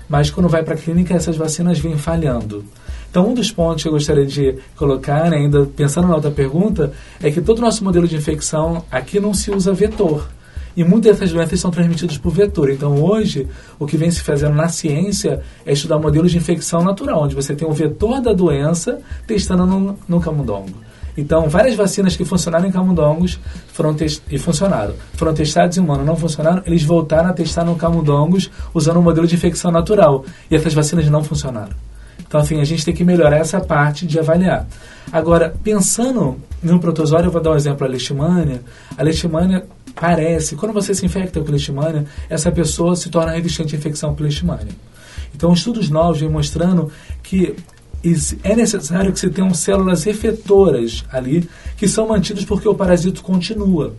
mas 0.09 0.29
quando 0.29 0.49
vai 0.49 0.63
para 0.63 0.73
a 0.73 0.77
clínica, 0.77 1.13
essas 1.13 1.37
vacinas 1.37 1.79
vêm 1.79 1.97
falhando. 1.97 2.65
Então, 3.09 3.29
um 3.29 3.33
dos 3.33 3.51
pontos 3.51 3.83
que 3.83 3.89
eu 3.89 3.93
gostaria 3.93 4.25
de 4.25 4.57
colocar, 4.75 5.29
né, 5.29 5.37
ainda 5.37 5.65
pensando 5.65 6.07
na 6.07 6.15
outra 6.15 6.31
pergunta, 6.31 6.91
é 7.21 7.31
que 7.31 7.41
todo 7.41 7.59
o 7.59 7.61
nosso 7.61 7.83
modelo 7.83 8.07
de 8.07 8.15
infecção 8.15 8.83
aqui 8.91 9.19
não 9.19 9.33
se 9.33 9.51
usa 9.51 9.73
vetor. 9.73 10.27
E 10.75 10.83
muitas 10.83 11.13
dessas 11.13 11.33
doenças 11.33 11.59
são 11.59 11.71
transmitidas 11.71 12.17
por 12.19 12.31
vetor. 12.31 12.69
Então, 12.69 13.01
hoje, 13.01 13.47
o 13.79 13.87
que 13.87 13.97
vem 13.97 14.11
se 14.11 14.21
fazendo 14.21 14.53
na 14.53 14.67
ciência 14.67 15.41
é 15.65 15.73
estudar 15.73 15.97
modelos 15.97 16.31
de 16.31 16.37
infecção 16.37 16.83
natural, 16.83 17.23
onde 17.23 17.33
você 17.33 17.55
tem 17.55 17.67
o 17.67 17.73
vetor 17.73 18.21
da 18.21 18.31
doença 18.31 18.99
testando 19.25 19.65
no, 19.65 19.97
no 20.07 20.21
camundongo. 20.21 20.86
Então, 21.17 21.49
várias 21.49 21.75
vacinas 21.75 22.15
que 22.15 22.23
funcionaram 22.23 22.67
em 22.67 22.71
camundongos 22.71 23.39
foram 23.73 23.95
e 24.29 24.37
funcionaram. 24.37 24.93
Foram 25.15 25.33
testadas 25.33 25.75
em 25.75 25.81
humanos, 25.81 26.05
não 26.05 26.15
funcionaram, 26.15 26.61
eles 26.65 26.83
voltaram 26.83 27.29
a 27.29 27.33
testar 27.33 27.65
no 27.65 27.75
camundongos 27.75 28.51
usando 28.71 28.99
um 28.99 29.01
modelo 29.01 29.25
de 29.25 29.35
infecção 29.35 29.71
natural. 29.71 30.23
E 30.49 30.55
essas 30.55 30.75
vacinas 30.75 31.09
não 31.09 31.23
funcionaram. 31.23 31.75
Então, 32.27 32.39
assim, 32.39 32.59
a 32.61 32.63
gente 32.65 32.85
tem 32.85 32.93
que 32.93 33.03
melhorar 33.03 33.37
essa 33.37 33.59
parte 33.59 34.05
de 34.05 34.19
avaliar. 34.19 34.67
Agora, 35.11 35.55
pensando 35.63 36.37
no 36.61 36.79
protozoário, 36.79 37.27
eu 37.27 37.31
vou 37.31 37.41
dar 37.41 37.51
um 37.51 37.55
exemplo, 37.55 37.87
a 37.87 37.89
leishmania. 37.89 38.61
A 38.97 39.01
leishmania 39.01 39.65
parece, 39.95 40.55
quando 40.55 40.73
você 40.73 40.93
se 40.93 41.05
infecta 41.05 41.39
com 41.39 41.49
leishmania, 41.49 42.05
essa 42.29 42.51
pessoa 42.51 42.95
se 42.95 43.09
torna 43.09 43.31
resistente 43.31 43.75
à 43.75 43.79
infecção 43.79 44.13
por 44.13 44.23
leishmania. 44.23 44.75
Então, 45.33 45.53
estudos 45.53 45.89
novos 45.89 46.19
vêm 46.19 46.29
mostrando 46.29 46.91
que 47.23 47.55
é 48.43 48.55
necessário 48.55 49.11
que 49.11 49.19
se 49.19 49.29
tenham 49.29 49.53
células 49.53 50.05
efetoras 50.05 51.03
ali, 51.11 51.49
que 51.75 51.87
são 51.87 52.07
mantidas 52.07 52.45
porque 52.45 52.67
o 52.67 52.75
parasito 52.75 53.21
continua. 53.21 53.93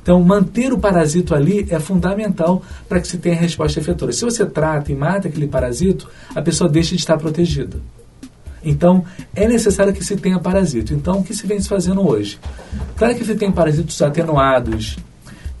Então, 0.00 0.22
manter 0.22 0.72
o 0.72 0.78
parasito 0.78 1.34
ali 1.34 1.66
é 1.68 1.80
fundamental 1.80 2.62
para 2.88 3.00
que 3.00 3.08
se 3.08 3.18
tenha 3.18 3.34
resposta 3.34 3.80
efetora. 3.80 4.12
Se 4.12 4.24
você 4.24 4.46
trata 4.46 4.92
e 4.92 4.94
mata 4.94 5.26
aquele 5.26 5.48
parasito, 5.48 6.08
a 6.32 6.40
pessoa 6.40 6.70
deixa 6.70 6.90
de 6.90 7.00
estar 7.00 7.18
protegida. 7.18 7.78
Então, 8.62 9.04
é 9.34 9.48
necessário 9.48 9.92
que 9.92 10.04
se 10.04 10.16
tenha 10.16 10.38
parasito. 10.38 10.94
Então, 10.94 11.18
o 11.18 11.24
que 11.24 11.34
se 11.34 11.46
vem 11.46 11.60
se 11.60 11.68
fazendo 11.68 12.06
hoje? 12.06 12.38
Claro 12.96 13.16
que 13.16 13.24
se 13.24 13.34
tem 13.34 13.50
parasitos 13.50 14.00
atenuados, 14.00 14.96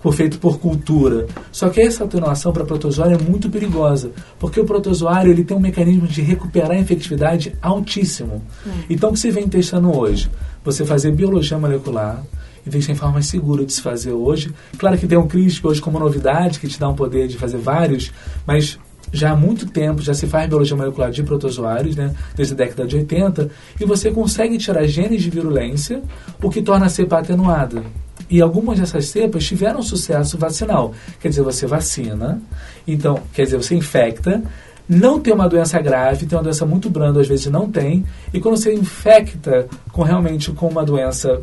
por 0.06 0.14
feito 0.14 0.38
por 0.38 0.60
cultura. 0.60 1.26
Só 1.50 1.68
que 1.68 1.80
essa 1.80 2.04
atenuação 2.04 2.52
para 2.52 2.64
protozoário 2.64 3.16
é 3.16 3.18
muito 3.20 3.50
perigosa, 3.50 4.12
porque 4.38 4.60
o 4.60 4.64
protozoário 4.64 5.32
ele 5.32 5.42
tem 5.42 5.56
um 5.56 5.58
mecanismo 5.58 6.06
de 6.06 6.22
recuperar 6.22 6.70
a 6.70 6.78
infectividade 6.78 7.52
altíssimo. 7.60 8.40
Hum. 8.64 8.70
Então, 8.88 9.10
o 9.10 9.14
que 9.14 9.18
se 9.18 9.32
vem 9.32 9.48
testando 9.48 9.92
hoje? 9.92 10.30
Você 10.64 10.86
fazer 10.86 11.10
biologia 11.10 11.58
molecular, 11.58 12.22
existem 12.64 12.94
formas 12.94 13.26
seguras 13.26 13.66
de 13.66 13.72
se 13.72 13.82
fazer 13.82 14.12
hoje. 14.12 14.54
Claro 14.78 14.96
que 14.96 15.08
tem 15.08 15.18
um 15.18 15.26
CRISPR 15.26 15.66
hoje 15.66 15.80
como 15.80 15.98
novidade, 15.98 16.60
que 16.60 16.68
te 16.68 16.78
dá 16.78 16.88
um 16.88 16.94
poder 16.94 17.26
de 17.26 17.36
fazer 17.36 17.58
vários, 17.58 18.12
mas 18.46 18.78
já 19.12 19.32
há 19.32 19.36
muito 19.36 19.66
tempo 19.66 20.02
já 20.02 20.14
se 20.14 20.28
faz 20.28 20.48
biologia 20.48 20.76
molecular 20.76 21.10
de 21.10 21.24
protozoários, 21.24 21.96
né, 21.96 22.14
desde 22.36 22.54
a 22.54 22.56
década 22.56 22.86
de 22.86 22.94
80, 22.94 23.50
e 23.80 23.84
você 23.84 24.12
consegue 24.12 24.56
tirar 24.56 24.86
genes 24.86 25.20
de 25.20 25.30
virulência, 25.30 26.00
o 26.40 26.48
que 26.48 26.62
torna 26.62 26.86
a 26.86 26.88
cepa 26.88 27.18
atenuada. 27.18 27.82
E 28.28 28.40
algumas 28.40 28.78
dessas 28.78 29.06
cepas 29.06 29.44
tiveram 29.44 29.82
sucesso 29.82 30.36
vacinal. 30.36 30.92
Quer 31.20 31.28
dizer, 31.28 31.42
você 31.42 31.66
vacina, 31.66 32.40
então, 32.86 33.20
quer 33.32 33.44
dizer, 33.44 33.56
você 33.56 33.74
infecta, 33.74 34.42
não 34.88 35.20
tem 35.20 35.32
uma 35.32 35.48
doença 35.48 35.80
grave, 35.80 36.26
tem 36.26 36.36
uma 36.36 36.44
doença 36.44 36.64
muito 36.64 36.88
branda, 36.88 37.20
às 37.20 37.28
vezes 37.28 37.46
não 37.46 37.70
tem, 37.70 38.04
e 38.32 38.40
quando 38.40 38.56
você 38.56 38.72
infecta 38.72 39.66
com 39.92 40.02
realmente 40.02 40.52
com 40.52 40.68
uma 40.68 40.84
doença 40.84 41.40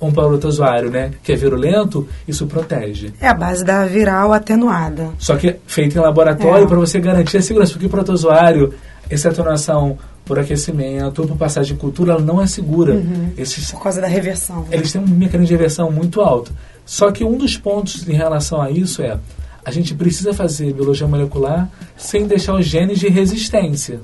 um 0.00 0.10
protozoário, 0.10 0.90
né, 0.90 1.10
que 1.22 1.30
é 1.30 1.36
virulento, 1.36 2.08
isso 2.26 2.46
protege. 2.46 3.12
É 3.20 3.28
a 3.28 3.34
base 3.34 3.62
da 3.62 3.84
viral 3.84 4.32
atenuada. 4.32 5.10
Só 5.18 5.36
que 5.36 5.56
feito 5.66 5.98
em 5.98 6.00
laboratório 6.00 6.64
é. 6.64 6.66
para 6.66 6.78
você 6.78 6.98
garantir 6.98 7.36
a 7.36 7.42
segurança, 7.42 7.72
porque 7.72 7.86
o 7.86 7.90
protozoário, 7.90 8.72
essa 9.10 9.28
atenuação 9.28 9.98
por 10.30 10.38
aquecimento 10.38 11.26
por 11.26 11.36
passagem 11.36 11.74
de 11.74 11.80
cultura, 11.80 12.12
ela 12.12 12.20
não 12.20 12.40
é 12.40 12.46
segura. 12.46 12.94
Uhum. 12.94 13.32
Esses, 13.36 13.72
por 13.72 13.82
causa 13.82 14.00
da 14.00 14.06
reversão. 14.06 14.60
Né? 14.60 14.68
Eles 14.76 14.92
têm 14.92 15.00
um 15.00 15.06
mecanismo 15.08 15.46
de 15.46 15.52
reversão 15.54 15.90
muito 15.90 16.20
alto. 16.20 16.52
Só 16.86 17.10
que 17.10 17.24
um 17.24 17.36
dos 17.36 17.56
pontos 17.56 18.08
em 18.08 18.12
relação 18.12 18.62
a 18.62 18.70
isso 18.70 19.02
é 19.02 19.18
a 19.64 19.72
gente 19.72 19.92
precisa 19.92 20.32
fazer 20.32 20.72
biologia 20.72 21.04
molecular 21.08 21.68
sem 21.96 22.28
deixar 22.28 22.54
os 22.54 22.64
genes 22.64 23.00
de 23.00 23.08
resistência. 23.08 24.02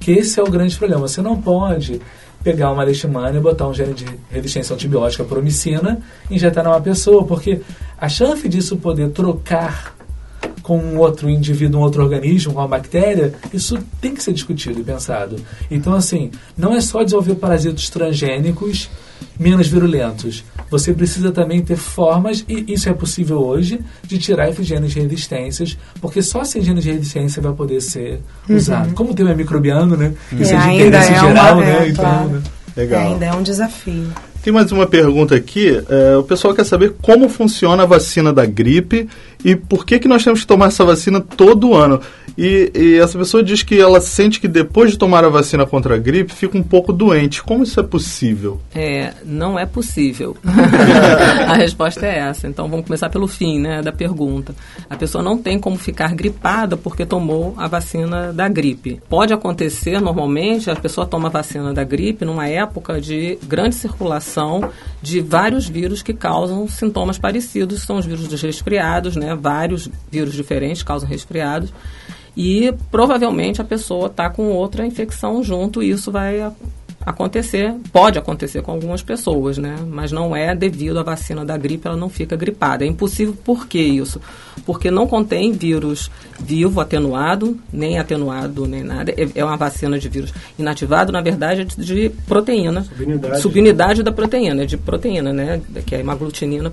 Que 0.00 0.10
esse 0.10 0.40
é 0.40 0.42
o 0.42 0.50
grande 0.50 0.76
problema. 0.76 1.06
Você 1.06 1.22
não 1.22 1.40
pode 1.40 2.00
pegar 2.42 2.72
uma 2.72 2.82
leishmania 2.82 3.38
e 3.38 3.40
botar 3.40 3.68
um 3.68 3.72
gene 3.72 3.94
de 3.94 4.04
resistência 4.32 4.74
antibiótica 4.74 5.22
por 5.22 5.38
homicina 5.38 6.00
e 6.28 6.34
injetar 6.34 6.64
numa 6.64 6.80
pessoa, 6.80 7.24
porque 7.24 7.60
a 7.96 8.08
chance 8.08 8.48
disso 8.48 8.78
poder 8.78 9.10
trocar 9.10 9.94
com 10.62 10.78
um 10.78 10.98
outro 10.98 11.28
indivíduo, 11.28 11.80
um 11.80 11.82
outro 11.82 12.02
organismo, 12.02 12.52
uma 12.52 12.68
bactéria, 12.68 13.34
isso 13.52 13.78
tem 14.00 14.14
que 14.14 14.22
ser 14.22 14.32
discutido 14.32 14.80
e 14.80 14.84
pensado. 14.84 15.36
Então, 15.70 15.94
assim, 15.94 16.30
não 16.56 16.74
é 16.74 16.80
só 16.80 17.02
desenvolver 17.02 17.34
parasitos 17.34 17.90
transgênicos 17.90 18.88
menos 19.38 19.68
virulentos. 19.68 20.44
Você 20.70 20.92
precisa 20.92 21.30
também 21.30 21.62
ter 21.62 21.76
formas, 21.76 22.44
e 22.48 22.72
isso 22.72 22.88
é 22.88 22.92
possível 22.92 23.38
hoje, 23.38 23.80
de 24.04 24.18
tirar 24.18 24.48
esses 24.48 24.66
genes 24.66 24.92
de 24.92 25.00
resistências, 25.00 25.76
porque 26.00 26.22
só 26.22 26.44
sem 26.44 26.62
genes 26.62 26.84
de 26.84 26.92
resistência 26.92 27.42
vai 27.42 27.52
poder 27.52 27.80
ser 27.80 28.20
uhum. 28.48 28.56
usado. 28.56 28.94
Como 28.94 29.10
o 29.10 29.14
tema 29.14 29.30
é 29.30 29.34
microbiano, 29.34 29.96
né? 29.96 30.12
Isso 30.32 30.52
é, 30.52 30.56
é 30.56 30.60
de 30.60 30.74
interesse 30.74 31.12
é 31.12 31.20
geral, 31.20 31.54
uma, 31.54 31.64
né? 31.64 31.84
É, 31.84 31.88
então, 31.88 32.04
claro. 32.04 32.28
né? 32.28 32.42
Legal. 32.76 33.12
ainda 33.12 33.26
é 33.26 33.32
um 33.32 33.42
desafio. 33.42 34.08
Tem 34.42 34.52
mais 34.52 34.72
uma 34.72 34.86
pergunta 34.86 35.36
aqui. 35.36 35.80
É, 35.88 36.16
o 36.16 36.24
pessoal 36.24 36.52
quer 36.52 36.64
saber 36.64 36.94
como 37.00 37.28
funciona 37.28 37.84
a 37.84 37.86
vacina 37.86 38.32
da 38.32 38.44
gripe 38.44 39.08
e 39.44 39.56
por 39.56 39.84
que, 39.84 39.98
que 39.98 40.08
nós 40.08 40.22
temos 40.22 40.40
que 40.40 40.46
tomar 40.46 40.66
essa 40.66 40.84
vacina 40.84 41.20
todo 41.20 41.74
ano. 41.74 42.00
E, 42.36 42.72
e, 42.74 42.98
essa 42.98 43.18
pessoa 43.18 43.42
diz 43.42 43.62
que 43.62 43.78
ela 43.78 44.00
sente 44.00 44.40
que 44.40 44.48
depois 44.48 44.90
de 44.90 44.96
tomar 44.96 45.22
a 45.24 45.28
vacina 45.28 45.66
contra 45.66 45.96
a 45.96 45.98
gripe 45.98 46.32
fica 46.32 46.56
um 46.56 46.62
pouco 46.62 46.92
doente. 46.92 47.42
Como 47.42 47.62
isso 47.62 47.78
é 47.78 47.82
possível? 47.82 48.60
É, 48.74 49.12
não 49.24 49.58
é 49.58 49.66
possível. 49.66 50.36
a 51.46 51.54
resposta 51.54 52.06
é 52.06 52.20
essa. 52.20 52.48
Então 52.48 52.68
vamos 52.68 52.86
começar 52.86 53.10
pelo 53.10 53.28
fim 53.28 53.60
né, 53.60 53.82
da 53.82 53.92
pergunta. 53.92 54.54
A 54.88 54.96
pessoa 54.96 55.22
não 55.22 55.36
tem 55.36 55.58
como 55.58 55.76
ficar 55.76 56.14
gripada 56.14 56.76
porque 56.76 57.04
tomou 57.04 57.54
a 57.58 57.68
vacina 57.68 58.32
da 58.32 58.48
gripe. 58.48 59.00
Pode 59.08 59.34
acontecer 59.34 60.00
normalmente, 60.00 60.70
a 60.70 60.76
pessoa 60.76 61.06
toma 61.06 61.28
a 61.28 61.30
vacina 61.30 61.74
da 61.74 61.84
gripe 61.84 62.24
numa 62.24 62.48
época 62.48 63.00
de 63.00 63.38
grande 63.46 63.74
circulação 63.74 64.70
de 65.02 65.20
vários 65.20 65.68
vírus 65.68 66.02
que 66.02 66.14
causam 66.14 66.66
sintomas 66.66 67.18
parecidos, 67.18 67.82
são 67.82 67.98
os 67.98 68.06
vírus 68.06 68.26
dos 68.26 68.40
resfriados, 68.40 69.16
né? 69.16 69.31
Né? 69.34 69.38
Vários 69.40 69.88
vírus 70.10 70.34
diferentes 70.34 70.82
causam 70.82 71.08
resfriados 71.08 71.72
e 72.36 72.72
provavelmente 72.90 73.60
a 73.60 73.64
pessoa 73.64 74.06
está 74.06 74.30
com 74.30 74.48
outra 74.50 74.86
infecção 74.86 75.42
junto 75.42 75.82
e 75.82 75.90
isso 75.90 76.10
vai 76.10 76.40
acontecer, 77.04 77.74
pode 77.92 78.18
acontecer 78.18 78.62
com 78.62 78.70
algumas 78.70 79.02
pessoas, 79.02 79.58
né? 79.58 79.76
Mas 79.86 80.12
não 80.12 80.34
é 80.34 80.54
devido 80.54 80.98
à 80.98 81.02
vacina 81.02 81.44
da 81.44 81.56
gripe, 81.56 81.86
ela 81.86 81.96
não 81.96 82.08
fica 82.08 82.36
gripada. 82.36 82.84
É 82.84 82.88
impossível 82.88 83.36
por 83.44 83.66
que 83.66 83.80
isso? 83.80 84.20
Porque 84.64 84.90
não 84.90 85.06
contém 85.06 85.52
vírus 85.52 86.10
vivo, 86.38 86.80
atenuado, 86.80 87.58
nem 87.72 87.98
atenuado, 87.98 88.66
nem 88.66 88.82
nada. 88.82 89.12
É, 89.12 89.28
é 89.34 89.44
uma 89.44 89.56
vacina 89.56 89.98
de 89.98 90.08
vírus 90.08 90.32
inativado, 90.58 91.12
na 91.12 91.20
verdade, 91.20 91.62
é 91.62 91.64
de, 91.64 91.76
de 91.76 92.08
proteína. 92.26 92.84
Subunidade. 92.84 93.40
Subunidade 93.40 94.02
da 94.02 94.12
proteína, 94.12 94.66
de 94.66 94.76
proteína, 94.76 95.32
né? 95.32 95.60
Que 95.84 95.94
é 95.94 95.98
a 95.98 96.00
hemaglutinina, 96.00 96.72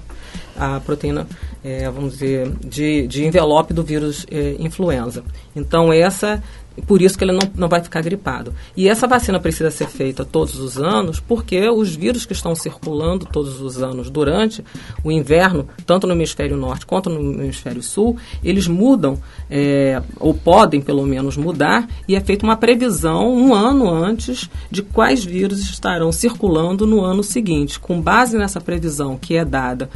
a 0.59 0.79
proteína, 0.79 1.25
é, 1.63 1.89
vamos 1.89 2.13
dizer, 2.13 2.51
de, 2.65 3.07
de 3.07 3.25
envelope 3.25 3.73
do 3.73 3.83
vírus 3.83 4.25
é, 4.29 4.55
influenza. 4.59 5.23
Então, 5.55 5.91
essa 5.91 6.43
por 6.81 7.01
isso 7.01 7.17
que 7.17 7.23
ele 7.23 7.31
não, 7.31 7.49
não 7.55 7.67
vai 7.67 7.81
ficar 7.81 8.01
gripado. 8.01 8.53
E 8.75 8.87
essa 8.87 9.07
vacina 9.07 9.39
precisa 9.39 9.71
ser 9.71 9.87
feita 9.87 10.23
todos 10.25 10.59
os 10.59 10.77
anos, 10.77 11.19
porque 11.19 11.69
os 11.69 11.95
vírus 11.95 12.25
que 12.25 12.33
estão 12.33 12.55
circulando 12.55 13.25
todos 13.25 13.61
os 13.61 13.81
anos 13.81 14.09
durante 14.09 14.63
o 15.03 15.11
inverno, 15.11 15.67
tanto 15.85 16.07
no 16.07 16.13
hemisfério 16.13 16.57
norte 16.57 16.85
quanto 16.85 17.09
no 17.09 17.43
hemisfério 17.43 17.81
sul, 17.81 18.17
eles 18.43 18.67
mudam, 18.67 19.19
é, 19.49 20.01
ou 20.19 20.33
podem 20.33 20.81
pelo 20.81 21.05
menos 21.05 21.37
mudar, 21.37 21.87
e 22.07 22.15
é 22.15 22.21
feita 22.21 22.45
uma 22.45 22.57
previsão 22.57 23.33
um 23.33 23.53
ano 23.53 23.89
antes 23.89 24.49
de 24.69 24.81
quais 24.81 25.23
vírus 25.23 25.59
estarão 25.59 26.11
circulando 26.11 26.85
no 26.85 27.01
ano 27.01 27.23
seguinte. 27.23 27.79
Com 27.79 28.01
base 28.01 28.37
nessa 28.37 28.61
previsão 28.61 29.17
que 29.17 29.35
é 29.35 29.45
dada 29.45 29.89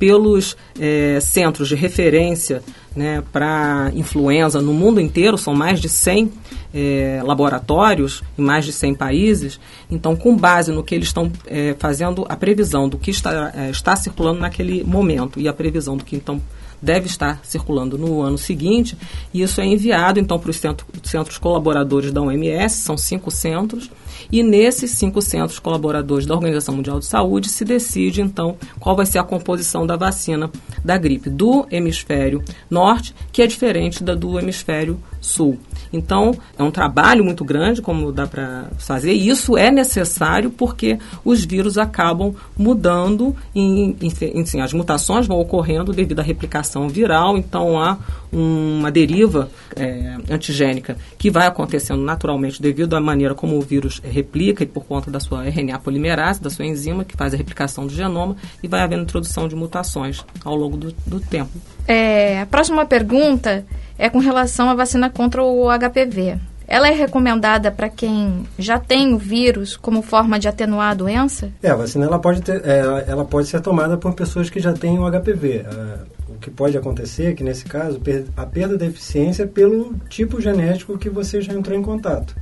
pelos 0.00 0.56
é, 0.80 1.20
centros 1.20 1.68
de 1.68 1.76
referência 1.76 2.62
né, 2.96 3.22
para 3.30 3.92
influenza 3.94 4.60
no 4.60 4.72
mundo 4.72 4.98
inteiro, 4.98 5.36
são 5.36 5.54
mais 5.54 5.78
de 5.78 5.90
100 5.90 6.32
é, 6.72 7.22
laboratórios 7.22 8.24
em 8.36 8.42
mais 8.42 8.64
de 8.64 8.72
100 8.72 8.94
países. 8.94 9.60
Então, 9.90 10.16
com 10.16 10.34
base 10.34 10.72
no 10.72 10.82
que 10.82 10.94
eles 10.94 11.08
estão 11.08 11.30
é, 11.46 11.76
fazendo, 11.78 12.24
a 12.30 12.34
previsão 12.34 12.88
do 12.88 12.96
que 12.96 13.10
está, 13.10 13.52
é, 13.54 13.70
está 13.70 13.94
circulando 13.94 14.40
naquele 14.40 14.82
momento 14.82 15.38
e 15.38 15.46
a 15.46 15.52
previsão 15.52 15.98
do 15.98 16.02
que 16.04 16.16
então 16.16 16.40
deve 16.82 17.06
estar 17.06 17.40
circulando 17.44 17.98
no 17.98 18.22
ano 18.22 18.38
seguinte, 18.38 18.96
e 19.32 19.42
isso 19.42 19.60
é 19.60 19.66
enviado 19.66 20.18
então 20.18 20.38
para 20.38 20.50
os 20.50 20.56
centro, 20.56 20.86
centros 21.02 21.38
colaboradores 21.38 22.12
da 22.12 22.22
OMS, 22.22 22.76
são 22.76 22.96
cinco 22.96 23.30
centros, 23.30 23.90
e 24.30 24.42
nesses 24.42 24.92
cinco 24.92 25.20
centros 25.20 25.58
colaboradores 25.58 26.26
da 26.26 26.34
Organização 26.34 26.76
Mundial 26.76 26.98
de 26.98 27.06
Saúde 27.06 27.48
se 27.48 27.64
decide, 27.64 28.20
então, 28.20 28.56
qual 28.78 28.96
vai 28.96 29.06
ser 29.06 29.18
a 29.18 29.24
composição 29.24 29.86
da 29.86 29.96
vacina 29.96 30.50
da 30.84 30.96
gripe 30.96 31.30
do 31.30 31.66
hemisfério 31.70 32.42
norte, 32.68 33.14
que 33.32 33.42
é 33.42 33.46
diferente 33.46 34.04
da 34.04 34.14
do 34.14 34.38
hemisfério 34.38 35.00
sul. 35.20 35.58
Então, 35.92 36.36
é 36.56 36.62
um 36.62 36.70
trabalho 36.70 37.24
muito 37.24 37.44
grande, 37.44 37.82
como 37.82 38.12
dá 38.12 38.26
para 38.26 38.68
fazer, 38.78 39.12
e 39.12 39.28
isso 39.28 39.56
é 39.56 39.70
necessário 39.70 40.50
porque 40.50 40.98
os 41.24 41.44
vírus 41.44 41.76
acabam 41.76 42.34
mudando, 42.56 43.34
em, 43.54 43.96
em, 44.00 44.12
em, 44.22 44.60
as 44.60 44.72
mutações 44.72 45.26
vão 45.26 45.38
ocorrendo 45.38 45.92
devido 45.92 46.20
à 46.20 46.22
replicação 46.22 46.69
viral, 46.88 47.36
então 47.36 47.78
há 47.78 47.98
uma 48.32 48.90
deriva 48.90 49.50
é, 49.74 50.16
antigênica 50.30 50.96
que 51.18 51.30
vai 51.30 51.46
acontecendo 51.46 52.00
naturalmente 52.00 52.62
devido 52.62 52.94
à 52.94 53.00
maneira 53.00 53.34
como 53.34 53.58
o 53.58 53.60
vírus 53.60 54.00
replica 54.04 54.62
e 54.62 54.66
por 54.66 54.84
conta 54.84 55.10
da 55.10 55.18
sua 55.18 55.48
RNA 55.48 55.78
polimerase, 55.80 56.40
da 56.40 56.50
sua 56.50 56.64
enzima 56.64 57.04
que 57.04 57.16
faz 57.16 57.34
a 57.34 57.36
replicação 57.36 57.86
do 57.86 57.92
genoma 57.92 58.36
e 58.62 58.68
vai 58.68 58.80
havendo 58.80 59.02
introdução 59.02 59.48
de 59.48 59.56
mutações 59.56 60.24
ao 60.44 60.54
longo 60.54 60.76
do, 60.76 60.94
do 61.06 61.18
tempo. 61.18 61.50
É, 61.88 62.40
a 62.40 62.46
próxima 62.46 62.86
pergunta 62.86 63.64
é 63.98 64.08
com 64.08 64.18
relação 64.18 64.70
à 64.70 64.74
vacina 64.74 65.10
contra 65.10 65.42
o 65.42 65.66
HPV. 65.68 66.38
Ela 66.70 66.86
é 66.86 66.92
recomendada 66.92 67.72
para 67.72 67.88
quem 67.88 68.46
já 68.56 68.78
tem 68.78 69.12
o 69.12 69.18
vírus 69.18 69.76
como 69.76 70.02
forma 70.02 70.38
de 70.38 70.46
atenuar 70.46 70.92
a 70.92 70.94
doença? 70.94 71.50
É, 71.60 71.68
a 71.68 71.74
vacina 71.74 72.06
ela 72.06 72.20
pode, 72.20 72.42
ter, 72.42 72.64
é, 72.64 73.06
ela 73.08 73.24
pode 73.24 73.48
ser 73.48 73.60
tomada 73.60 73.96
por 73.96 74.14
pessoas 74.14 74.48
que 74.48 74.60
já 74.60 74.72
têm 74.72 74.96
o 74.96 75.10
HPV. 75.10 75.66
É, 75.66 75.98
que 76.40 76.50
pode 76.50 76.76
acontecer 76.76 77.34
que, 77.34 77.44
nesse 77.44 77.64
caso, 77.64 78.00
a 78.36 78.46
perda 78.46 78.78
da 78.78 78.86
eficiência 78.86 79.42
é 79.42 79.46
pelo 79.46 79.94
tipo 80.08 80.40
genético 80.40 80.98
que 80.98 81.10
você 81.10 81.40
já 81.40 81.52
entrou 81.52 81.78
em 81.78 81.82
contato. 81.82 82.34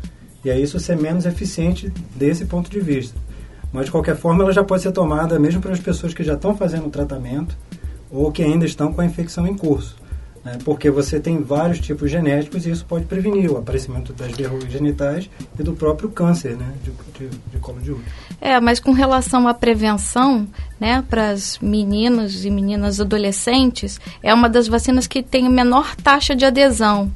E 0.45 0.51
aí 0.51 0.63
isso 0.63 0.79
ser 0.79 0.97
menos 0.97 1.27
eficiente 1.27 1.93
desse 2.15 2.45
ponto 2.45 2.71
de 2.71 2.81
vista. 2.81 3.19
Mas, 3.73 3.87
de 3.87 3.91
qualquer 3.91 4.17
forma, 4.17 4.43
ela 4.43 4.53
já 4.53 4.65
pode 4.65 4.83
ser 4.83 4.93
tomada 4.93 5.39
mesmo 5.39 5.61
para 5.61 5.73
as 5.73 5.81
pessoas 5.81 6.15
que 6.15 6.23
já 6.23 6.35
estão 6.35 6.57
fazendo 6.57 6.87
o 6.87 6.91
tratamento 6.91 7.57
ou 8.11 8.33
que 8.33 8.43
ainda 8.43 8.65
estão 8.65 8.93
com 8.93 9.01
a 9.01 9.05
infecção 9.05 9.47
em 9.47 9.55
curso 9.55 9.97
né, 10.45 10.59
porque 10.65 10.91
você 10.91 11.21
tem 11.21 11.43
vários 11.43 11.81
tipos 11.81 12.11
genéticos 12.11 12.67
e 12.67 12.71
isso 12.71 12.85
pode 12.85 13.05
prevenir 13.05 13.51
o 13.51 13.57
aparecimento 13.57 14.13
das 14.13 14.33
verrugas 14.33 14.71
genitais 14.71 15.29
e 15.59 15.63
do 15.63 15.73
próprio 15.73 16.09
câncer 16.11 16.57
né, 16.57 16.73
de, 16.83 16.91
de, 17.19 17.37
de 17.37 17.59
colo 17.59 17.81
de 17.81 17.93
útero. 17.93 18.07
É, 18.41 18.61
mas 18.61 18.81
com 18.81 18.93
relação 18.93 19.49
à 19.49 19.55
prevenção, 19.55 20.47
né, 20.79 21.05
para 21.09 21.31
as 21.31 21.59
meninos 21.59 22.45
e 22.45 22.51
meninas 22.51 23.01
adolescentes, 23.01 24.01
é 24.23 24.33
uma 24.33 24.49
das 24.49 24.69
vacinas 24.69 25.07
que 25.07 25.23
tem 25.23 25.49
menor 25.49 25.95
taxa 25.97 26.35
de 26.35 26.45
adesão. 26.45 27.11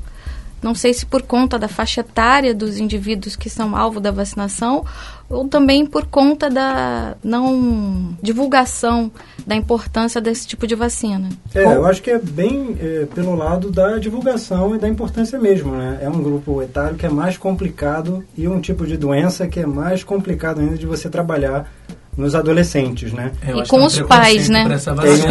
Não 0.62 0.74
sei 0.74 0.94
se 0.94 1.04
por 1.04 1.22
conta 1.22 1.58
da 1.58 1.66
faixa 1.68 2.00
etária 2.00 2.54
dos 2.54 2.78
indivíduos 2.78 3.34
que 3.34 3.50
são 3.50 3.76
alvo 3.76 3.98
da 3.98 4.10
vacinação 4.10 4.84
ou 5.28 5.48
também 5.48 5.84
por 5.86 6.06
conta 6.06 6.48
da 6.48 7.16
não 7.24 8.16
divulgação 8.22 9.10
da 9.46 9.56
importância 9.56 10.20
desse 10.20 10.46
tipo 10.46 10.66
de 10.66 10.74
vacina. 10.74 11.30
É, 11.54 11.64
eu 11.64 11.84
acho 11.86 12.02
que 12.02 12.10
é 12.10 12.18
bem 12.18 12.76
é, 12.80 13.06
pelo 13.06 13.34
lado 13.34 13.70
da 13.70 13.98
divulgação 13.98 14.76
e 14.76 14.78
da 14.78 14.88
importância 14.88 15.38
mesmo. 15.38 15.72
Né? 15.72 15.98
É 16.02 16.08
um 16.08 16.22
grupo 16.22 16.62
etário 16.62 16.96
que 16.96 17.06
é 17.06 17.10
mais 17.10 17.36
complicado 17.36 18.24
e 18.36 18.46
um 18.46 18.60
tipo 18.60 18.86
de 18.86 18.96
doença 18.96 19.48
que 19.48 19.58
é 19.58 19.66
mais 19.66 20.04
complicado 20.04 20.60
ainda 20.60 20.76
de 20.76 20.86
você 20.86 21.08
trabalhar 21.08 21.68
nos 22.16 22.34
adolescentes, 22.34 23.12
né? 23.12 23.32
É, 23.40 23.56
e 23.56 23.66
com 23.66 23.84
os 23.84 23.98
pais, 24.02 24.48
né? 24.48 24.66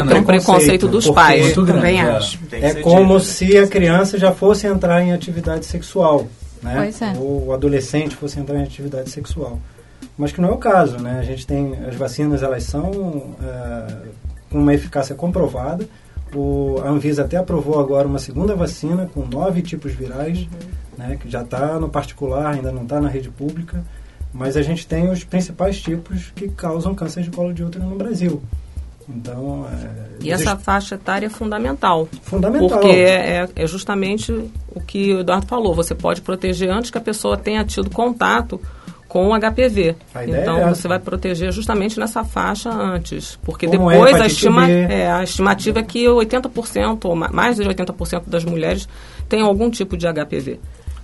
Tem 0.07 0.19
um 0.19 0.23
preconceito 0.23 0.87
dos 0.87 1.09
pais. 1.09 1.53
Também 1.53 2.01
acho. 2.01 2.39
É 2.51 2.75
como 2.75 3.19
se 3.19 3.57
a 3.57 3.67
criança 3.67 4.17
já 4.17 4.31
fosse 4.31 4.67
entrar 4.67 5.01
em 5.01 5.13
atividade 5.13 5.65
sexual, 5.65 6.27
né? 6.61 6.73
Pois 6.77 7.01
é. 7.01 7.13
Ou 7.17 7.47
o 7.47 7.53
adolescente 7.53 8.15
fosse 8.15 8.39
entrar 8.39 8.57
em 8.57 8.63
atividade 8.63 9.09
sexual. 9.09 9.59
Mas 10.17 10.31
que 10.31 10.41
não 10.41 10.49
é 10.49 10.51
o 10.51 10.57
caso, 10.57 10.97
né? 10.97 11.19
A 11.19 11.23
gente 11.23 11.45
tem 11.45 11.75
as 11.87 11.95
vacinas, 11.95 12.41
elas 12.41 12.63
são 12.63 13.35
é, 13.41 13.93
com 14.49 14.57
uma 14.57 14.73
eficácia 14.73 15.15
comprovada. 15.15 15.87
O, 16.33 16.81
a 16.83 16.89
Anvisa 16.89 17.23
até 17.23 17.37
aprovou 17.37 17.79
agora 17.79 18.07
uma 18.07 18.19
segunda 18.19 18.55
vacina 18.55 19.09
com 19.13 19.25
nove 19.25 19.61
tipos 19.61 19.93
virais, 19.93 20.39
uhum. 20.39 20.47
né? 20.97 21.17
Que 21.21 21.29
já 21.29 21.41
está 21.43 21.79
no 21.79 21.89
particular, 21.89 22.53
ainda 22.53 22.71
não 22.71 22.83
está 22.83 22.99
na 22.99 23.07
rede 23.07 23.29
pública. 23.29 23.83
Mas 24.33 24.55
a 24.55 24.61
gente 24.61 24.87
tem 24.87 25.09
os 25.09 25.23
principais 25.23 25.81
tipos 25.81 26.31
que 26.35 26.47
causam 26.49 26.95
câncer 26.95 27.23
de 27.23 27.31
colo 27.31 27.53
de 27.53 27.63
útero 27.63 27.85
no 27.85 27.95
Brasil. 27.95 28.41
Então, 29.09 29.67
é, 29.67 30.25
e 30.25 30.31
essa 30.31 30.55
faixa 30.55 30.95
etária 30.95 31.25
é 31.25 31.29
fundamental. 31.29 32.07
Fundamental. 32.23 32.69
Porque 32.69 32.87
é, 32.87 33.49
é, 33.55 33.67
justamente 33.67 34.31
o 34.73 34.79
que 34.79 35.13
o 35.13 35.19
Eduardo 35.19 35.47
falou. 35.47 35.73
Você 35.73 35.93
pode 35.93 36.21
proteger 36.21 36.69
antes 36.69 36.91
que 36.91 36.97
a 36.97 37.01
pessoa 37.01 37.35
tenha 37.35 37.63
tido 37.65 37.89
contato 37.89 38.59
com 39.07 39.27
o 39.27 39.37
HPV. 39.37 39.95
Então 40.25 40.59
é 40.59 40.69
você 40.69 40.87
vai 40.87 40.97
proteger 40.97 41.51
justamente 41.51 41.99
nessa 41.99 42.23
faixa 42.23 42.69
antes. 42.69 43.37
Porque 43.43 43.67
Como 43.67 43.91
é 43.91 43.95
depois 43.95 44.15
é 44.15 44.21
a, 44.21 44.25
estima, 44.25 44.69
é, 44.69 45.11
a 45.11 45.23
estimativa 45.23 45.79
é 45.79 45.83
que 45.83 46.05
80%, 46.05 47.03
ou 47.03 47.15
mais 47.15 47.57
de 47.57 47.63
80% 47.63 48.23
das 48.27 48.45
mulheres 48.45 48.87
têm 49.27 49.41
algum 49.41 49.69
tipo 49.69 49.97
de 49.97 50.07
HPV. 50.07 50.59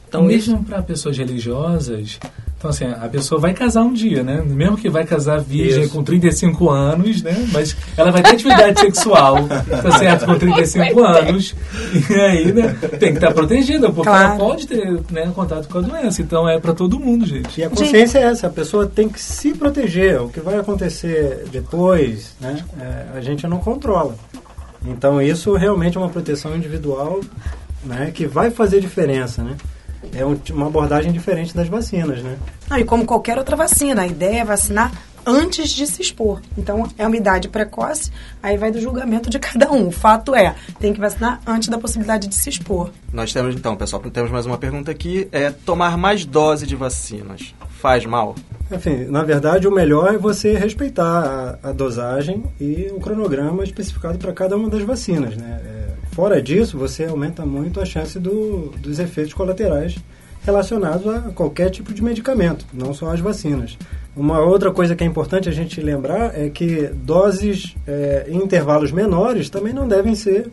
Então, 0.07 0.23
Mesmo 0.23 0.55
isso... 0.55 0.63
para 0.63 0.81
pessoas 0.81 1.17
religiosas, 1.17 2.17
então, 2.57 2.71
assim, 2.71 2.85
a 2.85 3.07
pessoa 3.07 3.39
vai 3.39 3.53
casar 3.53 3.83
um 3.83 3.93
dia, 3.93 4.23
né? 4.23 4.41
Mesmo 4.43 4.77
que 4.77 4.89
vai 4.89 5.05
casar 5.05 5.39
virgem 5.39 5.83
Isso. 5.83 5.93
com 5.93 6.03
35 6.03 6.69
anos, 6.71 7.21
né? 7.21 7.47
Mas 7.53 7.77
ela 7.95 8.09
vai 8.09 8.23
ter 8.23 8.31
atividade 8.31 8.79
sexual, 8.79 9.47
tá 9.47 9.91
certo? 9.99 10.25
Com 10.25 10.39
35 10.39 11.03
anos. 11.03 11.55
E 12.09 12.13
aí, 12.15 12.51
né? 12.51 12.75
Tem 12.99 13.11
que 13.11 13.17
estar 13.19 13.31
protegida, 13.31 13.91
porque 13.91 14.09
claro. 14.09 14.29
ela 14.29 14.37
pode 14.37 14.67
ter 14.67 14.99
né, 15.11 15.31
contato 15.35 15.69
com 15.69 15.77
a 15.77 15.81
doença. 15.81 16.19
Então, 16.23 16.49
é 16.49 16.59
para 16.59 16.73
todo 16.73 16.99
mundo, 16.99 17.27
gente. 17.27 17.61
E 17.61 17.63
a 17.63 17.69
consciência 17.69 18.19
gente. 18.21 18.27
é 18.27 18.31
essa. 18.31 18.47
A 18.47 18.51
pessoa 18.51 18.87
tem 18.87 19.07
que 19.07 19.21
se 19.21 19.53
proteger. 19.53 20.19
O 20.19 20.29
que 20.29 20.39
vai 20.39 20.57
acontecer 20.57 21.45
depois, 21.51 22.35
né? 22.41 22.63
É, 22.79 23.17
a 23.17 23.21
gente 23.21 23.45
não 23.45 23.59
controla. 23.59 24.15
Então, 24.83 25.21
isso 25.21 25.53
realmente 25.53 25.95
é 25.95 25.99
uma 25.99 26.09
proteção 26.09 26.55
individual 26.55 27.21
né, 27.83 28.09
que 28.11 28.25
vai 28.25 28.49
fazer 28.49 28.79
diferença, 28.79 29.43
né? 29.43 29.55
É 30.13 30.25
uma 30.53 30.67
abordagem 30.67 31.11
diferente 31.11 31.55
das 31.55 31.67
vacinas, 31.67 32.21
né? 32.21 32.37
Ah, 32.69 32.79
e 32.79 32.83
como 32.83 33.05
qualquer 33.05 33.37
outra 33.37 33.55
vacina, 33.55 34.03
a 34.03 34.07
ideia 34.07 34.41
é 34.41 34.45
vacinar 34.45 34.91
antes 35.25 35.71
de 35.71 35.85
se 35.85 36.01
expor. 36.01 36.41
Então, 36.57 36.87
é 36.97 37.05
uma 37.05 37.17
idade 37.17 37.49
precoce, 37.49 38.11
aí 38.41 38.57
vai 38.57 38.71
do 38.71 38.79
julgamento 38.79 39.29
de 39.29 39.37
cada 39.39 39.71
um. 39.71 39.87
O 39.87 39.91
fato 39.91 40.33
é, 40.33 40.55
tem 40.79 40.93
que 40.93 40.99
vacinar 40.99 41.41
antes 41.45 41.67
da 41.67 41.77
possibilidade 41.77 42.27
de 42.27 42.35
se 42.35 42.49
expor. 42.49 42.91
Nós 43.11 43.33
temos, 43.33 43.55
então, 43.55 43.75
pessoal, 43.75 44.01
temos 44.01 44.31
mais 44.31 44.45
uma 44.45 44.57
pergunta 44.57 44.89
aqui. 44.89 45.27
É 45.31 45.51
tomar 45.51 45.97
mais 45.97 46.25
dose 46.25 46.65
de 46.65 46.75
vacinas 46.75 47.53
faz 47.77 48.05
mal? 48.05 48.35
Enfim, 48.71 49.05
na 49.05 49.23
verdade, 49.23 49.67
o 49.67 49.71
melhor 49.71 50.13
é 50.13 50.17
você 50.17 50.57
respeitar 50.57 51.57
a, 51.63 51.69
a 51.69 51.71
dosagem 51.71 52.43
e 52.59 52.91
o 52.91 52.99
cronograma 52.99 53.63
especificado 53.63 54.17
para 54.17 54.33
cada 54.33 54.57
uma 54.57 54.69
das 54.69 54.81
vacinas, 54.81 55.37
né? 55.37 55.61
É, 55.63 55.76
fora 56.17 56.41
disso, 56.41 56.79
você 56.79 57.05
aumenta 57.05 57.45
muito 57.45 57.79
a 57.79 57.85
chance 57.85 58.17
do, 58.17 58.73
dos 58.79 58.97
efeitos 58.97 59.35
colaterais 59.35 59.97
relacionados 60.43 61.05
a 61.05 61.19
qualquer 61.29 61.69
tipo 61.69 61.93
de 61.93 62.03
medicamento, 62.03 62.65
não 62.73 62.91
só 62.91 63.11
as 63.11 63.19
vacinas. 63.19 63.77
Uma 64.15 64.39
outra 64.39 64.71
coisa 64.71 64.95
que 64.95 65.03
é 65.03 65.07
importante 65.07 65.47
a 65.47 65.51
gente 65.51 65.79
lembrar 65.79 66.35
é 66.35 66.49
que 66.49 66.87
doses 66.87 67.75
é, 67.85 68.25
em 68.29 68.37
intervalos 68.37 68.91
menores 68.91 69.47
também 69.47 69.71
não 69.71 69.87
devem 69.87 70.15
ser 70.15 70.49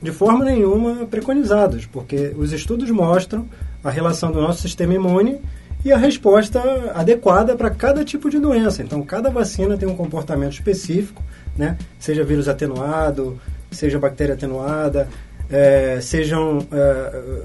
de 0.00 0.12
forma 0.12 0.44
nenhuma 0.44 1.06
preconizadas, 1.06 1.86
porque 1.86 2.32
os 2.38 2.52
estudos 2.52 2.88
mostram 2.88 3.48
a 3.82 3.90
relação 3.90 4.30
do 4.30 4.40
nosso 4.40 4.62
sistema 4.62 4.94
imune 4.94 5.40
e 5.84 5.90
a 5.90 5.96
resposta 5.96 6.62
adequada 6.94 7.56
para 7.56 7.68
cada 7.68 8.04
tipo 8.04 8.30
de 8.30 8.38
doença. 8.38 8.80
Então, 8.80 9.02
cada 9.02 9.28
vacina 9.28 9.76
tem 9.76 9.88
um 9.88 9.96
comportamento 9.96 10.52
específico, 10.52 11.20
né? 11.58 11.76
seja 11.98 12.22
vírus 12.22 12.46
atenuado, 12.46 13.40
seja 13.74 13.98
bactéria 13.98 14.34
atenuada, 14.34 15.08
é, 15.50 15.98
sejam 16.00 16.66
é, 16.72 17.42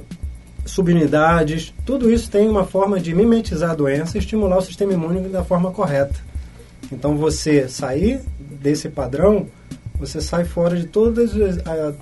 subunidades, 0.65 1.73
tudo 1.85 2.11
isso 2.11 2.29
tem 2.29 2.47
uma 2.47 2.65
forma 2.65 2.99
de 2.99 3.13
mimetizar 3.13 3.71
a 3.71 3.75
doença 3.75 4.17
e 4.17 4.19
estimular 4.19 4.57
o 4.57 4.61
sistema 4.61 4.93
imune 4.93 5.27
da 5.29 5.43
forma 5.43 5.71
correta. 5.71 6.15
Então, 6.91 7.17
você 7.17 7.67
sair 7.67 8.21
desse 8.39 8.89
padrão, 8.89 9.47
você 9.99 10.21
sai 10.21 10.45
fora 10.45 10.75
de 10.75 10.87
todas, 10.87 11.31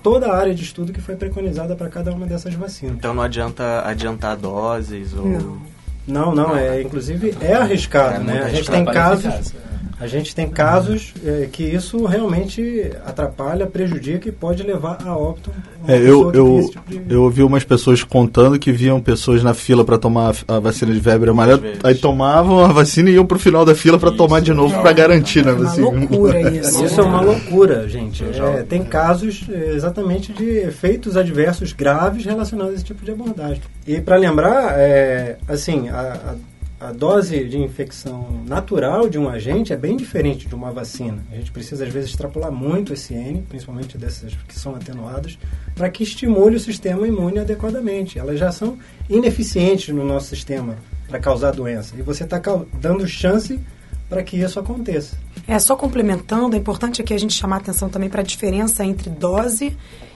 toda 0.04 0.28
a 0.28 0.38
área 0.38 0.54
de 0.54 0.64
estudo 0.64 0.94
que 0.94 1.02
foi 1.02 1.16
preconizada 1.16 1.76
para 1.76 1.90
cada 1.90 2.12
uma 2.12 2.26
dessas 2.26 2.54
vacinas. 2.54 2.96
Então, 2.96 3.14
não 3.14 3.24
adianta 3.24 3.82
adiantar 3.86 4.38
doses 4.38 5.14
ou... 5.14 5.26
Não. 5.28 5.78
Não, 6.08 6.34
não, 6.34 6.56
é, 6.56 6.82
inclusive 6.82 7.36
é 7.42 7.54
arriscado, 7.54 8.22
é 8.22 8.24
né? 8.24 8.44
A 8.44 8.50
gente 8.50 8.72
tem 8.72 8.86
casos, 8.86 9.54
a 10.00 10.06
gente 10.06 10.36
tem 10.36 10.48
casos 10.48 11.14
é, 11.26 11.50
que 11.52 11.64
isso 11.64 12.06
realmente 12.06 12.92
atrapalha, 13.04 13.66
prejudica 13.66 14.30
e 14.30 14.32
pode 14.32 14.62
levar 14.62 15.00
a 15.04 15.18
óbito. 15.18 15.52
É, 15.88 15.98
eu, 15.98 16.32
eu, 16.34 16.70
tipo 16.70 16.90
de... 16.90 17.14
eu 17.14 17.24
ouvi 17.24 17.42
umas 17.42 17.64
pessoas 17.64 18.04
contando 18.04 18.60
que 18.60 18.72
viam 18.72 19.02
pessoas 19.02 19.42
na 19.42 19.56
fila 19.56 19.84
para 19.84 19.98
tomar 19.98 20.36
a 20.48 20.60
vacina 20.60 20.94
de 20.94 21.02
febre 21.02 21.32
amarela, 21.32 21.62
aí 21.84 21.96
tomavam 21.96 22.64
a 22.64 22.68
vacina 22.68 23.10
e 23.10 23.14
iam 23.14 23.26
para 23.26 23.38
o 23.38 23.40
final 23.40 23.66
da 23.66 23.74
fila 23.74 23.98
para 23.98 24.12
tomar 24.12 24.40
de 24.40 24.54
novo 24.54 24.76
é, 24.76 24.82
para 24.82 24.94
garantir, 24.94 25.44
né? 25.44 25.52
É 25.52 25.56
uma 25.56 25.92
loucura 25.92 26.42
isso. 26.54 26.86
Isso 26.86 27.02
é 27.02 27.04
uma 27.04 27.22
loucura, 27.22 27.90
gente. 27.90 28.24
É, 28.24 28.64
tem 28.64 28.84
casos 28.84 29.46
é, 29.50 29.72
exatamente 29.72 30.32
de 30.32 30.60
efeitos 30.60 31.18
adversos 31.18 31.74
graves 31.74 32.24
relacionados 32.24 32.74
a 32.74 32.76
esse 32.76 32.86
tipo 32.86 33.04
de 33.04 33.12
abordagem. 33.12 33.62
E 33.88 34.00
para 34.00 34.16
lembrar, 34.16 34.78
é, 34.78 35.38
assim, 35.48 35.90
a, 35.90 36.00
a 36.00 36.57
a 36.80 36.92
dose 36.92 37.44
de 37.46 37.58
infecção 37.58 38.44
natural 38.46 39.10
de 39.10 39.18
um 39.18 39.28
agente 39.28 39.74
é 39.74 39.76
bem 39.76 39.98
diferente 39.98 40.48
de 40.48 40.54
uma 40.54 40.72
vacina. 40.72 41.26
A 41.32 41.36
gente 41.36 41.52
precisa, 41.52 41.84
às 41.84 41.92
vezes, 41.92 42.12
extrapolar 42.12 42.52
muito 42.52 42.94
esse 42.94 43.16
N, 43.16 43.42
principalmente 43.50 43.98
dessas 43.98 44.34
que 44.48 44.58
são 44.58 44.76
atenuadas, 44.76 45.40
para 45.76 45.90
que 45.90 46.04
estimule 46.04 46.56
o 46.56 46.60
sistema 46.60 47.08
imune 47.08 47.40
adequadamente. 47.40 48.20
Elas 48.20 48.40
já 48.40 48.52
são 48.52 48.78
ineficientes 49.10 49.94
no 49.94 50.06
nosso 50.06 50.28
sistema 50.28 50.76
para 51.08 51.20
causar 51.20 51.52
doença. 51.52 51.96
E 51.98 52.04
você 52.04 52.26
está 52.26 52.40
dando 52.80 53.08
chance 53.08 53.60
para 54.08 54.22
que 54.22 54.38
isso 54.38 54.60
aconteça. 54.60 55.18
É, 55.48 55.58
só 55.58 55.76
complementando, 55.76 56.56
é 56.56 56.60
importante 56.60 57.02
aqui 57.02 57.14
a 57.14 57.20
gente 57.20 57.34
chamar 57.34 57.58
atenção 57.58 57.90
também 57.90 58.10
para 58.10 58.22
a 58.22 58.24
diferença 58.24 58.86
entre 58.86 59.10
dose 59.10 59.76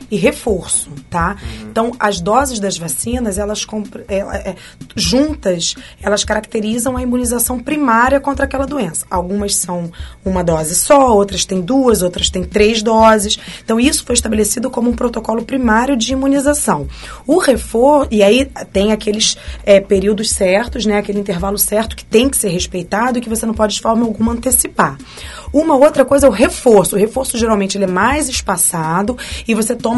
e 0.09 0.17
reforço, 0.17 0.89
tá? 1.09 1.37
Uhum. 1.41 1.69
Então, 1.69 1.91
as 1.99 2.19
doses 2.19 2.59
das 2.59 2.77
vacinas, 2.77 3.37
elas 3.37 3.65
é, 4.07 4.17
é, 4.17 4.55
juntas, 4.95 5.75
elas 6.01 6.23
caracterizam 6.23 6.97
a 6.97 7.01
imunização 7.01 7.59
primária 7.59 8.19
contra 8.19 8.45
aquela 8.45 8.65
doença. 8.65 9.05
Algumas 9.09 9.55
são 9.55 9.91
uma 10.23 10.43
dose 10.43 10.75
só, 10.75 11.15
outras 11.15 11.45
têm 11.45 11.61
duas, 11.61 12.01
outras 12.01 12.29
têm 12.29 12.43
três 12.43 12.81
doses. 12.81 13.37
Então, 13.63 13.79
isso 13.79 14.03
foi 14.03 14.13
estabelecido 14.13 14.69
como 14.69 14.89
um 14.89 14.95
protocolo 14.95 15.43
primário 15.43 15.95
de 15.95 16.13
imunização. 16.13 16.87
O 17.25 17.37
reforço, 17.37 18.07
e 18.11 18.23
aí 18.23 18.45
tem 18.71 18.91
aqueles 18.91 19.37
é, 19.65 19.79
períodos 19.79 20.29
certos, 20.29 20.85
né? 20.85 20.97
Aquele 20.97 21.19
intervalo 21.19 21.57
certo 21.57 21.95
que 21.95 22.05
tem 22.05 22.29
que 22.29 22.37
ser 22.37 22.49
respeitado 22.49 23.17
e 23.17 23.21
que 23.21 23.29
você 23.29 23.45
não 23.45 23.53
pode 23.53 23.75
de 23.75 23.81
forma 23.81 24.05
alguma 24.05 24.33
antecipar. 24.33 24.97
Uma 25.53 25.75
outra 25.75 26.05
coisa 26.05 26.27
é 26.27 26.29
o 26.29 26.31
reforço. 26.31 26.95
O 26.95 26.99
reforço 26.99 27.37
geralmente 27.37 27.77
ele 27.77 27.83
é 27.83 27.87
mais 27.87 28.29
espaçado 28.29 29.17
e 29.47 29.53
você 29.53 29.75
toma 29.75 29.90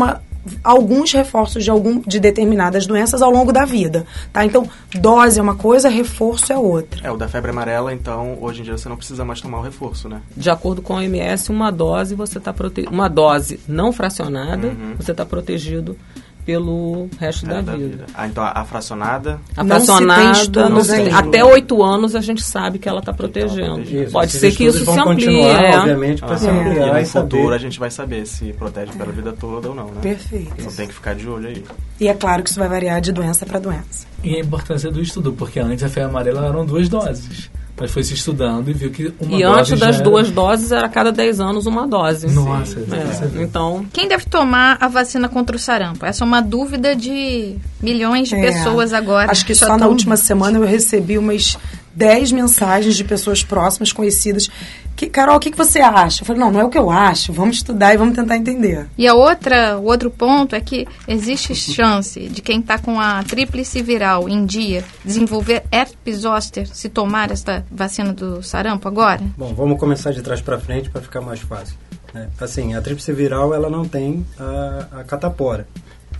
alguns 0.63 1.11
reforços 1.11 1.63
de 1.63 1.69
algum 1.69 2.01
de 2.01 2.19
determinadas 2.19 2.85
doenças 2.85 3.21
ao 3.21 3.31
longo 3.31 3.53
da 3.53 3.65
vida, 3.65 4.05
tá? 4.31 4.45
Então, 4.45 4.67
dose 4.93 5.39
é 5.39 5.41
uma 5.41 5.55
coisa, 5.55 5.87
reforço 5.87 6.51
é 6.51 6.57
outra. 6.57 7.07
É, 7.07 7.11
o 7.11 7.17
da 7.17 7.27
febre 7.27 7.51
amarela, 7.51 7.93
então, 7.93 8.37
hoje 8.41 8.61
em 8.61 8.63
dia 8.63 8.77
você 8.77 8.89
não 8.89 8.97
precisa 8.97 9.23
mais 9.23 9.39
tomar 9.39 9.59
o 9.59 9.61
reforço, 9.61 10.09
né? 10.09 10.21
De 10.35 10.49
acordo 10.49 10.81
com 10.81 10.93
a 10.93 10.97
OMS, 10.97 11.49
uma 11.49 11.71
dose 11.71 12.15
você 12.15 12.39
tá 12.39 12.51
prote... 12.51 12.85
uma 12.91 13.07
dose 13.07 13.59
não 13.67 13.93
fracionada, 13.93 14.67
uhum. 14.67 14.95
você 14.97 15.11
está 15.11 15.25
protegido 15.25 15.97
pelo 16.45 17.09
resto 17.19 17.45
é, 17.45 17.49
da, 17.49 17.61
da, 17.61 17.75
vida. 17.75 17.87
vida. 17.89 18.05
Ah, 18.13 18.27
então 18.27 18.43
a 18.43 18.63
fracionada? 18.65 19.39
A 19.55 19.65
fracionada, 19.65 20.69
não 20.69 20.83
se 20.83 20.93
até 21.09 21.43
oito 21.43 21.81
anos 21.83 22.15
a 22.15 22.21
gente 22.21 22.43
sabe 22.43 22.79
que 22.79 22.87
ela 22.87 22.99
está 22.99 23.13
protegendo. 23.13 23.81
Isso, 23.81 24.11
Pode 24.11 24.31
ser 24.31 24.51
que 24.51 24.65
isso 24.65 24.85
se 24.85 24.99
amplie. 24.99 25.41
É. 25.41 25.77
obviamente, 25.77 26.21
para 26.21 26.35
ah, 26.35 26.37
se 26.37 26.47
ampliar. 26.47 26.97
E 26.97 27.01
no 27.01 27.07
futuro 27.07 27.53
a 27.53 27.57
gente 27.57 27.79
vai 27.79 27.89
saber 27.89 28.25
se 28.25 28.53
protege 28.53 28.91
pela 28.93 29.11
vida 29.11 29.33
toda 29.33 29.69
ou 29.69 29.75
não, 29.75 29.85
né? 29.85 30.01
Perfeito. 30.01 30.53
Então 30.57 30.71
tem 30.71 30.87
que 30.87 30.93
ficar 30.93 31.15
de 31.15 31.27
olho 31.27 31.47
aí. 31.47 31.63
E 31.99 32.07
é 32.07 32.13
claro 32.13 32.43
que 32.43 32.49
isso 32.49 32.59
vai 32.59 32.69
variar 32.69 33.01
de 33.01 33.11
doença 33.11 33.45
para 33.45 33.59
doença. 33.59 34.05
E 34.23 34.35
a 34.35 34.39
importância 34.39 34.91
do 34.91 35.01
estudo, 35.01 35.33
porque 35.33 35.59
antes 35.59 35.83
a 35.83 35.89
febre 35.89 36.09
amarela 36.09 36.47
eram 36.47 36.65
duas 36.65 36.89
doses. 36.89 37.49
Mas 37.80 37.91
foi 37.91 38.03
se 38.03 38.13
estudando 38.13 38.69
e 38.69 38.74
viu 38.74 38.91
que 38.91 39.11
uma 39.19 39.38
E 39.38 39.43
antes 39.43 39.80
das 39.80 39.95
era... 39.95 40.03
duas 40.03 40.30
doses 40.30 40.71
era 40.71 40.86
a 40.86 40.89
cada 40.89 41.11
10 41.11 41.39
anos 41.39 41.65
uma 41.65 41.88
dose. 41.88 42.28
Nossa, 42.28 42.80
é. 42.80 43.41
então. 43.41 43.86
Quem 43.91 44.07
deve 44.07 44.26
tomar 44.26 44.78
a 44.80 44.88
vacina 44.88 45.28
contra 45.28 45.55
o 45.55 45.59
sarampo? 45.59 46.05
Essa 46.05 46.24
é 46.24 46.26
uma 46.26 46.41
dúvida 46.41 46.95
de 46.95 47.55
milhões 47.82 48.30
de 48.30 48.36
é. 48.36 48.41
pessoas 48.41 48.93
agora. 48.93 49.32
Acho 49.32 49.45
que 49.45 49.55
só, 49.55 49.67
só 49.67 49.78
na 49.78 49.88
última 49.88 50.15
semana 50.15 50.59
eu 50.59 50.65
recebi 50.65 51.17
umas 51.17 51.57
10 51.95 52.32
mensagens 52.32 52.95
de 52.95 53.03
pessoas 53.03 53.43
próximas, 53.43 53.91
conhecidas. 53.91 54.49
Que, 54.95 55.07
Carol, 55.07 55.37
o 55.37 55.39
que, 55.39 55.51
que 55.51 55.57
você 55.57 55.79
acha? 55.79 56.21
Eu 56.21 56.25
falei, 56.25 56.39
não, 56.39 56.51
não 56.51 56.59
é 56.59 56.63
o 56.63 56.69
que 56.69 56.77
eu 56.77 56.89
acho, 56.89 57.33
vamos 57.33 57.57
estudar 57.57 57.93
e 57.93 57.97
vamos 57.97 58.15
tentar 58.15 58.37
entender. 58.37 58.87
E 58.97 59.07
a 59.07 59.13
outra, 59.13 59.77
o 59.77 59.85
outro 59.85 60.11
ponto 60.11 60.55
é 60.55 60.61
que 60.61 60.87
existe 61.07 61.55
chance 61.55 62.19
de 62.27 62.41
quem 62.41 62.59
está 62.59 62.77
com 62.77 62.99
a 62.99 63.23
tríplice 63.23 63.81
viral 63.81 64.29
em 64.29 64.45
dia 64.45 64.83
desenvolver 65.03 65.63
herpes 65.71 66.17
zoster 66.17 66.67
se 66.67 66.89
tomar 66.89 67.31
esta 67.31 67.65
vacina 67.71 68.13
do 68.13 68.43
sarampo 68.43 68.87
agora? 68.87 69.21
Bom, 69.37 69.53
vamos 69.53 69.79
começar 69.79 70.11
de 70.11 70.21
trás 70.21 70.41
para 70.41 70.59
frente 70.59 70.89
para 70.89 71.01
ficar 71.01 71.21
mais 71.21 71.39
fácil. 71.39 71.75
Né? 72.13 72.29
Assim, 72.39 72.75
a 72.75 72.81
tríplice 72.81 73.11
viral 73.11 73.53
ela 73.53 73.69
não 73.69 73.85
tem 73.85 74.25
a, 74.39 74.99
a 74.99 75.03
catapora. 75.03 75.67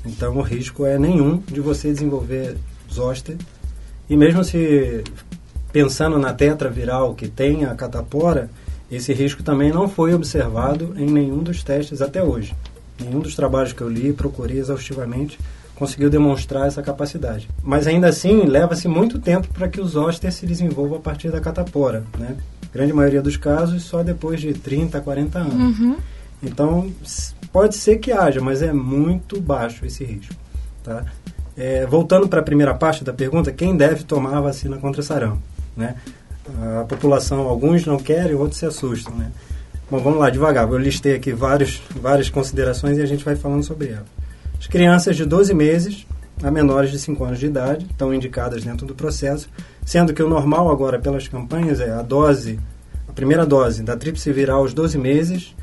Então 0.06 0.36
o 0.38 0.42
risco 0.42 0.86
é 0.86 0.98
nenhum 0.98 1.38
de 1.48 1.62
você 1.62 1.92
desenvolver 1.92 2.58
zoster. 2.92 3.38
E 4.10 4.18
mesmo 4.18 4.44
se 4.44 5.04
pensando 5.72 6.20
na 6.20 6.34
tetraviral 6.34 7.16
que 7.16 7.28
tem 7.28 7.66
a 7.66 7.74
catapora, 7.74 8.50
esse 8.96 9.14
risco 9.14 9.44
também 9.44 9.72
não 9.72 9.88
foi 9.88 10.14
observado 10.14 10.94
em 10.98 11.10
nenhum 11.10 11.40
dos 11.40 11.64
testes 11.64 12.02
até 12.02 12.24
hoje. 12.24 12.54
Nenhum 13.00 13.20
dos 13.20 13.36
trabalhos 13.36 13.74
que 13.74 13.82
eu 13.82 13.90
li, 13.90 14.14
procurei 14.14 14.60
exaustivamente, 14.60 15.40
conseguiu 15.76 16.10
demonstrar 16.10 16.68
essa 16.68 16.82
capacidade. 16.82 17.50
Mas 17.64 17.88
ainda 17.88 18.08
assim, 18.08 18.44
leva-se 18.46 18.88
muito 18.88 19.20
tempo 19.20 19.48
para 19.54 19.68
que 19.68 19.82
os 19.82 19.96
hóspedes 19.96 20.36
se 20.36 20.46
desenvolvam 20.46 20.98
a 20.98 21.02
partir 21.02 21.30
da 21.30 21.42
catapora. 21.42 22.04
Né? 22.18 22.36
Grande 22.74 22.94
maioria 22.94 23.22
dos 23.22 23.38
casos, 23.38 23.84
só 23.84 24.04
depois 24.04 24.40
de 24.40 24.54
30, 24.54 25.00
40 25.02 25.40
anos. 25.40 25.80
Uhum. 25.80 25.98
Então, 26.42 26.92
pode 27.52 27.76
ser 27.76 27.98
que 27.98 28.12
haja, 28.12 28.42
mas 28.42 28.62
é 28.62 28.74
muito 28.74 29.40
baixo 29.40 29.86
esse 29.86 30.04
risco. 30.04 30.36
Tá? 30.84 31.06
É, 31.56 31.86
voltando 31.86 32.28
para 32.28 32.40
a 32.40 32.44
primeira 32.44 32.74
parte 32.74 33.04
da 33.04 33.14
pergunta, 33.14 33.52
quem 33.52 33.76
deve 33.76 34.04
tomar 34.04 34.38
a 34.38 34.42
vacina 34.42 34.78
contra 34.78 35.02
sarampo? 35.02 35.42
Né? 35.76 35.96
A 36.82 36.84
população, 36.84 37.48
alguns 37.48 37.86
não 37.86 37.98
querem, 37.98 38.36
outros 38.36 38.60
se 38.60 38.66
assustam. 38.66 39.16
Né? 39.16 39.32
Bom, 39.90 40.00
vamos 40.00 40.20
lá, 40.20 40.30
devagar. 40.30 40.70
Eu 40.70 40.78
listei 40.78 41.16
aqui 41.16 41.32
vários, 41.32 41.82
várias 41.96 42.30
considerações 42.30 42.98
e 42.98 43.02
a 43.02 43.06
gente 43.06 43.24
vai 43.24 43.36
falando 43.36 43.64
sobre 43.64 43.90
elas. 43.90 44.08
As 44.60 44.68
crianças 44.68 45.16
de 45.16 45.26
12 45.26 45.54
meses 45.54 46.06
a 46.42 46.50
menores 46.50 46.92
de 46.92 47.00
5 47.00 47.24
anos 47.24 47.40
de 47.40 47.46
idade 47.46 47.86
estão 47.86 48.14
indicadas 48.14 48.64
dentro 48.64 48.86
do 48.86 48.96
processo, 48.96 49.50
sendo 49.86 50.14
que 50.14 50.24
o 50.24 50.30
normal 50.30 50.70
agora 50.70 51.00
pelas 51.00 51.28
campanhas 51.28 51.80
é 51.80 51.92
a 51.92 52.02
dose, 52.02 52.60
a 53.08 53.14
primeira 53.14 53.46
dose 53.46 53.84
da 53.84 53.96
tríplice 53.96 54.32
viral 54.32 54.60
aos 54.60 54.74
12 54.74 54.98
meses 54.98 55.56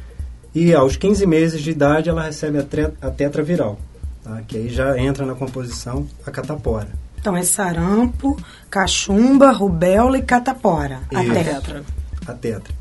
e 0.54 0.72
aos 0.74 0.96
15 0.96 1.26
meses 1.26 1.60
de 1.60 1.70
idade 1.70 2.08
ela 2.08 2.22
recebe 2.22 2.58
a, 2.58 2.62
tre, 2.62 2.88
a 3.00 3.10
tetraviral, 3.10 3.78
tá? 4.22 4.42
que 4.46 4.56
aí 4.56 4.68
já 4.68 4.98
entra 4.98 5.26
na 5.26 5.34
composição 5.34 6.06
a 6.26 6.30
catapora. 6.30 6.88
Então 7.20 7.36
é 7.36 7.42
sarampo, 7.42 8.36
cachumba, 8.70 9.52
rubéola 9.52 10.18
e 10.18 10.22
catapora. 10.22 11.00
A 11.14 11.22
tetra. 11.22 11.84
A 12.26 12.32
tetra. 12.32 12.74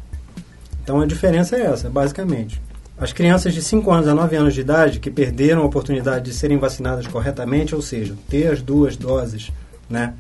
Então 0.82 1.02
a 1.02 1.06
diferença 1.06 1.58
é 1.58 1.66
essa, 1.66 1.90
basicamente. 1.90 2.62
As 2.98 3.14
crianças 3.14 3.54
de 3.54 3.62
5 3.62 3.92
anos 3.92 4.08
a 4.08 4.16
9 4.16 4.36
anos 4.36 4.54
de 4.54 4.62
idade 4.62 5.00
que 5.00 5.12
perderam 5.12 5.62
a 5.62 5.66
oportunidade 5.66 6.26
de 6.26 6.34
serem 6.34 6.58
vacinadas 6.58 7.06
corretamente, 7.08 7.76
ou 7.76 7.82
seja, 7.82 8.16
ter 8.30 8.52
as 8.52 8.62
duas 8.62 8.98
doses, 8.98 9.52
né, 9.90 10.14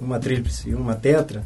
uma 0.00 0.18
tríplice 0.18 0.70
e 0.70 0.74
uma 0.74 0.94
tetra, 0.94 1.42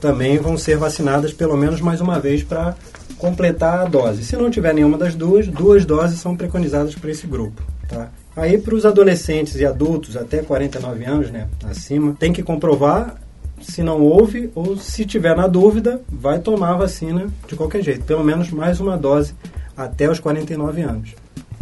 também 0.00 0.38
vão 0.38 0.58
ser 0.58 0.76
vacinadas 0.76 1.32
pelo 1.32 1.56
menos 1.56 1.80
mais 1.80 2.00
uma 2.00 2.18
vez 2.18 2.42
para 2.42 2.74
completar 3.18 3.80
a 3.80 3.84
dose. 3.84 4.24
Se 4.24 4.36
não 4.36 4.50
tiver 4.50 4.74
nenhuma 4.74 4.98
das 4.98 5.14
duas, 5.14 5.46
duas 5.46 5.84
doses 5.84 6.20
são 6.20 6.36
preconizadas 6.36 6.94
para 6.94 7.10
esse 7.10 7.26
grupo. 7.26 7.62
Tá? 7.88 8.08
Aí, 8.36 8.58
para 8.58 8.74
os 8.74 8.84
adolescentes 8.84 9.56
e 9.56 9.64
adultos 9.64 10.14
até 10.14 10.42
49 10.42 11.04
anos, 11.06 11.30
né, 11.30 11.48
acima, 11.64 12.14
tem 12.18 12.34
que 12.34 12.42
comprovar 12.42 13.16
se 13.62 13.82
não 13.82 14.02
houve 14.02 14.50
ou 14.54 14.76
se 14.76 15.06
tiver 15.06 15.34
na 15.34 15.46
dúvida, 15.46 16.02
vai 16.08 16.38
tomar 16.38 16.72
a 16.72 16.76
vacina 16.76 17.28
de 17.48 17.56
qualquer 17.56 17.82
jeito, 17.82 18.04
pelo 18.04 18.22
menos 18.22 18.50
mais 18.50 18.78
uma 18.78 18.98
dose 18.98 19.34
até 19.74 20.10
os 20.10 20.20
49 20.20 20.82
anos, 20.82 21.14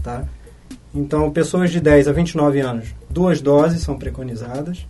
tá? 0.03 0.25
Então, 0.93 1.31
pessoas 1.31 1.70
de 1.70 1.81
10 1.81 2.09
a 2.09 2.12
29 2.12 2.61
anos, 2.61 2.89
duas 3.09 3.41
doses 3.41 3.83
são 3.83 3.97
preconizadas 3.97 4.87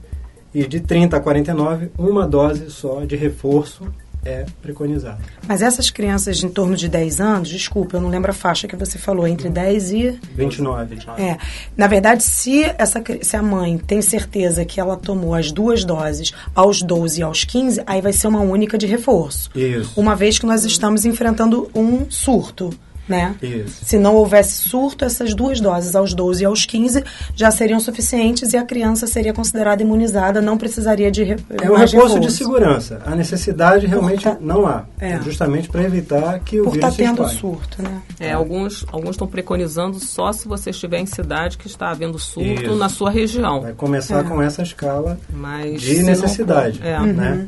e 0.55 0.66
de 0.66 0.80
30 0.80 1.16
a 1.16 1.20
49, 1.20 1.91
uma 1.99 2.26
dose 2.26 2.70
só 2.70 3.05
de 3.05 3.16
reforço 3.16 3.87
é 4.25 4.47
preconizada. 4.62 5.18
Mas 5.47 5.62
essas 5.62 5.91
crianças 5.91 6.39
de 6.39 6.47
em 6.47 6.49
torno 6.49 6.77
de 6.77 6.89
10 6.89 7.20
anos, 7.20 7.49
desculpa, 7.49 7.97
eu 7.97 8.01
não 8.01 8.09
lembro 8.09 8.31
a 8.31 8.35
faixa 8.35 8.68
que 8.68 8.77
você 8.77 8.99
falou, 8.99 9.27
entre 9.27 9.49
10 9.49 9.93
e 9.93 10.20
29. 10.35 10.99
É. 11.18 11.39
Na 11.77 11.87
verdade, 11.87 12.22
se 12.22 12.64
essa 12.79 13.03
se 13.22 13.37
a 13.37 13.43
mãe 13.43 13.79
tem 13.79 14.01
certeza 14.03 14.64
que 14.64 14.81
ela 14.81 14.97
tomou 14.97 15.35
as 15.35 15.51
duas 15.51 15.85
doses 15.85 16.33
aos 16.55 16.83
12 16.83 17.20
e 17.20 17.22
aos 17.22 17.45
15, 17.45 17.83
aí 17.87 18.01
vai 18.01 18.12
ser 18.12 18.27
uma 18.27 18.41
única 18.41 18.79
de 18.79 18.87
reforço. 18.87 19.51
Isso. 19.55 19.99
Uma 19.99 20.14
vez 20.14 20.39
que 20.39 20.47
nós 20.47 20.64
estamos 20.64 21.05
enfrentando 21.05 21.70
um 21.75 22.11
surto 22.11 22.70
né? 23.09 23.34
Isso. 23.42 23.84
Se 23.84 23.98
não 23.98 24.14
houvesse 24.14 24.68
surto, 24.68 25.05
essas 25.05 25.34
duas 25.34 25.61
doses, 25.61 25.94
aos 25.94 26.14
12 26.14 26.42
e 26.42 26.46
aos 26.46 26.64
15, 26.64 27.05
já 27.34 27.50
seriam 27.50 27.78
suficientes 27.80 28.52
e 28.52 28.57
a 28.57 28.64
criança 28.64 29.07
seria 29.07 29.32
considerada 29.32 29.82
imunizada, 29.82 30.40
não 30.40 30.57
precisaria 30.57 31.11
de 31.11 31.22
re... 31.22 31.36
É 31.62 31.70
um 31.70 31.76
reforço 31.76 32.18
de 32.20 32.30
segurança. 32.30 33.00
A 33.05 33.14
necessidade 33.14 33.86
realmente 33.86 34.24
tá... 34.24 34.36
não 34.40 34.66
há. 34.66 34.84
É. 34.98 35.20
Justamente 35.20 35.68
para 35.68 35.82
evitar 35.82 36.38
que 36.40 36.61
o 36.61 36.64
Por 36.64 36.72
vírus 36.74 36.90
tá 36.90 36.96
tendo 36.96 37.22
espalhe. 37.22 37.38
surto, 37.38 37.82
né? 37.82 38.02
É, 38.18 38.32
alguns 38.32 38.84
alguns 38.90 39.11
estão 39.11 39.26
preconizando 39.26 39.98
só 40.00 40.32
se 40.32 40.46
você 40.48 40.70
estiver 40.70 40.98
em 40.98 41.07
cidade 41.07 41.59
que 41.59 41.66
está 41.66 41.90
havendo 41.90 42.18
surto 42.18 42.62
Isso. 42.64 42.74
na 42.76 42.88
sua 42.88 43.11
região. 43.11 43.61
Vai 43.62 43.72
começar 43.72 44.20
É. 44.20 44.22
com 44.22 44.40
essa 44.40 44.62
escala 44.62 45.18
Mas 45.32 45.80
de 45.82 45.98
não 45.98 46.07
necessidade, 46.07 46.78
for- 46.78 46.86
é. 46.86 47.00
né? 47.00 47.46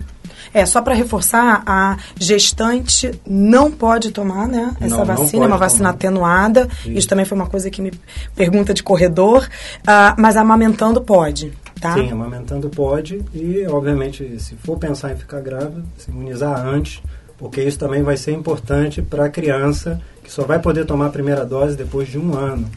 É, 0.55 0.65
só 0.65 0.81
para 0.81 0.95
reforçar, 0.95 1.63
a 1.67 1.97
gestante 2.19 3.11
não 3.27 3.71
pode 3.71 4.11
tomar, 4.11 4.47
né? 4.49 4.75
Essa 4.81 4.91
Não, 4.97 4.99
não 4.99 5.05
vacina, 5.17 5.46
uma 5.47 5.57
vacina 5.57 5.91
atenuada. 5.91 6.69
Isso. 6.81 6.91
Isso. 6.91 7.09
também 7.09 7.25
foi 7.25 7.37
uma 7.37 7.47
coisa 7.47 7.71
que 7.71 7.81
me 7.81 7.93
pergunta 8.35 8.75
de 8.75 8.83
corredor. 8.83 9.49
Ah, 9.87 10.15
mas 10.19 10.37
amamentando 10.37 11.01
pode, 11.01 11.53
tá? 11.81 11.95
Sim, 11.95 12.11
amamentando 12.11 12.69
pode 12.69 13.25
e, 13.35 13.67
obviamente, 13.69 14.39
se 14.41 14.55
for 14.57 14.79
pensar 14.79 15.13
em 15.13 15.17
ficar 15.17 15.41
grávida, 15.41 15.85
se 15.97 16.11
imunizar 16.11 16.67
antes, 16.67 17.03
porque 17.39 17.63
isso 17.63 17.79
também 17.79 18.03
vai 18.03 18.17
ser 18.17 18.33
importante 18.33 19.03
para 19.03 19.27
a 19.27 19.29
criança 19.29 20.01
que 20.23 20.33
só 20.33 20.43
vai 20.43 20.59
poder 20.59 20.85
tomar 20.85 21.07
a 21.07 21.11
primeira 21.11 21.45
dose 21.45 21.77
depois 21.77 22.09
de 22.09 22.19
um 22.19 22.35
ano. 22.35 22.69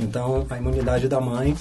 Então, 0.00 0.46
a 0.48 0.56
imunidade 0.56 1.08
da 1.08 1.20
mãe 1.20 1.54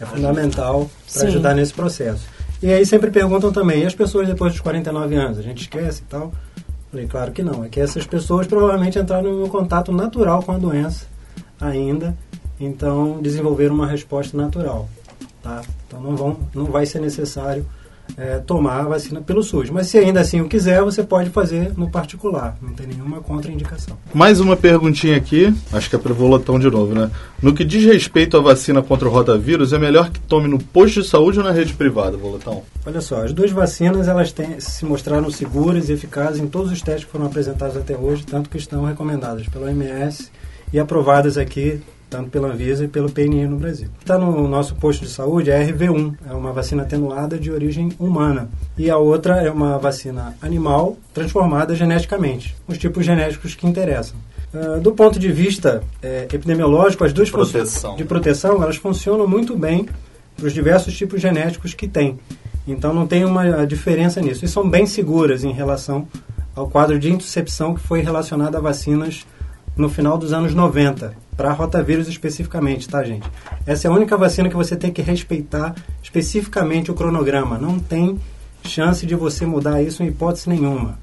é 0.00 0.06
fundamental 0.06 0.90
para 1.12 1.20
Sim. 1.22 1.26
ajudar 1.26 1.54
nesse 1.54 1.74
processo. 1.74 2.26
E 2.62 2.72
aí 2.72 2.84
sempre 2.84 3.10
perguntam 3.10 3.52
também, 3.52 3.82
e 3.82 3.86
as 3.86 3.94
pessoas 3.94 4.26
depois 4.26 4.52
dos 4.52 4.60
49 4.60 5.14
anos? 5.14 5.38
A 5.38 5.42
gente 5.42 5.62
esquece 5.62 6.00
e 6.00 6.04
tal? 6.10 6.32
Falei, 6.90 7.06
claro 7.06 7.32
que 7.32 7.42
não. 7.42 7.64
É 7.64 7.68
que 7.68 7.80
essas 7.80 8.06
pessoas 8.06 8.46
provavelmente 8.46 8.98
entraram 8.98 9.44
em 9.44 9.48
contato 9.48 9.92
natural 9.92 10.42
com 10.42 10.52
a 10.52 10.58
doença 10.58 11.06
ainda, 11.60 12.16
então 12.58 13.20
desenvolveram 13.20 13.74
uma 13.74 13.86
resposta 13.86 14.36
natural. 14.36 14.88
Tá? 15.42 15.62
Então 15.86 16.00
não, 16.00 16.16
vão, 16.16 16.38
não 16.54 16.64
vai 16.66 16.86
ser 16.86 17.00
necessário 17.00 17.66
é, 18.16 18.38
tomar 18.38 18.80
a 18.80 18.88
vacina 18.88 19.20
pelo 19.20 19.42
SUS. 19.42 19.70
Mas 19.70 19.88
se 19.88 19.98
ainda 19.98 20.20
assim 20.20 20.40
o 20.40 20.48
quiser, 20.48 20.82
você 20.82 21.02
pode 21.02 21.30
fazer 21.30 21.72
no 21.76 21.90
particular. 21.90 22.56
Não 22.60 22.72
tem 22.72 22.86
nenhuma 22.86 23.20
contraindicação. 23.20 23.96
Mais 24.14 24.40
uma 24.40 24.56
perguntinha 24.56 25.16
aqui, 25.16 25.54
acho 25.72 25.90
que 25.90 25.96
é 25.96 25.98
para 25.98 26.12
o 26.12 26.14
Volotão 26.14 26.58
de 26.58 26.70
novo, 26.70 26.94
né? 26.94 27.10
No 27.42 27.54
que 27.54 27.64
diz 27.64 27.84
respeito 27.84 28.36
à 28.36 28.40
vacina 28.40 28.82
contra 28.82 29.08
o 29.08 29.10
rotavírus, 29.10 29.72
é 29.72 29.78
melhor 29.78 30.10
que 30.10 30.20
tome 30.20 30.48
no 30.48 30.58
posto 30.58 31.02
de 31.02 31.08
saúde 31.08 31.38
ou 31.38 31.44
na 31.44 31.52
rede 31.52 31.74
privada, 31.74 32.16
Volotão? 32.16 32.62
Olha 32.86 33.00
só, 33.00 33.22
as 33.22 33.32
duas 33.32 33.50
vacinas 33.50 34.08
elas 34.08 34.32
têm, 34.32 34.58
se 34.58 34.84
mostraram 34.84 35.30
seguras 35.30 35.88
e 35.88 35.92
eficazes 35.92 36.40
em 36.40 36.46
todos 36.46 36.72
os 36.72 36.80
testes 36.80 37.04
que 37.04 37.10
foram 37.10 37.26
apresentados 37.26 37.76
até 37.76 37.96
hoje, 37.96 38.24
tanto 38.24 38.50
que 38.50 38.56
estão 38.56 38.84
recomendadas 38.84 39.46
pela 39.48 39.66
OMS 39.66 40.30
e 40.72 40.78
aprovadas 40.78 41.38
aqui 41.38 41.80
tanto 42.08 42.30
pela 42.30 42.48
Anvisa 42.48 42.84
e 42.84 42.88
pelo 42.88 43.10
PNI 43.10 43.46
no 43.46 43.56
Brasil. 43.56 43.88
Está 44.00 44.18
no 44.18 44.48
nosso 44.48 44.74
posto 44.76 45.04
de 45.04 45.10
saúde 45.10 45.50
é 45.50 45.56
a 45.56 45.66
RV1, 45.66 46.14
é 46.28 46.32
uma 46.32 46.52
vacina 46.52 46.82
atenuada 46.82 47.38
de 47.38 47.50
origem 47.50 47.90
humana. 47.98 48.48
E 48.76 48.90
a 48.90 48.96
outra 48.96 49.42
é 49.42 49.50
uma 49.50 49.78
vacina 49.78 50.36
animal 50.40 50.96
transformada 51.12 51.74
geneticamente, 51.74 52.56
os 52.66 52.78
tipos 52.78 53.04
genéticos 53.04 53.54
que 53.54 53.66
interessam. 53.66 54.16
Uh, 54.52 54.80
do 54.80 54.92
ponto 54.92 55.18
de 55.18 55.30
vista 55.30 55.82
eh, 56.02 56.26
epidemiológico, 56.32 57.04
as 57.04 57.12
duas 57.12 57.30
Proteção. 57.30 57.96
de 57.96 58.04
proteção 58.04 58.62
elas 58.62 58.76
funcionam 58.76 59.28
muito 59.28 59.54
bem 59.54 59.86
para 60.34 60.46
os 60.46 60.54
diversos 60.54 60.96
tipos 60.96 61.20
genéticos 61.20 61.74
que 61.74 61.86
tem. 61.86 62.18
Então 62.66 62.94
não 62.94 63.06
tem 63.06 63.26
uma 63.26 63.66
diferença 63.66 64.22
nisso. 64.22 64.44
E 64.44 64.48
são 64.48 64.68
bem 64.68 64.86
seguras 64.86 65.44
em 65.44 65.52
relação 65.52 66.08
ao 66.54 66.68
quadro 66.68 66.98
de 66.98 67.10
intercepção 67.10 67.74
que 67.74 67.80
foi 67.80 68.00
relacionado 68.00 68.56
a 68.56 68.60
vacinas 68.60 69.26
no 69.78 69.88
final 69.88 70.18
dos 70.18 70.32
anos 70.32 70.52
90, 70.54 71.14
para 71.36 71.52
rotavírus 71.52 72.08
especificamente, 72.08 72.88
tá, 72.88 73.02
gente? 73.04 73.30
Essa 73.64 73.86
é 73.86 73.90
a 73.90 73.94
única 73.94 74.16
vacina 74.16 74.48
que 74.48 74.56
você 74.56 74.74
tem 74.74 74.90
que 74.90 75.00
respeitar 75.00 75.72
especificamente 76.02 76.90
o 76.90 76.94
cronograma. 76.94 77.56
Não 77.56 77.78
tem 77.78 78.18
chance 78.64 79.06
de 79.06 79.14
você 79.14 79.46
mudar 79.46 79.80
isso 79.80 80.02
em 80.02 80.08
hipótese 80.08 80.48
nenhuma. 80.48 80.98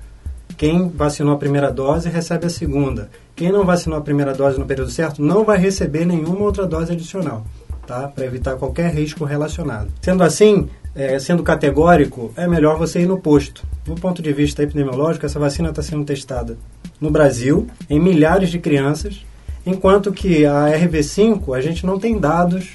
Quem 0.58 0.90
vacinou 0.90 1.34
a 1.34 1.38
primeira 1.38 1.72
dose 1.72 2.10
recebe 2.10 2.48
a 2.48 2.50
segunda. 2.50 3.10
Quem 3.34 3.50
não 3.50 3.66
vacinou 3.66 3.98
a 3.98 4.02
primeira 4.02 4.34
dose 4.34 4.60
no 4.60 4.66
período 4.66 4.92
certo 4.92 5.22
não 5.22 5.46
vai 5.46 5.58
receber 5.58 6.06
nenhuma 6.06 6.42
outra 6.42 6.68
dose 6.68 6.92
adicional, 6.92 7.46
tá? 7.88 8.10
Para 8.10 8.26
evitar 8.26 8.58
qualquer 8.58 8.94
risco 8.94 9.24
relacionado. 9.24 9.90
Sendo 10.02 10.22
assim, 10.22 10.70
é, 10.94 11.18
sendo 11.18 11.44
categórico, 11.44 12.34
é 12.36 12.46
melhor 12.46 12.78
você 12.78 13.02
ir 13.02 13.06
no 13.06 13.20
posto. 13.20 13.66
Do 13.86 13.96
ponto 13.96 14.22
de 14.22 14.34
vista 14.34 14.64
epidemiológico, 14.64 15.26
essa 15.26 15.40
vacina 15.40 15.70
está 15.70 15.82
sendo 15.82 16.04
testada 16.04 16.58
no 17.00 17.10
Brasil, 17.10 17.68
em 17.90 18.00
milhares 18.00 18.50
de 18.50 18.60
crianças, 18.60 19.26
enquanto 19.66 20.12
que 20.12 20.46
a 20.46 20.68
RV5, 20.68 21.56
a 21.56 21.62
gente 21.62 21.86
não 21.86 22.00
tem 22.00 22.20
dados 22.20 22.70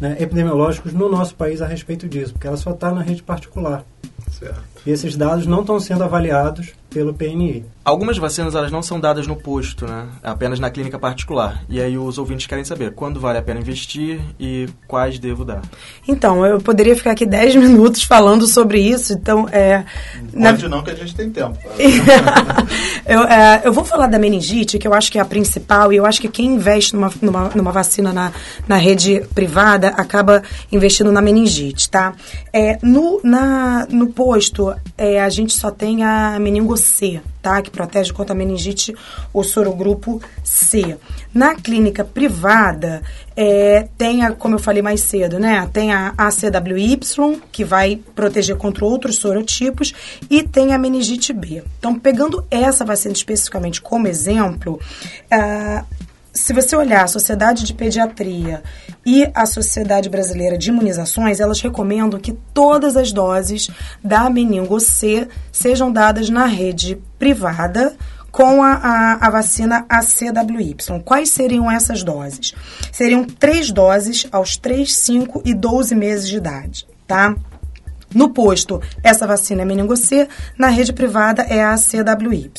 né, 0.00 0.16
epidemiológicos 0.20 0.92
no 0.92 1.08
nosso 1.08 1.34
país 1.34 1.60
a 1.60 1.66
respeito 1.66 2.08
disso, 2.08 2.32
porque 2.32 2.46
ela 2.46 2.56
só 2.56 2.70
está 2.70 2.92
na 2.92 3.02
rede 3.02 3.22
particular. 3.22 3.84
Certo. 4.30 4.62
E 4.86 4.90
esses 4.90 5.16
dados 5.16 5.46
não 5.46 5.60
estão 5.60 5.80
sendo 5.80 6.04
avaliados 6.04 6.72
pelo 6.88 7.12
PNI. 7.12 7.64
Algumas 7.88 8.18
vacinas 8.18 8.54
elas 8.54 8.70
não 8.70 8.82
são 8.82 9.00
dadas 9.00 9.26
no 9.26 9.34
posto, 9.34 9.86
né? 9.86 10.08
Apenas 10.22 10.60
na 10.60 10.68
clínica 10.68 10.98
particular. 10.98 11.62
E 11.70 11.80
aí 11.80 11.96
os 11.96 12.18
ouvintes 12.18 12.46
querem 12.46 12.62
saber 12.62 12.92
quando 12.92 13.18
vale 13.18 13.38
a 13.38 13.42
pena 13.42 13.60
investir 13.60 14.20
e 14.38 14.68
quais 14.86 15.18
devo 15.18 15.42
dar. 15.42 15.62
Então, 16.06 16.44
eu 16.44 16.60
poderia 16.60 16.94
ficar 16.94 17.12
aqui 17.12 17.24
10 17.24 17.56
minutos 17.56 18.02
falando 18.02 18.46
sobre 18.46 18.78
isso. 18.78 19.14
Então, 19.14 19.48
é. 19.50 19.86
na- 20.34 20.50
Pode 20.50 20.68
não, 20.68 20.82
que 20.82 20.90
a 20.90 20.94
gente 20.94 21.14
tem 21.14 21.30
tempo. 21.30 21.56
eu, 23.08 23.22
é, 23.22 23.62
eu 23.64 23.72
vou 23.72 23.86
falar 23.86 24.06
da 24.06 24.18
meningite, 24.18 24.78
que 24.78 24.86
eu 24.86 24.92
acho 24.92 25.10
que 25.10 25.16
é 25.16 25.22
a 25.22 25.24
principal, 25.24 25.90
e 25.90 25.96
eu 25.96 26.04
acho 26.04 26.20
que 26.20 26.28
quem 26.28 26.56
investe 26.56 26.94
numa, 26.94 27.10
numa, 27.22 27.48
numa 27.54 27.72
vacina 27.72 28.12
na, 28.12 28.32
na 28.68 28.76
rede 28.76 29.22
privada 29.34 29.88
acaba 29.96 30.42
investindo 30.70 31.10
na 31.10 31.22
meningite, 31.22 31.88
tá? 31.88 32.12
É, 32.52 32.78
no, 32.82 33.18
na, 33.24 33.86
no 33.90 34.08
posto, 34.08 34.74
é, 34.98 35.22
a 35.22 35.28
gente 35.30 35.54
só 35.54 35.70
tem 35.70 36.04
a 36.04 36.38
meningo 36.38 36.76
C, 36.76 37.22
tá? 37.42 37.60
Que 37.62 37.70
protege 37.70 38.12
contra 38.12 38.34
meningite, 38.34 38.94
o 39.32 39.42
sorogrupo 39.42 40.20
C. 40.42 40.96
Na 41.32 41.54
clínica 41.54 42.04
privada, 42.04 43.02
é, 43.36 43.88
tem, 43.96 44.24
a, 44.24 44.32
como 44.32 44.56
eu 44.56 44.58
falei 44.58 44.82
mais 44.82 45.00
cedo, 45.00 45.38
né? 45.38 45.68
Tem 45.72 45.92
a 45.92 46.14
ACWY, 46.16 46.98
que 47.52 47.64
vai 47.64 48.00
proteger 48.14 48.56
contra 48.56 48.84
outros 48.84 49.16
sorotipos, 49.16 49.94
e 50.28 50.42
tem 50.42 50.72
a 50.72 50.78
meningite 50.78 51.32
B. 51.32 51.62
Então, 51.78 51.98
pegando 51.98 52.44
essa 52.50 52.84
vacina 52.84 53.14
especificamente 53.14 53.80
como 53.80 54.08
exemplo, 54.08 54.80
ah, 55.30 55.84
se 56.38 56.52
você 56.52 56.76
olhar 56.76 57.04
a 57.04 57.08
Sociedade 57.08 57.64
de 57.64 57.74
Pediatria 57.74 58.62
e 59.04 59.28
a 59.34 59.44
Sociedade 59.44 60.08
Brasileira 60.08 60.56
de 60.56 60.70
Imunizações, 60.70 61.40
elas 61.40 61.60
recomendam 61.60 62.20
que 62.20 62.32
todas 62.54 62.96
as 62.96 63.12
doses 63.12 63.68
da 64.02 64.30
meningo 64.30 64.78
C 64.78 65.28
sejam 65.50 65.90
dadas 65.90 66.30
na 66.30 66.46
rede 66.46 67.02
privada 67.18 67.96
com 68.30 68.62
a, 68.62 68.72
a, 68.74 69.26
a 69.26 69.30
vacina 69.30 69.84
ACWY. 69.88 70.76
Quais 71.04 71.30
seriam 71.30 71.68
essas 71.68 72.04
doses? 72.04 72.54
Seriam 72.92 73.24
três 73.24 73.72
doses 73.72 74.26
aos 74.30 74.56
3, 74.56 74.94
5 74.94 75.42
e 75.44 75.52
12 75.52 75.94
meses 75.96 76.28
de 76.28 76.36
idade, 76.36 76.86
tá? 77.06 77.34
No 78.14 78.30
posto, 78.30 78.80
essa 79.02 79.26
vacina 79.26 79.62
é 79.62 79.64
meningo 79.64 79.96
C, 79.96 80.28
na 80.56 80.68
rede 80.68 80.92
privada 80.92 81.42
é 81.42 81.62
a 81.62 81.74
CWY, 81.74 82.50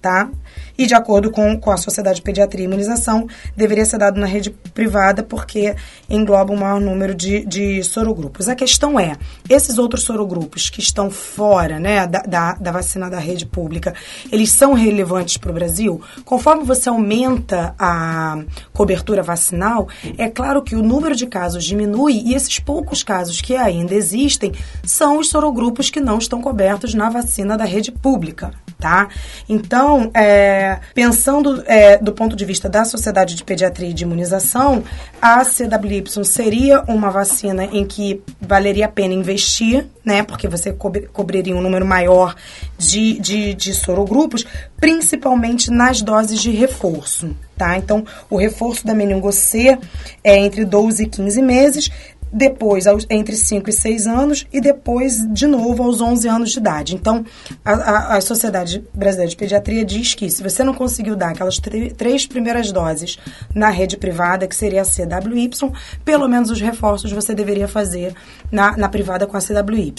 tá? 0.00 0.28
E 0.76 0.86
de 0.86 0.94
acordo 0.94 1.30
com, 1.30 1.58
com 1.58 1.70
a 1.70 1.76
Sociedade 1.76 2.16
de 2.16 2.22
Pediatria 2.22 2.64
e 2.64 2.66
Imunização, 2.66 3.26
deveria 3.56 3.84
ser 3.84 3.98
dado 3.98 4.18
na 4.20 4.26
rede 4.26 4.50
privada 4.72 5.22
porque 5.22 5.74
engloba 6.08 6.52
um 6.52 6.56
maior 6.56 6.80
número 6.80 7.14
de, 7.14 7.44
de 7.44 7.82
sorogrupos. 7.82 8.48
A 8.48 8.54
questão 8.54 8.98
é, 8.98 9.16
esses 9.48 9.78
outros 9.78 10.02
sorogrupos 10.02 10.70
que 10.70 10.80
estão 10.80 11.10
fora 11.10 11.78
né, 11.78 12.06
da, 12.06 12.20
da, 12.22 12.52
da 12.54 12.70
vacina 12.72 13.08
da 13.10 13.18
rede 13.18 13.46
pública, 13.46 13.94
eles 14.30 14.50
são 14.50 14.72
relevantes 14.72 15.36
para 15.36 15.50
o 15.50 15.54
Brasil? 15.54 16.00
Conforme 16.24 16.64
você 16.64 16.88
aumenta 16.88 17.74
a 17.78 18.42
cobertura 18.72 19.22
vacinal, 19.22 19.88
é 20.16 20.28
claro 20.28 20.62
que 20.62 20.74
o 20.74 20.82
número 20.82 21.14
de 21.14 21.26
casos 21.26 21.64
diminui 21.64 22.22
e 22.24 22.34
esses 22.34 22.58
poucos 22.58 23.02
casos 23.02 23.40
que 23.40 23.56
ainda 23.56 23.94
existem 23.94 24.52
são 24.84 25.18
os 25.18 25.28
sorogrupos 25.28 25.90
que 25.90 26.00
não 26.00 26.18
estão 26.18 26.40
cobertos 26.40 26.94
na 26.94 27.10
vacina 27.10 27.56
da 27.56 27.64
rede 27.64 27.92
pública 27.92 28.50
tá? 28.82 29.08
Então, 29.48 30.10
é, 30.12 30.61
pensando 30.94 31.62
é, 31.66 31.96
do 31.98 32.12
ponto 32.12 32.34
de 32.36 32.44
vista 32.44 32.68
da 32.68 32.84
Sociedade 32.84 33.34
de 33.34 33.44
Pediatria 33.44 33.90
e 33.90 33.94
de 33.94 34.04
Imunização, 34.04 34.82
a 35.20 35.44
CWY 35.44 36.24
seria 36.24 36.82
uma 36.88 37.10
vacina 37.10 37.64
em 37.64 37.84
que 37.84 38.22
valeria 38.40 38.86
a 38.86 38.88
pena 38.88 39.14
investir, 39.14 39.86
né? 40.04 40.22
Porque 40.22 40.48
você 40.48 40.72
cobriria 41.12 41.54
um 41.54 41.60
número 41.60 41.86
maior 41.86 42.34
de, 42.78 43.18
de, 43.20 43.54
de 43.54 43.74
sorogrupos, 43.74 44.44
principalmente 44.78 45.70
nas 45.70 46.02
doses 46.02 46.40
de 46.40 46.50
reforço, 46.50 47.34
tá? 47.56 47.76
Então, 47.76 48.04
o 48.28 48.36
reforço 48.36 48.86
da 48.86 48.94
meningo 48.94 49.32
C 49.32 49.78
é 50.24 50.36
entre 50.36 50.64
12 50.64 51.04
e 51.04 51.08
15 51.08 51.42
meses, 51.42 51.90
depois 52.32 52.86
aos, 52.86 53.06
entre 53.10 53.36
5 53.36 53.68
e 53.68 53.72
6 53.72 54.06
anos 54.06 54.46
e 54.52 54.60
depois 54.60 55.18
de 55.32 55.46
novo 55.46 55.82
aos 55.82 56.00
11 56.00 56.28
anos 56.28 56.50
de 56.50 56.58
idade. 56.58 56.94
Então, 56.94 57.24
a, 57.64 57.72
a, 57.72 58.16
a 58.16 58.20
Sociedade 58.20 58.84
Brasileira 58.94 59.30
de 59.30 59.36
Pediatria 59.36 59.84
diz 59.84 60.14
que 60.14 60.30
se 60.30 60.42
você 60.42 60.64
não 60.64 60.72
conseguiu 60.72 61.14
dar 61.14 61.30
aquelas 61.30 61.60
três 61.96 62.26
primeiras 62.26 62.72
doses 62.72 63.18
na 63.54 63.68
rede 63.68 63.96
privada, 63.96 64.46
que 64.46 64.56
seria 64.56 64.82
a 64.82 64.84
CWY, 64.84 65.50
pelo 66.04 66.28
menos 66.28 66.50
os 66.50 66.60
reforços 66.60 67.12
você 67.12 67.34
deveria 67.34 67.68
fazer 67.68 68.14
na, 68.50 68.76
na 68.76 68.88
privada 68.88 69.26
com 69.26 69.36
a 69.36 69.40
CWY. 69.40 69.94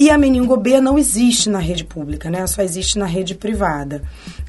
E 0.00 0.10
a 0.10 0.18
meningo 0.18 0.56
B 0.56 0.80
não 0.80 0.98
existe 0.98 1.48
na 1.48 1.58
rede 1.58 1.84
pública, 1.84 2.30
né? 2.30 2.46
Só 2.46 2.62
existe 2.62 2.98
na 2.98 3.06
rede 3.06 3.34
privada. 3.34 4.02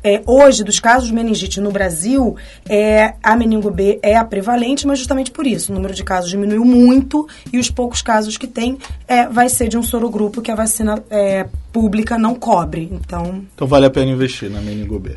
É, 0.04 0.22
hoje, 0.26 0.64
dos 0.64 0.80
casos 0.80 1.08
de 1.08 1.14
meningite 1.14 1.60
no 1.60 1.72
Brasil, 1.72 2.36
é, 2.68 3.14
a 3.22 3.36
meningo 3.36 3.70
B 3.70 4.00
é 4.02 4.16
a 4.16 4.24
prevalente, 4.24 4.88
mas 4.88 5.00
justamente 5.00 5.32
por 5.32 5.45
isso. 5.45 5.72
O 5.72 5.76
número 5.76 5.93
de 5.93 6.04
casos 6.04 6.30
diminuiu 6.30 6.64
muito 6.66 7.28
e 7.52 7.60
os 7.60 7.70
poucos 7.70 8.02
casos 8.02 8.38
que 8.38 8.47
tem 8.47 8.78
é, 9.08 9.28
vai 9.28 9.50
ser 9.50 9.68
de 9.68 9.78
um 9.78 9.84
sorogrupo 9.84 10.41
que 10.41 10.52
a 10.52 10.56
vacina 10.56 11.04
é, 11.10 11.45
pública 11.72 12.18
não 12.18 12.36
cobre. 12.36 12.89
Então, 12.91 13.43
então 13.54 13.68
vale 13.68 13.86
a 13.86 13.89
pena 13.89 14.12
investir 14.12 14.50
na 14.50 14.62
meningo 14.62 15.00
B. 15.00 15.16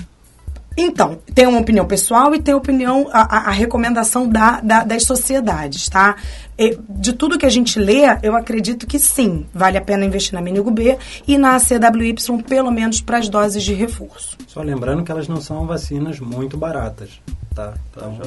Então, 0.77 1.19
tem 1.35 1.47
uma 1.47 1.61
opinião 1.61 1.87
pessoal 1.87 2.35
e 2.35 2.41
tem 2.41 2.55
a 2.55 2.57
opinião, 2.57 3.09
a, 3.13 3.49
a 3.49 3.51
recomendação 3.51 4.29
da, 4.29 4.61
da, 4.61 4.85
das 4.85 5.05
sociedades, 5.05 5.89
tá? 5.89 6.17
E, 6.59 6.79
de 6.89 7.13
tudo 7.13 7.39
que 7.39 7.47
a 7.47 7.51
gente 7.51 7.79
lê, 7.79 8.03
eu 8.23 8.35
acredito 8.35 8.87
que 8.87 8.99
sim, 8.99 9.47
vale 9.53 9.77
a 9.77 9.81
pena 9.81 10.05
investir 10.05 10.35
na 10.35 10.41
Menigo 10.41 10.71
B 10.71 10.97
e 11.27 11.37
na 11.37 11.59
CWY, 11.59 12.43
pelo 12.49 12.71
menos 12.71 13.01
para 13.01 13.19
as 13.19 13.29
doses 13.29 13.63
de 13.63 13.75
reforço. 13.75 14.37
Só 14.47 14.63
lembrando 14.63 15.03
que 15.03 15.11
elas 15.11 15.29
não 15.29 15.41
são 15.41 15.67
vacinas 15.67 16.21
muito 16.21 16.57
baratas, 16.57 17.11
tá? 17.55 17.75
Então, 17.91 18.19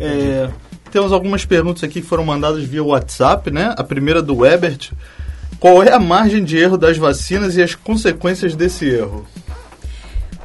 é, 0.00 0.50
temos 0.90 1.12
algumas 1.12 1.44
perguntas 1.44 1.82
aqui 1.84 2.00
que 2.00 2.06
foram 2.06 2.24
mandadas 2.24 2.64
via 2.64 2.82
WhatsApp, 2.82 3.50
né? 3.50 3.74
A 3.76 3.84
primeira 3.84 4.22
do 4.22 4.44
Ebert. 4.44 4.92
Qual 5.58 5.82
é 5.82 5.92
a 5.92 5.98
margem 5.98 6.44
de 6.44 6.58
erro 6.58 6.76
das 6.76 6.98
vacinas 6.98 7.56
e 7.56 7.62
as 7.62 7.74
consequências 7.74 8.54
desse 8.54 8.86
erro? 8.86 9.26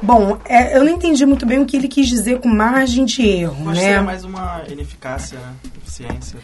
Bom, 0.02 0.36
é, 0.44 0.76
eu 0.76 0.84
não 0.84 0.90
entendi 0.90 1.24
muito 1.24 1.46
bem 1.46 1.60
o 1.60 1.66
que 1.66 1.76
ele 1.76 1.86
quis 1.86 2.08
dizer 2.08 2.40
com 2.40 2.48
margem 2.48 3.04
de 3.04 3.22
erro, 3.22 3.70
Acho 3.70 3.80
né? 3.80 4.00
mais 4.00 4.24
uma 4.24 4.62
ineficácia, 4.68 5.38
né? 5.38 5.54
eficiência. 5.80 6.38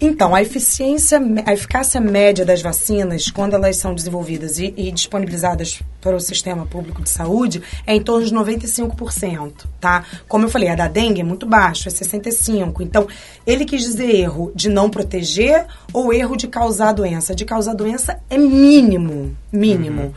Então, 0.00 0.34
a 0.34 0.42
eficiência, 0.42 1.18
a 1.46 1.54
eficácia 1.54 2.00
média 2.00 2.44
das 2.44 2.60
vacinas, 2.60 3.30
quando 3.30 3.54
elas 3.54 3.76
são 3.76 3.94
desenvolvidas 3.94 4.58
e, 4.58 4.74
e, 4.76 4.92
disponibilizadas 4.92 5.82
para 6.02 6.14
o 6.14 6.20
sistema 6.20 6.66
público 6.66 7.02
de 7.02 7.08
saúde, 7.08 7.62
é 7.86 7.94
em 7.94 8.02
torno 8.02 8.26
de 8.26 8.34
95%, 8.34 9.64
tá? 9.80 10.04
Como 10.28 10.44
eu 10.44 10.50
falei, 10.50 10.68
a 10.68 10.74
da 10.74 10.86
dengue 10.86 11.22
é 11.22 11.24
muito 11.24 11.46
baixo, 11.46 11.88
é 11.88 11.90
65%. 11.90 12.80
Então, 12.80 13.08
ele 13.46 13.64
quis 13.64 13.82
dizer 13.82 14.14
erro 14.14 14.52
de 14.54 14.68
não 14.68 14.90
proteger 14.90 15.66
ou 15.92 16.12
erro 16.12 16.36
de 16.36 16.46
causar 16.46 16.92
doença. 16.92 17.34
De 17.34 17.46
causar 17.46 17.74
doença 17.74 18.20
é 18.28 18.36
mínimo, 18.36 19.34
mínimo. 19.50 20.02
Uhum. 20.02 20.12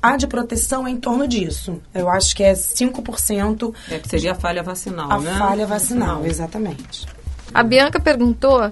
A 0.00 0.16
de 0.16 0.28
proteção 0.28 0.86
é 0.86 0.90
em 0.90 0.96
torno 0.96 1.26
disso. 1.26 1.80
Eu 1.92 2.08
acho 2.08 2.36
que 2.36 2.44
é 2.44 2.52
5%. 2.52 3.74
É 3.90 3.98
que 3.98 4.08
seria 4.08 4.32
a 4.32 4.34
falha 4.34 4.62
vacinal, 4.62 5.10
a 5.10 5.18
né? 5.18 5.32
A 5.32 5.38
falha 5.38 5.66
vacinal, 5.66 6.24
exatamente. 6.24 7.06
A 7.52 7.62
Bianca 7.62 8.00
perguntou 8.00 8.70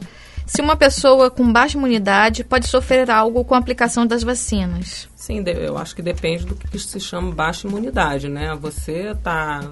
se 0.55 0.61
uma 0.61 0.76
pessoa 0.76 1.30
com 1.30 1.50
baixa 1.50 1.78
imunidade 1.78 2.44
pode 2.44 2.68
sofrer 2.68 3.11
algo 3.11 3.42
com 3.42 3.55
a 3.55 3.59
aplicação 3.59 4.07
das 4.07 4.22
vacinas. 4.22 5.09
Sim, 5.16 5.42
eu 5.46 5.78
acho 5.78 5.96
que 5.96 6.03
depende 6.03 6.44
do 6.44 6.55
que 6.55 6.78
se 6.78 7.00
chama 7.00 7.32
baixa 7.32 7.66
imunidade, 7.66 8.28
né? 8.28 8.55
Você 8.61 9.12
está 9.12 9.62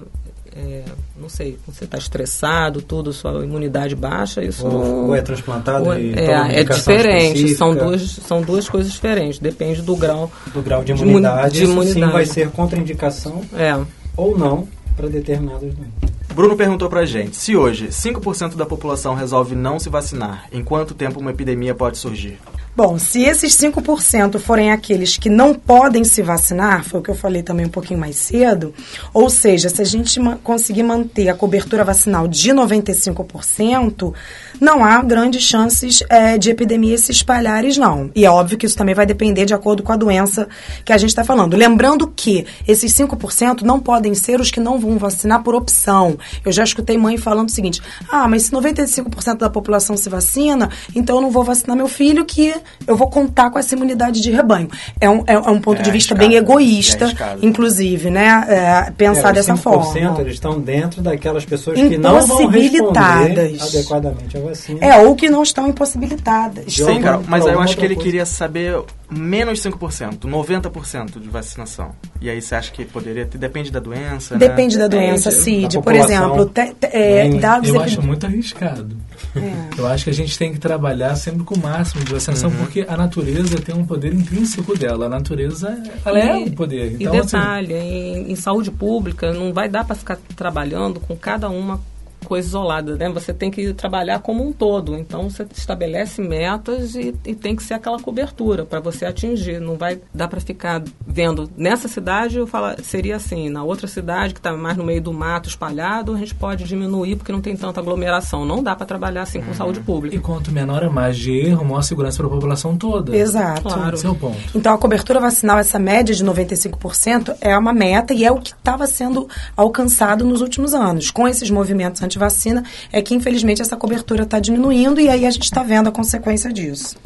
é, 0.55 0.83
não 1.15 1.29
sei, 1.29 1.59
você 1.67 1.85
está 1.85 1.99
estressado, 1.99 2.81
tudo, 2.81 3.13
sua 3.13 3.43
imunidade 3.43 3.95
baixa, 3.95 4.43
isso 4.43 4.65
ou, 4.65 5.09
ou 5.09 5.15
é 5.15 5.21
transplantado 5.21 5.85
ou, 5.85 5.95
e 5.95 6.15
é, 6.15 6.61
é 6.61 6.63
diferente, 6.63 7.35
específica. 7.35 7.57
são 7.57 7.75
duas, 7.75 8.01
são 8.01 8.41
duas 8.41 8.67
coisas 8.67 8.91
diferentes, 8.91 9.37
depende 9.37 9.83
do 9.83 9.95
grau 9.95 10.31
do 10.51 10.63
grau 10.63 10.83
de 10.83 10.93
imunidade, 10.93 11.59
de 11.59 11.63
imunidade. 11.65 11.93
sim 11.93 12.11
vai 12.11 12.25
ser 12.25 12.49
contraindicação 12.49 13.43
é. 13.53 13.79
ou 14.17 14.35
não 14.35 14.67
para 14.97 15.07
determinados 15.07 15.75
doentes. 15.75 16.10
Bruno 16.33 16.55
perguntou 16.55 16.89
pra 16.89 17.05
gente: 17.05 17.35
se 17.35 17.55
hoje 17.55 17.87
5% 17.87 18.55
da 18.55 18.65
população 18.65 19.15
resolve 19.15 19.53
não 19.55 19.77
se 19.77 19.89
vacinar, 19.89 20.47
em 20.51 20.63
quanto 20.63 20.93
tempo 20.93 21.19
uma 21.19 21.31
epidemia 21.31 21.75
pode 21.75 21.97
surgir? 21.97 22.39
Bom, 22.73 22.97
se 22.97 23.23
esses 23.23 23.53
5% 23.57 24.39
forem 24.39 24.71
aqueles 24.71 25.17
que 25.17 25.29
não 25.29 25.53
podem 25.53 26.05
se 26.05 26.21
vacinar, 26.21 26.85
foi 26.85 27.01
o 27.01 27.03
que 27.03 27.09
eu 27.09 27.15
falei 27.15 27.43
também 27.43 27.65
um 27.65 27.69
pouquinho 27.69 27.99
mais 27.99 28.15
cedo, 28.15 28.73
ou 29.13 29.29
seja, 29.29 29.67
se 29.67 29.81
a 29.81 29.85
gente 29.85 30.19
conseguir 30.41 30.83
manter 30.83 31.27
a 31.27 31.33
cobertura 31.33 31.83
vacinal 31.83 32.29
de 32.29 32.51
95%, 32.51 34.13
não 34.59 34.85
há 34.85 35.01
grandes 35.01 35.43
chances 35.43 36.01
é, 36.07 36.37
de 36.37 36.49
epidemias 36.49 37.01
se 37.01 37.11
espalhares, 37.11 37.77
não. 37.77 38.09
E 38.15 38.25
é 38.25 38.31
óbvio 38.31 38.57
que 38.57 38.65
isso 38.65 38.77
também 38.77 38.95
vai 38.95 39.05
depender 39.05 39.43
de 39.45 39.53
acordo 39.53 39.83
com 39.83 39.91
a 39.91 39.97
doença 39.97 40.47
que 40.85 40.93
a 40.93 40.97
gente 40.97 41.09
está 41.09 41.23
falando. 41.23 41.57
Lembrando 41.57 42.07
que 42.07 42.45
esses 42.67 42.93
5% 42.93 43.63
não 43.63 43.79
podem 43.79 44.13
ser 44.15 44.39
os 44.39 44.49
que 44.49 44.59
não 44.59 44.79
vão 44.79 44.97
vacinar 44.97 45.43
por 45.43 45.55
opção. 45.55 46.17
Eu 46.45 46.51
já 46.51 46.63
escutei 46.63 46.97
mãe 46.97 47.17
falando 47.17 47.49
o 47.49 47.51
seguinte: 47.51 47.81
ah, 48.09 48.27
mas 48.27 48.43
se 48.43 48.51
95% 48.51 49.37
da 49.37 49.49
população 49.49 49.97
se 49.97 50.09
vacina, 50.09 50.69
então 50.95 51.17
eu 51.17 51.21
não 51.21 51.31
vou 51.31 51.43
vacinar 51.43 51.75
meu 51.75 51.87
filho 51.87 52.23
que 52.23 52.53
eu 52.87 52.95
vou 52.95 53.09
contar 53.09 53.49
com 53.49 53.59
essa 53.59 53.75
imunidade 53.75 54.21
de 54.21 54.31
rebanho. 54.31 54.69
É 54.99 55.09
um, 55.09 55.23
é, 55.27 55.33
é 55.33 55.49
um 55.49 55.59
ponto 55.59 55.79
é 55.79 55.83
de 55.83 55.91
vista 55.91 56.15
bem 56.15 56.35
egoísta, 56.35 57.05
é 57.05 57.37
inclusive, 57.45 58.09
né? 58.09 58.45
É, 58.47 58.91
pensar 58.91 59.29
é, 59.29 59.33
dessa 59.33 59.55
forma. 59.55 60.19
eles 60.19 60.33
estão 60.33 60.59
dentro 60.59 61.01
daquelas 61.01 61.45
pessoas 61.45 61.77
que 61.77 61.97
não 61.97 62.21
vão 62.25 62.47
responder 62.47 63.57
adequadamente 63.61 64.37
a 64.37 64.41
vacina. 64.41 64.79
É, 64.81 64.97
ou 64.97 65.15
que 65.15 65.29
não 65.29 65.43
estão 65.43 65.67
impossibilitadas. 65.67 66.73
Sim, 66.73 67.01
Carol, 67.01 67.23
mas 67.27 67.45
eu 67.45 67.59
acho 67.59 67.77
que 67.77 67.85
ele 67.85 67.95
coisa. 67.95 68.09
queria 68.09 68.25
saber 68.25 68.81
menos 69.09 69.61
5%, 69.61 70.19
90% 70.19 71.19
de 71.19 71.29
vacinação. 71.29 71.91
E 72.21 72.29
aí 72.29 72.41
você 72.41 72.55
acha 72.55 72.71
que 72.71 72.85
poderia 72.85 73.25
ter, 73.25 73.37
depende 73.37 73.71
da 73.71 73.79
doença, 73.79 74.37
Depende 74.37 74.77
né? 74.77 74.83
da 74.83 74.87
doença, 74.87 75.31
Cid. 75.31 75.81
Por 75.81 75.93
exemplo, 75.93 76.45
te, 76.45 76.73
te, 76.73 76.87
é, 76.87 77.29
dados... 77.29 77.69
Eu 77.69 77.81
acho 77.81 78.01
muito 78.01 78.25
arriscado. 78.25 78.95
É. 79.35 79.79
Eu 79.79 79.87
acho 79.87 80.05
que 80.05 80.09
a 80.09 80.13
gente 80.13 80.37
tem 80.37 80.53
que 80.53 80.59
trabalhar 80.59 81.15
sempre 81.15 81.43
com 81.43 81.55
o 81.55 81.59
máximo 81.59 82.03
de 82.03 82.13
vacinação, 82.13 82.50
uhum. 82.51 82.57
porque 82.59 82.85
a 82.87 82.97
natureza 82.97 83.57
tem 83.59 83.75
um 83.75 83.85
poder 83.85 84.13
intrínseco 84.13 84.77
dela. 84.77 85.05
A 85.05 85.09
natureza, 85.09 85.81
ela 86.05 86.19
é 86.19 86.25
e, 86.25 86.29
é 86.29 86.45
o 86.45 86.51
poder. 86.51 86.93
Então, 86.99 87.15
e 87.15 87.17
assim, 87.19 87.37
detalhe, 87.37 87.73
assim, 87.73 87.85
em, 87.85 88.31
em 88.31 88.35
saúde 88.35 88.71
pública, 88.71 89.33
não 89.33 89.53
vai 89.53 89.69
dar 89.69 89.85
para 89.85 89.95
ficar 89.95 90.17
trabalhando 90.35 90.99
com 90.99 91.15
cada 91.15 91.49
uma 91.49 91.79
coisa 92.25 92.47
isolada, 92.47 92.95
né? 92.95 93.09
Você 93.09 93.33
tem 93.33 93.49
que 93.49 93.73
trabalhar 93.73 94.19
como 94.19 94.45
um 94.45 94.51
todo. 94.51 94.97
Então 94.97 95.29
você 95.29 95.45
estabelece 95.55 96.21
metas 96.21 96.95
e, 96.95 97.15
e 97.25 97.35
tem 97.35 97.55
que 97.55 97.63
ser 97.63 97.75
aquela 97.75 97.99
cobertura 97.99 98.65
para 98.65 98.79
você 98.79 99.05
atingir. 99.05 99.59
Não 99.59 99.75
vai 99.75 99.99
dar 100.13 100.27
para 100.27 100.39
ficar 100.39 100.83
vendo 101.05 101.49
nessa 101.57 101.87
cidade 101.87 102.37
eu 102.37 102.47
falo, 102.47 102.75
seria 102.83 103.15
assim, 103.15 103.49
na 103.49 103.63
outra 103.63 103.87
cidade 103.87 104.33
que 104.33 104.39
está 104.39 104.53
mais 104.53 104.77
no 104.77 104.83
meio 104.83 105.01
do 105.01 105.13
mato 105.13 105.49
espalhado, 105.49 106.13
a 106.13 106.17
gente 106.17 106.35
pode 106.35 106.63
diminuir 106.63 107.15
porque 107.15 107.31
não 107.31 107.41
tem 107.41 107.55
tanta 107.55 107.79
aglomeração. 107.79 108.45
Não 108.45 108.63
dá 108.63 108.75
para 108.75 108.85
trabalhar 108.85 109.23
assim 109.23 109.41
com 109.41 109.49
uhum. 109.49 109.53
saúde 109.53 109.79
pública. 109.79 110.15
E 110.15 110.19
quanto 110.19 110.51
menor 110.51 110.83
a 110.83 110.89
margem 110.89 111.21
de 111.21 111.49
erro, 111.49 111.65
maior 111.65 111.81
segurança 111.81 112.17
para 112.17 112.27
a 112.27 112.29
população 112.29 112.77
toda. 112.77 113.15
Exato. 113.15 113.61
Claro. 113.63 113.95
Esse 113.95 114.05
é 114.05 114.09
o 114.09 114.15
ponto. 114.15 114.37
Então 114.55 114.73
a 114.73 114.77
cobertura 114.77 115.19
vacinal, 115.19 115.59
essa 115.59 115.79
média 115.79 116.13
de 116.13 116.23
95%, 116.25 117.35
é 117.41 117.57
uma 117.57 117.73
meta 117.73 118.13
e 118.13 118.25
é 118.25 118.31
o 118.31 118.39
que 118.39 118.51
estava 118.51 118.87
sendo 118.87 119.27
alcançado 119.55 120.25
nos 120.25 120.41
últimos 120.41 120.73
anos. 120.73 121.11
Com 121.11 121.27
esses 121.27 121.49
movimentos 121.49 122.01
anti-vacina, 122.11 122.63
é 122.91 123.01
que 123.01 123.15
infelizmente 123.15 123.61
essa 123.61 123.77
cobertura 123.77 124.23
está 124.23 124.39
diminuindo 124.39 124.99
e 124.99 125.09
aí 125.09 125.25
a 125.25 125.31
gente 125.31 125.43
está 125.43 125.63
vendo 125.63 125.87
a 125.87 125.91
consequência 125.91 126.51
disso. 126.51 126.97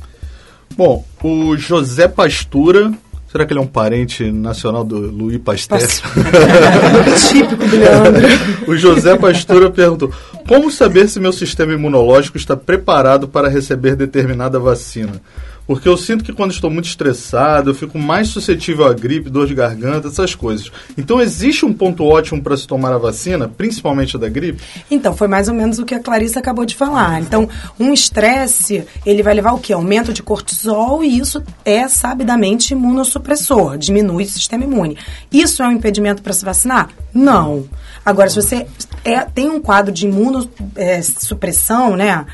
Bom, 0.75 1.05
o 1.23 1.55
José 1.55 2.07
Pastura 2.07 2.91
Será 3.35 3.45
que 3.45 3.51
ele 3.51 3.59
é 3.59 3.63
um 3.63 3.67
parente 3.67 4.31
nacional 4.31 4.85
do 4.85 5.11
Louis 5.11 5.37
Pasteur? 5.39 5.81
Típico 7.27 7.67
do 7.67 7.75
Leandro. 7.75 8.25
o 8.65 8.77
José 8.77 9.17
Pastora 9.17 9.69
perguntou: 9.69 10.09
Como 10.47 10.71
saber 10.71 11.09
se 11.09 11.19
meu 11.19 11.33
sistema 11.33 11.73
imunológico 11.73 12.37
está 12.37 12.55
preparado 12.55 13.27
para 13.27 13.49
receber 13.49 13.97
determinada 13.97 14.57
vacina? 14.57 15.21
Porque 15.67 15.87
eu 15.87 15.97
sinto 15.97 16.23
que 16.23 16.31
quando 16.31 16.51
estou 16.51 16.69
muito 16.69 16.85
estressado, 16.85 17.71
eu 17.71 17.75
fico 17.75 17.97
mais 17.97 18.27
suscetível 18.27 18.85
à 18.85 18.93
gripe, 18.93 19.29
dor 19.29 19.47
de 19.47 19.55
garganta, 19.55 20.07
essas 20.07 20.35
coisas. 20.35 20.71
Então, 20.97 21.19
existe 21.19 21.65
um 21.65 21.73
ponto 21.73 22.03
ótimo 22.03 22.41
para 22.41 22.55
se 22.55 22.67
tomar 22.67 22.93
a 22.93 22.97
vacina, 22.97 23.47
principalmente 23.47 24.15
a 24.15 24.19
da 24.19 24.29
gripe? 24.29 24.61
Então, 24.89 25.15
foi 25.15 25.27
mais 25.27 25.47
ou 25.47 25.55
menos 25.55 25.79
o 25.79 25.85
que 25.85 25.95
a 25.95 25.99
Clarissa 25.99 26.39
acabou 26.39 26.65
de 26.65 26.75
falar. 26.75 27.19
Então, 27.21 27.49
um 27.79 27.91
estresse, 27.93 28.85
ele 29.05 29.23
vai 29.23 29.33
levar 29.33 29.53
o 29.53 29.59
quê? 29.59 29.73
Aumento 29.73 30.13
de 30.13 30.21
cortisol 30.21 31.03
e 31.03 31.17
isso 31.17 31.43
é 31.63 31.87
sabidamente 31.87 32.73
imunossupressor, 32.73 33.77
diminui 33.77 34.23
o 34.23 34.29
sistema 34.29 34.63
imune. 34.63 34.97
Isso 35.31 35.63
é 35.63 35.67
um 35.67 35.71
impedimento 35.71 36.21
para 36.21 36.33
se 36.33 36.45
vacinar? 36.45 36.89
Não. 37.13 37.65
Agora, 38.05 38.29
se 38.29 38.35
você 38.35 38.67
é, 39.03 39.21
tem 39.21 39.49
um 39.49 39.59
quadro 39.59 39.91
de 39.91 40.05
imunossupressão, 40.05 41.95
né? 41.95 42.25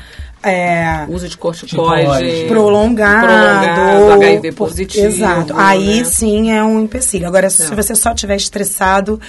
É, 0.42 1.06
uso 1.08 1.28
de 1.28 1.36
corticoide 1.36 2.46
prolongado, 2.48 3.26
prolongado 3.26 4.12
HIV 4.12 4.52
positivo. 4.52 5.06
Exato. 5.06 5.54
Aí 5.56 5.98
né? 5.98 6.04
sim 6.04 6.50
é 6.50 6.62
um 6.64 6.80
empecilho. 6.80 7.28
Agora, 7.28 7.48
se 7.48 7.72
é. 7.72 7.76
você 7.76 7.94
só 7.94 8.12
estiver 8.12 8.36
estressado, 8.36 9.20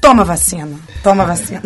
toma 0.00 0.22
vacina. 0.24 0.78
Toma 1.02 1.24
vacina. 1.24 1.62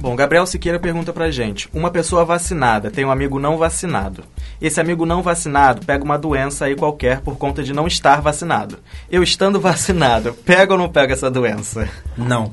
Bom, 0.00 0.14
Gabriel 0.14 0.46
Siqueira 0.46 0.78
pergunta 0.78 1.12
pra 1.12 1.30
gente: 1.30 1.68
uma 1.72 1.90
pessoa 1.90 2.24
vacinada 2.24 2.90
tem 2.90 3.04
um 3.04 3.10
amigo 3.10 3.38
não 3.38 3.56
vacinado. 3.56 4.24
Esse 4.60 4.80
amigo 4.80 5.04
não 5.04 5.22
vacinado 5.22 5.84
pega 5.84 6.04
uma 6.04 6.18
doença 6.18 6.64
aí 6.64 6.74
qualquer 6.74 7.20
por 7.20 7.36
conta 7.36 7.62
de 7.62 7.72
não 7.72 7.86
estar 7.86 8.20
vacinado. 8.20 8.78
Eu 9.10 9.22
estando 9.22 9.58
vacinado, 9.60 10.32
pega 10.44 10.72
ou 10.72 10.78
não 10.78 10.88
pega 10.88 11.12
essa 11.12 11.30
doença? 11.30 11.88
Não. 12.16 12.50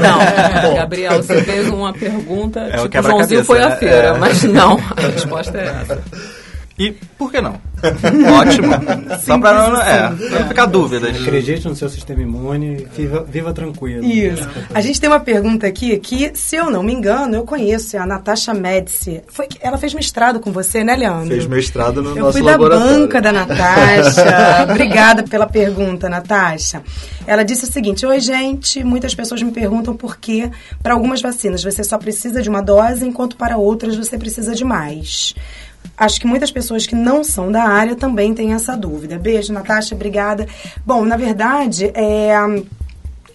Não. 0.00 0.18
Gabriel, 0.76 1.22
você 1.22 1.42
fez 1.42 1.68
uma 1.68 1.92
pergunta, 1.92 2.60
é 2.60 2.76
tipo, 2.76 3.02
Joãozinho 3.02 3.44
foi 3.44 3.62
à 3.62 3.70
né? 3.70 3.76
feira, 3.76 4.08
é. 4.08 4.18
mas 4.18 4.42
não, 4.44 4.78
a 4.96 5.00
resposta 5.00 5.58
é 5.58 5.66
essa. 5.66 6.04
E 6.78 6.90
por 6.90 7.30
que 7.30 7.40
não? 7.40 7.60
Ótimo. 8.40 8.72
Só 9.24 9.38
para 9.38 9.70
não, 9.70 9.80
é, 9.80 10.10
não 10.10 10.48
ficar 10.48 10.66
dúvida. 10.66 11.08
Acredite 11.08 11.68
no 11.68 11.76
seu 11.76 11.88
sistema 11.88 12.22
imune, 12.22 12.86
viva, 12.96 13.24
viva 13.28 13.52
tranquilo. 13.52 14.04
Isso. 14.04 14.48
A 14.72 14.80
gente 14.80 15.00
tem 15.00 15.08
uma 15.08 15.20
pergunta 15.20 15.66
aqui 15.66 15.96
que, 15.98 16.32
se 16.34 16.56
eu 16.56 16.70
não 16.70 16.82
me 16.82 16.92
engano, 16.92 17.36
eu 17.36 17.44
conheço, 17.44 17.96
é 17.96 18.00
a 18.00 18.06
Natasha 18.06 18.52
Medici. 18.52 19.22
Foi, 19.28 19.46
ela 19.60 19.78
fez 19.78 19.94
mestrado 19.94 20.40
com 20.40 20.50
você, 20.50 20.82
né, 20.82 20.96
Leandro? 20.96 21.28
Fez 21.28 21.46
mestrado 21.46 22.02
no 22.02 22.16
eu 22.16 22.24
nosso 22.24 22.42
laboratório. 22.42 22.84
Eu 22.84 22.90
fui 22.90 22.98
da 22.98 22.98
banca 22.98 23.22
da 23.22 23.32
Natasha. 23.32 24.72
Obrigada 24.72 25.22
pela 25.22 25.46
pergunta, 25.46 26.08
Natasha. 26.08 26.82
Ela 27.26 27.44
disse 27.44 27.64
o 27.64 27.72
seguinte: 27.72 28.04
Oi, 28.04 28.18
gente. 28.18 28.82
Muitas 28.82 29.14
pessoas 29.14 29.42
me 29.42 29.52
perguntam 29.52 29.94
por 29.94 30.16
que, 30.16 30.50
para 30.82 30.94
algumas 30.94 31.22
vacinas, 31.22 31.62
você 31.62 31.84
só 31.84 31.98
precisa 31.98 32.42
de 32.42 32.48
uma 32.48 32.62
dose, 32.62 33.06
enquanto 33.06 33.36
para 33.36 33.56
outras 33.56 33.94
você 33.94 34.18
precisa 34.18 34.54
de 34.54 34.64
mais. 34.64 35.34
Acho 35.96 36.20
que 36.20 36.26
muitas 36.26 36.50
pessoas 36.50 36.86
que 36.86 36.94
não 36.94 37.22
são 37.22 37.50
da 37.50 37.64
área 37.64 37.94
também 37.94 38.34
têm 38.34 38.52
essa 38.52 38.76
dúvida. 38.76 39.18
Beijo, 39.18 39.52
Natasha, 39.52 39.94
obrigada. 39.94 40.46
Bom, 40.84 41.04
na 41.04 41.16
verdade, 41.16 41.90
é, 41.94 42.34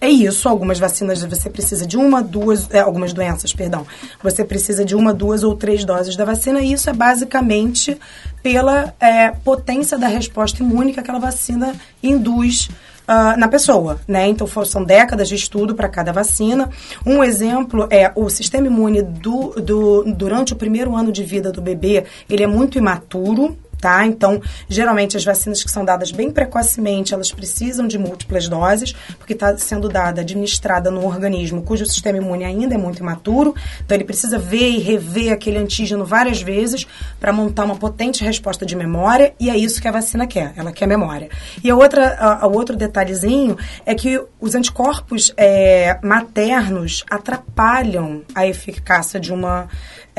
é 0.00 0.08
isso. 0.08 0.48
Algumas 0.48 0.78
vacinas 0.78 1.22
você 1.22 1.48
precisa 1.48 1.86
de 1.86 1.96
uma, 1.96 2.22
duas, 2.22 2.68
é, 2.70 2.80
algumas 2.80 3.12
doenças, 3.12 3.52
perdão. 3.52 3.86
Você 4.22 4.44
precisa 4.44 4.84
de 4.84 4.94
uma, 4.94 5.12
duas 5.12 5.42
ou 5.42 5.56
três 5.56 5.84
doses 5.84 6.16
da 6.16 6.24
vacina. 6.24 6.60
E 6.60 6.72
isso 6.72 6.88
é 6.90 6.92
basicamente 6.92 7.98
pela 8.42 8.94
é, 9.00 9.30
potência 9.30 9.98
da 9.98 10.08
resposta 10.08 10.62
imune 10.62 10.92
que 10.92 11.00
aquela 11.00 11.18
vacina 11.18 11.74
induz 12.02 12.68
uh, 13.10 13.36
na 13.36 13.48
pessoa, 13.48 13.98
né? 14.06 14.28
Então 14.28 14.46
são 14.64 14.84
décadas 14.84 15.28
de 15.28 15.34
estudo 15.34 15.74
para 15.74 15.88
cada 15.88 16.12
vacina. 16.12 16.70
Um 17.04 17.24
exemplo 17.24 17.88
é 17.90 18.12
o 18.14 18.30
sistema 18.30 18.68
imune 18.68 19.02
do, 19.02 19.50
do, 19.60 20.04
durante 20.04 20.52
o 20.52 20.56
primeiro 20.56 20.94
ano 20.94 21.10
de 21.10 21.24
vida 21.24 21.50
do 21.50 21.60
bebê, 21.60 22.04
ele 22.28 22.44
é 22.44 22.46
muito 22.46 22.78
imaturo, 22.78 23.56
tá? 23.80 24.04
Então, 24.06 24.40
geralmente 24.68 25.16
as 25.16 25.24
vacinas 25.24 25.64
que 25.64 25.70
são 25.70 25.84
dadas 25.84 26.12
bem 26.12 26.30
precocemente, 26.30 27.14
elas 27.14 27.32
precisam 27.32 27.88
de 27.88 27.98
múltiplas 27.98 28.48
doses, 28.48 28.92
porque 29.18 29.32
está 29.32 29.56
sendo 29.56 29.88
dada, 29.88 30.20
administrada 30.20 30.90
no 30.90 31.04
organismo 31.06 31.62
cujo 31.62 31.86
sistema 31.86 32.18
imune 32.18 32.44
ainda 32.44 32.74
é 32.74 32.78
muito 32.78 33.00
imaturo, 33.00 33.54
então 33.84 33.96
ele 33.96 34.04
precisa 34.04 34.38
ver 34.38 34.70
e 34.70 34.78
rever 34.78 35.32
aquele 35.32 35.58
antígeno 35.58 36.04
várias 36.04 36.42
vezes 36.42 36.86
para 37.18 37.32
montar 37.32 37.64
uma 37.64 37.76
potente 37.76 38.24
resposta 38.24 38.66
de 38.66 38.76
memória, 38.76 39.34
e 39.40 39.48
é 39.50 39.56
isso 39.56 39.80
que 39.80 39.88
a 39.88 39.92
vacina 39.92 40.26
quer, 40.26 40.52
ela 40.56 40.72
quer 40.72 40.86
memória. 40.86 41.28
E 41.62 41.70
a 41.70 41.76
outra, 41.76 42.16
a, 42.18 42.44
a 42.44 42.46
outro 42.46 42.76
detalhezinho 42.76 43.56
é 43.86 43.94
que 43.94 44.22
os 44.40 44.54
anticorpos 44.54 45.32
é, 45.36 45.98
maternos 46.02 47.04
atrapalham 47.08 48.22
a 48.34 48.46
eficácia 48.46 49.18
de 49.20 49.32
uma 49.32 49.68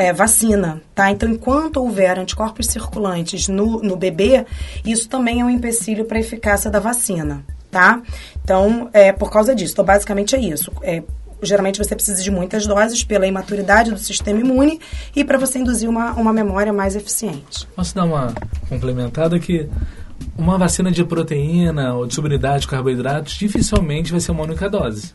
é, 0.01 0.11
vacina, 0.11 0.81
tá? 0.95 1.11
Então, 1.11 1.29
enquanto 1.29 1.77
houver 1.77 2.17
anticorpos 2.17 2.65
circulantes 2.65 3.47
no, 3.47 3.81
no 3.81 3.95
bebê, 3.95 4.45
isso 4.83 5.07
também 5.07 5.41
é 5.41 5.45
um 5.45 5.49
empecilho 5.49 6.05
para 6.05 6.17
a 6.17 6.21
eficácia 6.21 6.71
da 6.71 6.79
vacina, 6.79 7.43
tá? 7.69 8.01
Então, 8.43 8.89
é 8.93 9.11
por 9.11 9.29
causa 9.31 9.53
disso. 9.53 9.73
Então, 9.73 9.85
basicamente 9.85 10.35
é 10.35 10.39
isso. 10.39 10.71
É, 10.81 11.03
geralmente 11.43 11.77
você 11.77 11.93
precisa 11.95 12.21
de 12.21 12.31
muitas 12.31 12.65
doses 12.65 13.03
pela 13.03 13.27
imaturidade 13.27 13.91
do 13.91 13.97
sistema 13.99 14.39
imune 14.39 14.79
e 15.15 15.23
para 15.23 15.37
você 15.37 15.59
induzir 15.59 15.87
uma, 15.87 16.13
uma 16.13 16.33
memória 16.33 16.73
mais 16.73 16.95
eficiente. 16.95 17.67
Posso 17.75 17.93
dar 17.93 18.05
uma 18.05 18.33
complementada 18.67 19.39
que 19.39 19.69
uma 20.37 20.57
vacina 20.57 20.91
de 20.91 21.03
proteína 21.03 21.93
ou 21.93 22.07
de 22.07 22.15
subunidade 22.15 22.61
de 22.61 22.67
carboidratos 22.67 23.33
dificilmente 23.33 24.11
vai 24.11 24.19
ser 24.19 24.31
uma 24.31 24.43
única 24.43 24.67
dose. 24.67 25.13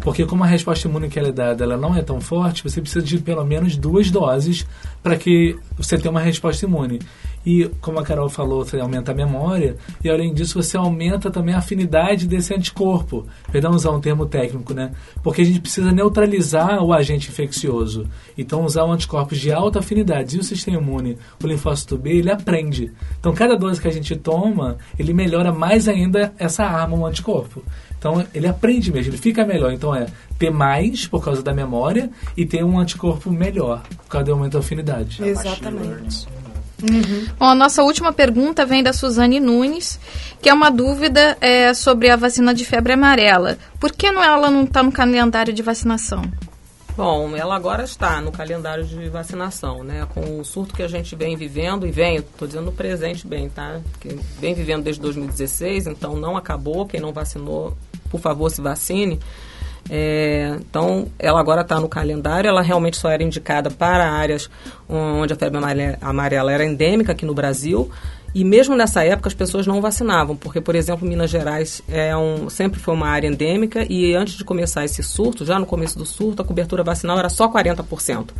Porque 0.00 0.24
como 0.24 0.42
a 0.42 0.46
resposta 0.46 0.88
imune 0.88 1.08
que 1.08 1.18
é 1.18 1.30
dada 1.30 1.62
ela 1.62 1.76
não 1.76 1.94
é 1.94 2.02
tão 2.02 2.20
forte, 2.20 2.62
você 2.62 2.80
precisa 2.80 3.04
de 3.04 3.18
pelo 3.18 3.44
menos 3.44 3.76
duas 3.76 4.10
doses 4.10 4.66
para 5.02 5.16
que 5.16 5.56
você 5.76 5.98
tenha 5.98 6.10
uma 6.10 6.20
resposta 6.20 6.64
imune. 6.64 6.98
E 7.44 7.70
como 7.80 7.98
a 7.98 8.02
Carol 8.02 8.28
falou, 8.28 8.64
você 8.64 8.78
aumenta 8.78 9.12
a 9.12 9.14
memória 9.14 9.76
e 10.04 10.10
além 10.10 10.32
disso 10.34 10.62
você 10.62 10.76
aumenta 10.76 11.30
também 11.30 11.54
a 11.54 11.58
afinidade 11.58 12.26
desse 12.26 12.54
anticorpo. 12.54 13.26
Perdão 13.50 13.72
usar 13.72 13.90
um 13.90 14.00
termo 14.00 14.26
técnico, 14.26 14.74
né? 14.74 14.92
Porque 15.22 15.40
a 15.40 15.44
gente 15.44 15.60
precisa 15.60 15.90
neutralizar 15.90 16.82
o 16.82 16.92
agente 16.92 17.30
infeccioso. 17.30 18.06
Então 18.36 18.64
usar 18.64 18.84
um 18.84 18.92
anticorpos 18.92 19.38
de 19.38 19.52
alta 19.52 19.78
afinidade 19.78 20.36
e 20.36 20.40
o 20.40 20.44
sistema 20.44 20.78
imune, 20.78 21.16
o 21.42 21.46
linfócito 21.46 21.96
B, 21.96 22.10
ele 22.10 22.30
aprende. 22.30 22.92
Então 23.18 23.32
cada 23.32 23.56
dose 23.56 23.80
que 23.80 23.88
a 23.88 23.92
gente 23.92 24.16
toma, 24.16 24.76
ele 24.98 25.14
melhora 25.14 25.52
mais 25.52 25.88
ainda 25.88 26.32
essa 26.38 26.64
arma, 26.64 26.96
o 26.96 27.06
anticorpo. 27.06 27.62
Então 28.00 28.26
ele 28.34 28.48
aprende 28.48 28.90
mesmo, 28.90 29.12
ele 29.12 29.18
fica 29.18 29.44
melhor. 29.44 29.70
Então 29.72 29.94
é 29.94 30.06
ter 30.38 30.50
mais 30.50 31.06
por 31.06 31.22
causa 31.22 31.42
da 31.42 31.52
memória 31.52 32.10
e 32.34 32.46
ter 32.46 32.64
um 32.64 32.80
anticorpo 32.80 33.30
melhor 33.30 33.82
por 33.98 34.08
causa 34.08 34.24
do 34.24 34.32
aumento 34.32 34.54
da 34.54 34.60
afinidade. 34.60 35.22
Exatamente. 35.22 36.26
Uhum. 36.82 37.26
Bom, 37.38 37.44
a 37.44 37.54
nossa 37.54 37.82
última 37.82 38.10
pergunta 38.10 38.64
vem 38.64 38.82
da 38.82 38.94
Suzane 38.94 39.38
Nunes, 39.38 40.00
que 40.40 40.48
é 40.48 40.54
uma 40.54 40.70
dúvida 40.70 41.36
é, 41.42 41.74
sobre 41.74 42.08
a 42.08 42.16
vacina 42.16 42.54
de 42.54 42.64
febre 42.64 42.94
amarela. 42.94 43.58
Por 43.78 43.92
que 43.92 44.10
não, 44.10 44.24
ela 44.24 44.50
não 44.50 44.64
está 44.64 44.82
no 44.82 44.90
calendário 44.90 45.52
de 45.52 45.62
vacinação? 45.62 46.22
Bom, 47.00 47.34
ela 47.34 47.56
agora 47.56 47.82
está 47.82 48.20
no 48.20 48.30
calendário 48.30 48.84
de 48.84 49.08
vacinação, 49.08 49.82
né? 49.82 50.06
Com 50.12 50.38
o 50.38 50.44
surto 50.44 50.74
que 50.74 50.82
a 50.82 50.86
gente 50.86 51.16
vem 51.16 51.34
vivendo, 51.34 51.86
e 51.86 51.90
vem, 51.90 52.16
estou 52.16 52.46
dizendo 52.46 52.70
presente 52.70 53.26
bem, 53.26 53.48
tá? 53.48 53.80
Que 53.98 54.20
vem 54.38 54.52
vivendo 54.52 54.82
desde 54.82 55.00
2016, 55.00 55.86
então 55.86 56.14
não 56.16 56.36
acabou. 56.36 56.84
Quem 56.84 57.00
não 57.00 57.10
vacinou, 57.10 57.74
por 58.10 58.20
favor, 58.20 58.50
se 58.50 58.60
vacine. 58.60 59.18
É, 59.88 60.58
então, 60.58 61.08
ela 61.18 61.40
agora 61.40 61.62
está 61.62 61.80
no 61.80 61.88
calendário, 61.88 62.48
ela 62.48 62.60
realmente 62.60 62.98
só 62.98 63.08
era 63.08 63.22
indicada 63.22 63.70
para 63.70 64.12
áreas 64.12 64.50
onde 64.86 65.32
a 65.32 65.36
febre 65.36 65.58
amarela 66.02 66.52
era 66.52 66.66
endêmica 66.66 67.12
aqui 67.12 67.24
no 67.24 67.32
Brasil. 67.32 67.90
E 68.34 68.44
mesmo 68.44 68.76
nessa 68.76 69.04
época 69.04 69.28
as 69.28 69.34
pessoas 69.34 69.66
não 69.66 69.80
vacinavam, 69.80 70.36
porque, 70.36 70.60
por 70.60 70.74
exemplo, 70.74 71.06
Minas 71.06 71.30
Gerais 71.30 71.82
é 71.88 72.16
um, 72.16 72.48
sempre 72.48 72.78
foi 72.78 72.94
uma 72.94 73.08
área 73.08 73.26
endêmica 73.26 73.84
e 73.90 74.14
antes 74.14 74.34
de 74.34 74.44
começar 74.44 74.84
esse 74.84 75.02
surto, 75.02 75.44
já 75.44 75.58
no 75.58 75.66
começo 75.66 75.98
do 75.98 76.06
surto, 76.06 76.42
a 76.42 76.44
cobertura 76.44 76.84
vacinal 76.84 77.18
era 77.18 77.28
só 77.28 77.48
40%. 77.50 78.30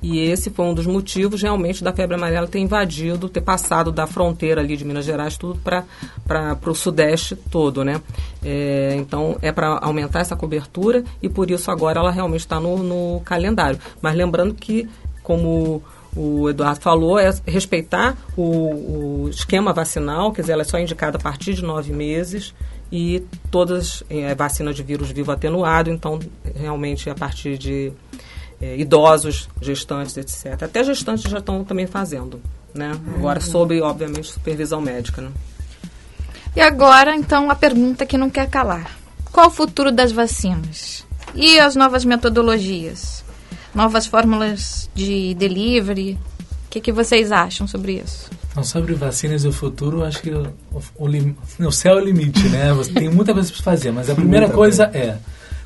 E 0.00 0.20
esse 0.20 0.50
foi 0.50 0.64
um 0.64 0.74
dos 0.74 0.86
motivos 0.86 1.42
realmente 1.42 1.82
da 1.82 1.92
febre 1.92 2.14
amarela 2.14 2.46
ter 2.46 2.60
invadido, 2.60 3.28
ter 3.28 3.40
passado 3.40 3.90
da 3.90 4.06
fronteira 4.06 4.60
ali 4.60 4.76
de 4.76 4.84
Minas 4.84 5.04
Gerais 5.04 5.36
tudo 5.36 5.58
para 5.60 6.58
o 6.64 6.74
sudeste 6.74 7.34
todo, 7.34 7.84
né? 7.84 8.00
É, 8.44 8.94
então 8.96 9.36
é 9.42 9.50
para 9.50 9.78
aumentar 9.78 10.20
essa 10.20 10.36
cobertura 10.36 11.02
e 11.20 11.28
por 11.28 11.50
isso 11.50 11.70
agora 11.70 11.98
ela 11.98 12.12
realmente 12.12 12.40
está 12.40 12.60
no, 12.60 12.78
no 12.78 13.20
calendário. 13.24 13.78
Mas 14.00 14.14
lembrando 14.14 14.54
que, 14.54 14.88
como 15.20 15.82
o 16.16 16.48
Eduardo 16.48 16.80
falou, 16.80 17.18
é 17.18 17.32
respeitar 17.46 18.16
o, 18.36 18.42
o, 18.42 19.28
esquema 19.28 19.72
vacinal, 19.72 20.32
quer 20.32 20.42
dizer, 20.42 20.52
ela 20.52 20.62
é 20.62 20.64
só 20.64 20.78
indicada 20.78 21.16
a 21.16 21.20
partir 21.20 21.54
de 21.54 21.62
nove 21.62 21.92
meses 21.92 22.54
e 22.90 23.22
todas 23.50 24.02
é, 24.08 24.34
vacinas 24.34 24.74
de 24.74 24.82
vírus 24.82 25.10
vivo 25.10 25.30
atenuado, 25.30 25.90
então 25.90 26.18
realmente 26.54 27.08
a 27.10 27.14
partir 27.14 27.58
de 27.58 27.92
é, 28.60 28.76
idosos, 28.76 29.48
gestantes, 29.60 30.16
etc. 30.16 30.62
Até 30.62 30.82
gestantes 30.82 31.30
já 31.30 31.38
estão 31.38 31.62
também 31.64 31.86
fazendo, 31.86 32.40
né? 32.74 32.92
Agora 33.14 33.40
sob, 33.40 33.80
obviamente, 33.80 34.32
supervisão 34.32 34.80
médica, 34.80 35.22
né? 35.22 35.30
E 36.56 36.60
agora, 36.60 37.14
então, 37.14 37.50
a 37.50 37.54
pergunta 37.54 38.04
que 38.04 38.18
não 38.18 38.30
quer 38.30 38.48
calar: 38.48 38.98
qual 39.30 39.46
o 39.46 39.50
futuro 39.50 39.92
das 39.92 40.10
vacinas? 40.10 41.06
E 41.34 41.60
as 41.60 41.76
novas 41.76 42.04
metodologias? 42.04 43.24
Novas 43.78 44.08
fórmulas 44.08 44.90
de 44.92 45.34
delivery? 45.34 46.18
O 46.66 46.68
que, 46.68 46.80
que 46.80 46.90
vocês 46.90 47.30
acham 47.30 47.64
sobre 47.68 48.02
isso? 48.04 48.28
Então, 48.50 48.64
sobre 48.64 48.92
vacinas 48.94 49.44
e 49.44 49.46
o 49.46 49.52
futuro, 49.52 50.02
acho 50.02 50.20
que 50.20 50.30
o, 50.30 50.52
o, 50.72 51.64
o 51.64 51.70
céu 51.70 51.96
é 51.96 52.02
o 52.02 52.04
limite, 52.04 52.48
né? 52.48 52.72
Você 52.72 52.92
tem 52.92 53.08
muita 53.08 53.32
coisa 53.32 53.52
para 53.52 53.62
fazer, 53.62 53.92
mas 53.92 54.10
a 54.10 54.16
primeira 54.16 54.50
coisa 54.50 54.90
é 54.92 55.16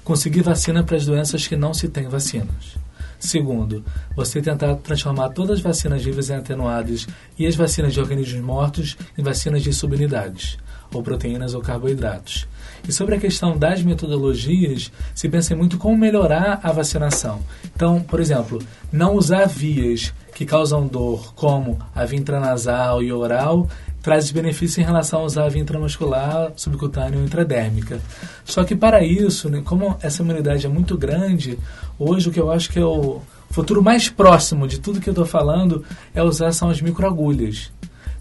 conseguir 0.05 0.43
vacina 0.43 0.85
para 0.85 0.99
as 0.99 1.07
doenças 1.07 1.49
que 1.49 1.57
não 1.57 1.73
se 1.73 1.89
tem 1.89 2.07
vacinas. 2.07 2.77
Segundo, 3.19 3.83
você 4.15 4.43
tentar 4.43 4.75
transformar 4.75 5.31
todas 5.31 5.57
as 5.57 5.63
vacinas 5.63 6.05
vivas 6.05 6.29
e 6.29 6.35
atenuadas 6.35 7.07
e 7.39 7.47
as 7.47 7.57
vacinas 7.57 7.95
de 7.95 8.01
organismos 8.01 8.45
mortos 8.45 8.95
em 9.17 9.23
vacinas 9.23 9.63
de 9.63 9.73
subunidades, 9.73 10.59
ou 10.93 11.03
proteínas 11.03 11.55
ou 11.55 11.63
carboidratos. 11.63 12.47
E 12.87 12.93
sobre 12.93 13.15
a 13.15 13.19
questão 13.19 13.57
das 13.57 13.83
metodologias, 13.83 14.91
se 15.15 15.29
pensa 15.29 15.55
muito 15.55 15.79
como 15.79 15.97
melhorar 15.97 16.61
a 16.63 16.73
vacinação. 16.73 17.41
Então, 17.75 18.01
por 18.01 18.21
exemplo, 18.21 18.61
não 18.91 19.15
usar 19.15 19.47
vias 19.47 20.13
que 20.35 20.45
causam 20.45 20.87
dor, 20.87 21.33
como 21.35 21.79
a 21.95 22.05
via 22.05 22.19
intranasal 22.19 23.03
e 23.03 23.13
oral, 23.13 23.69
traz 24.03 24.31
benefícios 24.33 24.79
em 24.79 24.83
relação 24.83 25.21
a 25.21 25.25
usar 25.25 25.45
a 25.45 25.49
via 25.49 25.63
intramuscular, 25.63 26.53
subcutânea 26.57 27.19
ou 27.19 27.25
intradérmica. 27.25 28.01
Só 28.45 28.65
que 28.65 28.75
para 28.75 29.05
isso, 29.05 29.49
né, 29.49 29.63
como 29.65 29.97
essa 30.03 30.23
imunidade 30.23 30.67
é 30.67 30.69
muito 30.69 30.99
grande, 30.99 31.59
hoje 31.99 32.29
o 32.29 32.33
que 32.33 32.41
eu 32.41 32.51
acho 32.51 32.71
que 32.71 32.81
é 32.81 32.85
o 32.85 33.21
futuro 33.51 33.83
mais 33.83 34.09
próximo 34.09 34.67
de 34.67 34.81
tudo 34.81 35.01
que 35.01 35.09
eu 35.09 35.13
estou 35.13 35.27
falando 35.27 35.85
é 36.15 36.23
usar 36.23 36.53
são 36.53 36.69
as 36.69 36.81
microagulhas. 36.81 37.71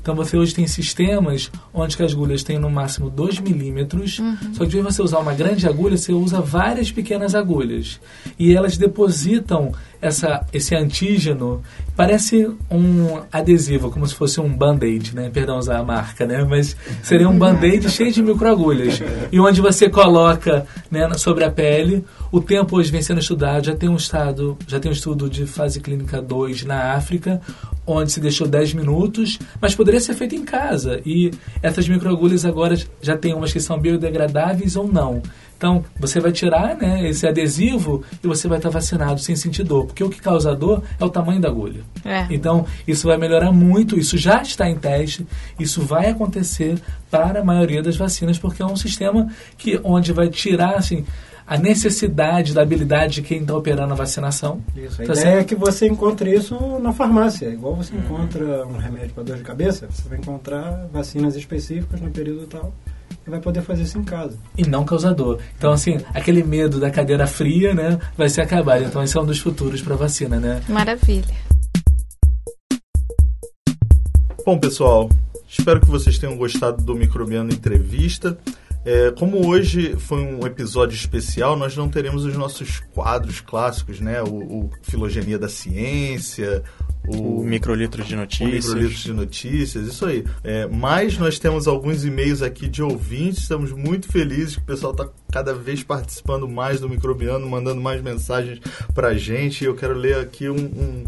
Então 0.02 0.16
você 0.16 0.36
hoje 0.36 0.56
tem 0.56 0.66
sistemas 0.66 1.52
onde 1.74 2.02
as 2.02 2.12
agulhas 2.12 2.44
têm 2.44 2.58
no 2.58 2.70
máximo 2.70 3.10
2 3.10 3.40
milímetros, 3.40 4.18
uhum. 4.20 4.54
só 4.54 4.66
que 4.66 4.72
de 4.72 4.82
você 4.82 5.02
usar 5.02 5.20
uma 5.20 5.34
grande 5.34 5.68
agulha, 5.68 5.96
você 5.96 6.12
usa 6.12 6.42
várias 6.42 6.92
pequenas 6.92 7.36
agulhas. 7.36 8.00
E 8.38 8.56
elas 8.56 8.78
depositam 8.78 9.72
essa, 10.02 10.46
esse 10.52 10.76
antígeno 10.76 11.62
parece 11.96 12.50
um 12.70 13.22
adesivo, 13.32 13.92
como 13.92 14.08
se 14.08 14.16
fosse 14.16 14.42
um 14.42 14.50
band-aid, 14.50 15.16
né? 15.16 15.30
Perdão 15.32 15.58
usar 15.58 15.78
a 15.78 15.84
marca, 15.84 16.26
né? 16.26 16.44
Mas 16.44 16.76
seria 17.04 17.30
um 17.30 17.38
band-aid 17.38 17.88
cheio 17.92 18.12
de 18.12 18.22
microagulhas. 18.24 19.02
E 19.32 19.40
onde 19.40 19.62
você 19.62 19.90
coloca 19.90 20.66
né, 20.90 21.08
sobre 21.18 21.44
a 21.44 21.52
pele, 21.52 22.04
o 22.32 22.42
tempo 22.42 22.78
hoje 22.78 22.92
vem 22.92 23.02
sendo 23.02 23.20
estudado, 23.20 23.66
já 23.66 23.76
tem 23.76 23.90
um 23.90 23.96
estado, 23.96 24.58
já 24.66 24.80
tem 24.80 24.90
um 24.90 24.94
estudo 24.94 25.30
de 25.30 25.46
fase 25.46 25.80
clínica 25.80 26.22
2 26.22 26.64
na 26.64 26.94
África, 26.94 27.40
onde 27.86 28.12
se 28.12 28.20
deixou 28.20 28.48
10 28.48 28.74
minutos, 28.74 29.38
mas 29.60 29.76
poderia 29.76 30.00
ser 30.00 30.16
feito 30.16 30.34
em 30.34 30.44
casa. 30.44 31.02
E 31.06 31.32
essas 31.62 31.88
microagulhas 31.88 32.46
agora 32.46 32.76
já 33.02 33.18
tem 33.18 33.34
umas 33.34 33.54
que 33.54 33.60
são 33.60 33.78
biodegradáveis 33.78 34.76
ou 34.76 34.88
não. 34.88 35.22
Então, 35.62 35.86
você 35.96 36.20
vai 36.20 36.32
tirar 36.32 36.76
né, 36.76 37.08
esse 37.08 37.28
adesivo 37.28 38.04
e 38.24 38.26
você 38.26 38.48
vai 38.48 38.58
estar 38.58 38.72
vacinado 38.72 39.20
sem 39.20 39.36
sentir 39.36 39.62
dor, 39.62 39.86
porque 39.86 40.04
o 40.04 40.10
que 40.10 40.20
causa 40.20 40.56
dor 40.56 40.82
é 41.00 41.06
o 41.06 41.10
tamanho 41.10 41.40
da 41.40 41.50
agulha. 41.50 41.82
É. 42.04 42.26
Então, 42.32 42.66
isso 42.88 43.08
vai 43.08 43.16
melhorar 43.16 43.52
muito, 43.52 43.96
isso 43.96 44.18
já 44.18 44.42
está 44.42 44.68
em 44.68 44.76
teste, 44.76 45.24
isso 45.60 45.84
vai 45.84 46.10
acontecer 46.10 46.82
para 47.12 47.42
a 47.42 47.44
maioria 47.44 47.84
das 47.84 47.96
vacinas, 47.96 48.40
porque 48.40 48.64
é 48.64 48.66
um 48.66 48.76
sistema 48.76 49.30
que 49.56 49.80
onde 49.84 50.12
vai 50.12 50.30
tirar 50.30 50.78
assim, 50.78 51.06
a 51.46 51.60
necessidade 51.60 52.56
da 52.56 52.64
habilidade 52.64 53.14
de 53.16 53.22
quem 53.22 53.42
está 53.42 53.56
operando 53.56 53.94
a 53.94 53.96
vacinação. 53.96 54.64
Isso, 54.76 55.00
a 55.00 55.06
tá 55.06 55.14
ideia 55.14 55.42
é 55.42 55.44
que 55.44 55.54
você 55.54 55.88
encontre 55.88 56.34
isso 56.34 56.56
na 56.80 56.92
farmácia. 56.92 57.48
Igual 57.48 57.76
você 57.76 57.94
uhum. 57.94 58.00
encontra 58.00 58.66
um 58.66 58.78
remédio 58.78 59.12
para 59.14 59.24
dor 59.26 59.38
de 59.38 59.44
cabeça, 59.44 59.88
você 59.92 60.10
vai 60.10 60.18
encontrar 60.18 60.88
vacinas 60.92 61.36
específicas 61.36 62.02
no 62.02 62.10
período 62.10 62.48
tal 62.48 62.74
vai 63.30 63.40
poder 63.40 63.62
fazer 63.62 63.84
isso 63.84 63.98
em 63.98 64.04
casa. 64.04 64.38
E 64.58 64.64
não 64.64 64.84
causador. 64.84 65.40
Então, 65.58 65.72
assim, 65.72 65.98
aquele 66.14 66.44
medo 66.44 66.80
da 66.80 66.90
cadeira 66.90 67.28
fria, 67.28 67.74
né, 67.74 68.00
vai 68.18 68.30
ser 68.30 68.42
acabado. 68.42 68.84
Então, 68.84 69.04
esse 69.04 69.18
é 69.18 69.22
um 69.22 69.26
dos 69.26 69.40
futuros 69.40 69.82
para 69.82 69.96
vacina, 69.96 70.40
né? 70.40 70.62
Maravilha. 70.68 71.36
Bom, 74.46 74.58
pessoal, 74.58 75.10
espero 75.48 75.80
que 75.80 75.88
vocês 75.88 76.18
tenham 76.18 76.36
gostado 76.36 76.84
do 76.84 76.96
Microbiano 76.96 77.52
Entrevista. 77.52 78.38
É, 78.84 79.12
como 79.12 79.48
hoje 79.48 79.96
foi 79.96 80.22
um 80.22 80.44
episódio 80.46 80.96
especial, 80.96 81.56
nós 81.56 81.78
não 81.78 81.88
teremos 81.88 82.26
os 82.26 82.36
nossos 82.36 82.80
quadros 82.96 83.40
clássicos, 83.40 84.00
né? 84.00 84.24
O, 84.24 84.64
o 84.64 84.70
Filogenia 84.82 85.38
da 85.38 85.48
Ciência, 85.48 86.64
o, 87.08 87.42
o 87.42 87.44
microlitro 87.44 88.04
de 88.04 88.16
notícias. 88.16 88.66
O 88.66 88.70
microlitro 88.70 89.04
de 89.04 89.14
notícias, 89.14 89.88
isso 89.88 90.06
aí. 90.06 90.24
É, 90.44 90.68
mas 90.68 91.18
nós 91.18 91.40
temos 91.40 91.68
alguns 91.68 92.06
e-mails 92.06 92.42
aqui 92.42 92.68
de 92.68 92.84
ouvintes, 92.84 93.40
estamos 93.40 93.72
muito 93.72 94.08
felizes 94.08 94.56
que 94.56 94.62
o 94.62 94.66
pessoal 94.66 94.92
está 94.92 95.10
cada 95.32 95.54
vez 95.54 95.82
participando 95.82 96.48
mais 96.48 96.82
do 96.82 96.90
Microbiano, 96.90 97.48
mandando 97.50 97.80
mais 97.80 98.02
mensagens 98.02 98.60
para 98.94 99.10
a 99.10 99.14
gente. 99.14 99.64
Eu 99.64 99.74
quero 99.74 99.94
ler 99.94 100.18
aqui 100.18 100.50
um, 100.50 100.56
um, 100.56 101.04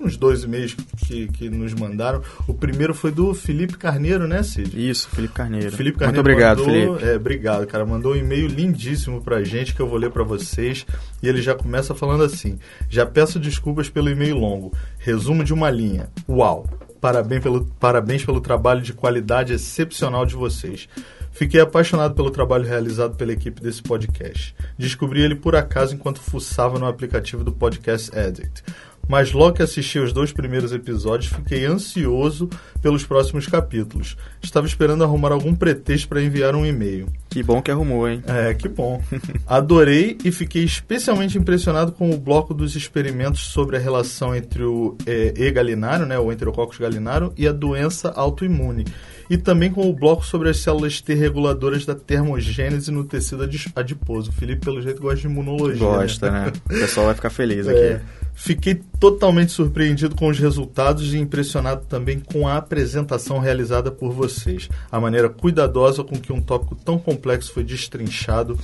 uns 0.00 0.16
dois 0.16 0.42
e-mails 0.44 0.74
que, 1.06 1.28
que 1.28 1.50
nos 1.50 1.74
mandaram. 1.74 2.22
O 2.48 2.54
primeiro 2.54 2.94
foi 2.94 3.12
do 3.12 3.34
Felipe 3.34 3.76
Carneiro, 3.76 4.26
né, 4.26 4.42
Cid? 4.42 4.90
Isso, 4.90 5.08
Felipe 5.10 5.34
Carneiro. 5.34 5.70
Felipe 5.72 5.98
Carneiro 5.98 6.24
Muito 6.24 6.30
obrigado, 6.30 6.66
mandou, 6.66 6.96
Felipe. 6.96 7.04
É, 7.04 7.16
obrigado, 7.16 7.66
cara. 7.66 7.84
Mandou 7.84 8.14
um 8.14 8.16
e-mail 8.16 8.46
lindíssimo 8.46 9.22
para 9.22 9.36
a 9.36 9.44
gente 9.44 9.74
que 9.74 9.80
eu 9.80 9.86
vou 9.86 9.98
ler 9.98 10.10
para 10.10 10.24
vocês. 10.24 10.86
E 11.22 11.28
ele 11.28 11.42
já 11.42 11.54
começa 11.54 11.94
falando 11.94 12.24
assim: 12.24 12.58
Já 12.88 13.04
peço 13.04 13.38
desculpas 13.38 13.90
pelo 13.90 14.08
e-mail 14.08 14.36
longo. 14.36 14.72
Resumo 15.02 15.42
de 15.42 15.54
uma 15.54 15.70
linha. 15.70 16.10
Uau! 16.28 16.68
Parabéns 17.00 17.42
pelo, 17.42 17.64
parabéns 17.80 18.22
pelo 18.22 18.38
trabalho 18.38 18.82
de 18.82 18.92
qualidade 18.92 19.54
excepcional 19.54 20.26
de 20.26 20.34
vocês. 20.34 20.90
Fiquei 21.32 21.58
apaixonado 21.58 22.14
pelo 22.14 22.30
trabalho 22.30 22.66
realizado 22.66 23.16
pela 23.16 23.32
equipe 23.32 23.62
desse 23.62 23.82
podcast. 23.82 24.54
Descobri 24.76 25.22
ele 25.22 25.34
por 25.34 25.56
acaso 25.56 25.94
enquanto 25.94 26.20
fuçava 26.20 26.78
no 26.78 26.86
aplicativo 26.86 27.42
do 27.42 27.50
Podcast 27.50 28.14
Addict. 28.14 28.62
Mas 29.10 29.32
logo 29.32 29.56
que 29.56 29.62
assisti 29.62 29.98
os 29.98 30.12
dois 30.12 30.30
primeiros 30.30 30.70
episódios, 30.70 31.32
fiquei 31.32 31.64
ansioso 31.64 32.48
pelos 32.80 33.04
próximos 33.04 33.44
capítulos. 33.44 34.16
Estava 34.40 34.68
esperando 34.68 35.02
arrumar 35.02 35.32
algum 35.32 35.52
pretexto 35.52 36.08
para 36.08 36.22
enviar 36.22 36.54
um 36.54 36.64
e-mail. 36.64 37.08
Que 37.28 37.42
bom 37.42 37.60
que 37.60 37.72
arrumou, 37.72 38.08
hein? 38.08 38.22
É, 38.24 38.54
que 38.54 38.68
bom. 38.68 39.02
Adorei 39.48 40.16
e 40.24 40.30
fiquei 40.30 40.62
especialmente 40.62 41.36
impressionado 41.36 41.90
com 41.90 42.08
o 42.08 42.16
bloco 42.16 42.54
dos 42.54 42.76
experimentos 42.76 43.40
sobre 43.40 43.76
a 43.76 43.80
relação 43.80 44.32
entre 44.32 44.62
o 44.62 44.96
é, 45.04 45.34
E. 45.36 45.50
galinário, 45.50 46.06
né, 46.06 46.16
o 46.16 46.30
Enterococcus 46.30 46.78
galinário, 46.78 47.32
e 47.36 47.48
a 47.48 47.52
doença 47.52 48.10
autoimune 48.10 48.84
e 49.28 49.36
também 49.36 49.72
com 49.72 49.88
o 49.88 49.92
bloco 49.92 50.26
sobre 50.26 50.50
as 50.50 50.58
células 50.58 51.00
T 51.00 51.14
reguladoras 51.14 51.86
da 51.86 51.94
termogênese 51.94 52.90
no 52.90 53.04
tecido 53.04 53.48
adiposo. 53.76 54.30
O 54.30 54.32
Felipe, 54.32 54.64
pelo 54.64 54.82
jeito, 54.82 55.00
gosta 55.00 55.20
de 55.20 55.26
imunologia. 55.26 55.78
Gosta, 55.78 56.30
né? 56.32 56.46
né? 56.46 56.52
O 56.66 56.68
pessoal 56.68 57.06
vai 57.06 57.14
ficar 57.14 57.30
feliz 57.30 57.66
aqui. 57.68 57.78
É. 57.78 58.00
Fiquei 58.42 58.80
totalmente 58.98 59.52
surpreendido 59.52 60.16
com 60.16 60.26
os 60.28 60.38
resultados 60.38 61.12
e 61.12 61.18
impressionado 61.18 61.84
também 61.84 62.18
com 62.18 62.48
a 62.48 62.56
apresentação 62.56 63.38
realizada 63.38 63.90
por 63.90 64.12
vocês. 64.12 64.66
A 64.90 64.98
maneira 64.98 65.28
cuidadosa 65.28 66.02
com 66.02 66.18
que 66.18 66.32
um 66.32 66.40
tópico 66.40 66.74
tão 66.74 66.98
complexo 66.98 67.52
foi 67.52 67.62
destrinchado 67.62 68.58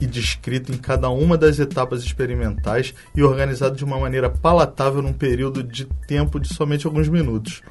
e 0.00 0.06
descrito 0.06 0.72
em 0.72 0.76
cada 0.76 1.08
uma 1.10 1.38
das 1.38 1.60
etapas 1.60 2.02
experimentais 2.02 2.92
e 3.14 3.22
organizado 3.22 3.76
de 3.76 3.84
uma 3.84 4.00
maneira 4.00 4.28
palatável 4.28 5.00
num 5.00 5.12
período 5.12 5.62
de 5.62 5.84
tempo 6.08 6.40
de 6.40 6.52
somente 6.52 6.84
alguns 6.84 7.08
minutos. 7.08 7.62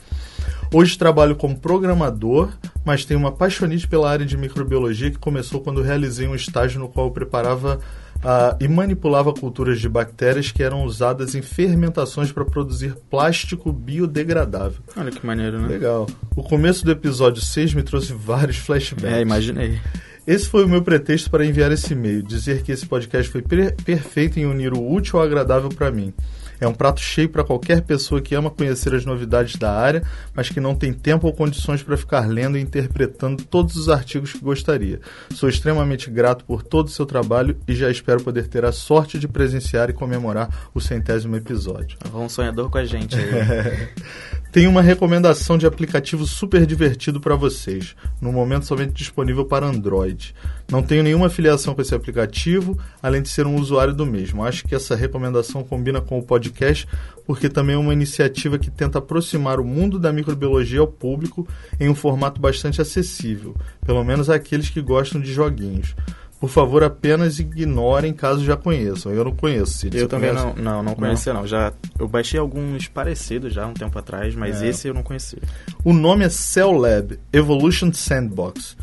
Hoje 0.73 0.97
trabalho 0.97 1.35
como 1.35 1.59
programador, 1.59 2.53
mas 2.85 3.03
tenho 3.03 3.19
uma 3.19 3.33
paixonite 3.33 3.85
pela 3.85 4.09
área 4.09 4.25
de 4.25 4.37
microbiologia 4.37 5.11
que 5.11 5.19
começou 5.19 5.59
quando 5.59 5.81
realizei 5.81 6.25
um 6.25 6.35
estágio 6.35 6.79
no 6.79 6.87
qual 6.87 7.07
eu 7.07 7.11
preparava 7.11 7.81
uh, 8.23 8.57
e 8.59 8.67
manipulava 8.67 9.33
culturas 9.33 9.79
de 9.79 9.89
bactérias 9.89 10.51
que 10.51 10.63
eram 10.63 10.83
usadas 10.83 11.35
em 11.35 11.41
fermentações 11.41 12.31
para 12.31 12.45
produzir 12.45 12.95
plástico 13.09 13.71
biodegradável. 13.71 14.81
Olha 14.95 15.11
que 15.11 15.25
maneiro, 15.25 15.59
né? 15.59 15.67
Legal. 15.67 16.07
O 16.35 16.43
começo 16.43 16.85
do 16.85 16.91
episódio 16.91 17.41
6 17.41 17.73
me 17.73 17.83
trouxe 17.83 18.13
vários 18.13 18.57
flashbacks. 18.57 19.13
É, 19.13 19.21
imaginei. 19.21 19.79
Esse 20.25 20.47
foi 20.47 20.63
o 20.63 20.69
meu 20.69 20.81
pretexto 20.81 21.29
para 21.29 21.45
enviar 21.45 21.71
esse 21.71 21.91
e-mail, 21.91 22.23
dizer 22.23 22.63
que 22.63 22.71
esse 22.71 22.85
podcast 22.85 23.29
foi 23.29 23.41
perfeito 23.41 24.39
em 24.39 24.45
unir 24.45 24.73
o 24.73 24.91
útil 24.91 25.19
ao 25.19 25.25
agradável 25.25 25.69
para 25.69 25.91
mim. 25.91 26.13
É 26.59 26.67
um 26.67 26.73
prato 26.73 27.01
cheio 27.01 27.29
para 27.29 27.43
qualquer 27.43 27.81
pessoa 27.81 28.21
que 28.21 28.35
ama 28.35 28.49
conhecer 28.49 28.93
as 28.93 29.05
novidades 29.05 29.55
da 29.55 29.71
área, 29.71 30.03
mas 30.33 30.49
que 30.49 30.59
não 30.59 30.75
tem 30.75 30.93
tempo 30.93 31.27
ou 31.27 31.33
condições 31.33 31.83
para 31.83 31.97
ficar 31.97 32.27
lendo 32.27 32.57
e 32.57 32.61
interpretando 32.61 33.43
todos 33.43 33.75
os 33.75 33.89
artigos 33.89 34.33
que 34.33 34.39
gostaria. 34.39 34.99
Sou 35.31 35.49
extremamente 35.49 36.09
grato 36.09 36.45
por 36.45 36.63
todo 36.63 36.87
o 36.87 36.91
seu 36.91 37.05
trabalho 37.05 37.57
e 37.67 37.75
já 37.75 37.89
espero 37.89 38.23
poder 38.23 38.47
ter 38.47 38.65
a 38.65 38.71
sorte 38.71 39.19
de 39.19 39.27
presenciar 39.27 39.89
e 39.89 39.93
comemorar 39.93 40.69
o 40.73 40.81
centésimo 40.81 41.35
episódio. 41.35 41.97
Um 42.13 42.29
sonhador 42.29 42.69
com 42.69 42.77
a 42.77 42.85
gente 42.85 43.15
aí. 43.15 43.89
Tenho 44.53 44.69
uma 44.69 44.83
recomendação 44.83 45.57
de 45.57 45.65
aplicativo 45.65 46.27
super 46.27 46.63
divertido 46.67 47.19
para 47.19 47.35
vocês, 47.35 47.95
no 48.21 48.31
momento 48.31 48.67
somente 48.67 48.93
disponível 48.93 49.45
para 49.45 49.65
Android. 49.65 50.35
Não 50.71 50.83
tenho 50.83 51.01
nenhuma 51.01 51.25
afiliação 51.25 51.73
com 51.73 51.81
esse 51.81 51.95
aplicativo, 51.95 52.77
além 53.01 53.23
de 53.23 53.29
ser 53.29 53.47
um 53.47 53.55
usuário 53.55 53.95
do 53.95 54.05
mesmo. 54.05 54.45
Acho 54.45 54.63
que 54.65 54.75
essa 54.75 54.95
recomendação 54.95 55.63
combina 55.63 55.99
com 56.01 56.19
o 56.19 56.23
podcast, 56.23 56.87
porque 57.25 57.49
também 57.49 57.73
é 57.73 57.79
uma 57.79 57.93
iniciativa 57.93 58.59
que 58.59 58.69
tenta 58.69 58.99
aproximar 58.99 59.59
o 59.59 59.65
mundo 59.65 59.97
da 59.97 60.13
microbiologia 60.13 60.81
ao 60.81 60.87
público 60.87 61.47
em 61.79 61.89
um 61.89 61.95
formato 61.95 62.39
bastante 62.39 62.79
acessível, 62.79 63.55
pelo 63.83 64.03
menos 64.03 64.29
àqueles 64.29 64.69
que 64.69 64.83
gostam 64.83 65.19
de 65.19 65.33
joguinhos. 65.33 65.95
Por 66.43 66.49
favor, 66.49 66.83
apenas 66.83 67.39
ignorem 67.39 68.11
caso 68.11 68.43
já 68.43 68.57
conheçam. 68.57 69.13
Eu 69.13 69.23
não 69.23 69.31
conheço. 69.31 69.77
Cid, 69.77 69.97
eu 69.97 70.09
também 70.09 70.33
não, 70.33 70.53
não, 70.53 70.83
não 70.83 70.93
conhecia 70.93 71.33
não. 71.33 71.47
Já, 71.47 71.71
eu 71.97 72.05
baixei 72.05 72.37
alguns 72.37 72.85
parecidos 72.89 73.53
já 73.53 73.65
um 73.65 73.73
tempo 73.73 73.97
atrás, 73.97 74.35
mas 74.35 74.61
é. 74.61 74.67
esse 74.67 74.85
eu 74.85 74.93
não 74.93 75.03
conhecia. 75.03 75.39
O 75.85 75.93
nome 75.93 76.25
é 76.25 76.29
Cell 76.29 76.73
Lab 76.73 77.17
Evolution 77.31 77.93
Sandbox. 77.93 78.75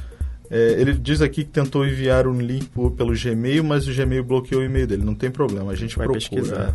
É, 0.50 0.76
ele 0.78 0.94
diz 0.94 1.20
aqui 1.20 1.44
que 1.44 1.50
tentou 1.50 1.86
enviar 1.86 2.26
um 2.26 2.40
link 2.40 2.64
por, 2.70 2.92
pelo 2.92 3.12
Gmail, 3.12 3.62
mas 3.62 3.86
o 3.86 3.94
Gmail 3.94 4.24
bloqueou 4.24 4.62
o 4.62 4.64
e-mail 4.64 4.86
dele. 4.86 5.04
Não 5.04 5.14
tem 5.14 5.30
problema, 5.30 5.70
a 5.70 5.76
gente 5.76 5.98
vai 5.98 6.06
procura. 6.06 6.40
pesquisar. 6.40 6.74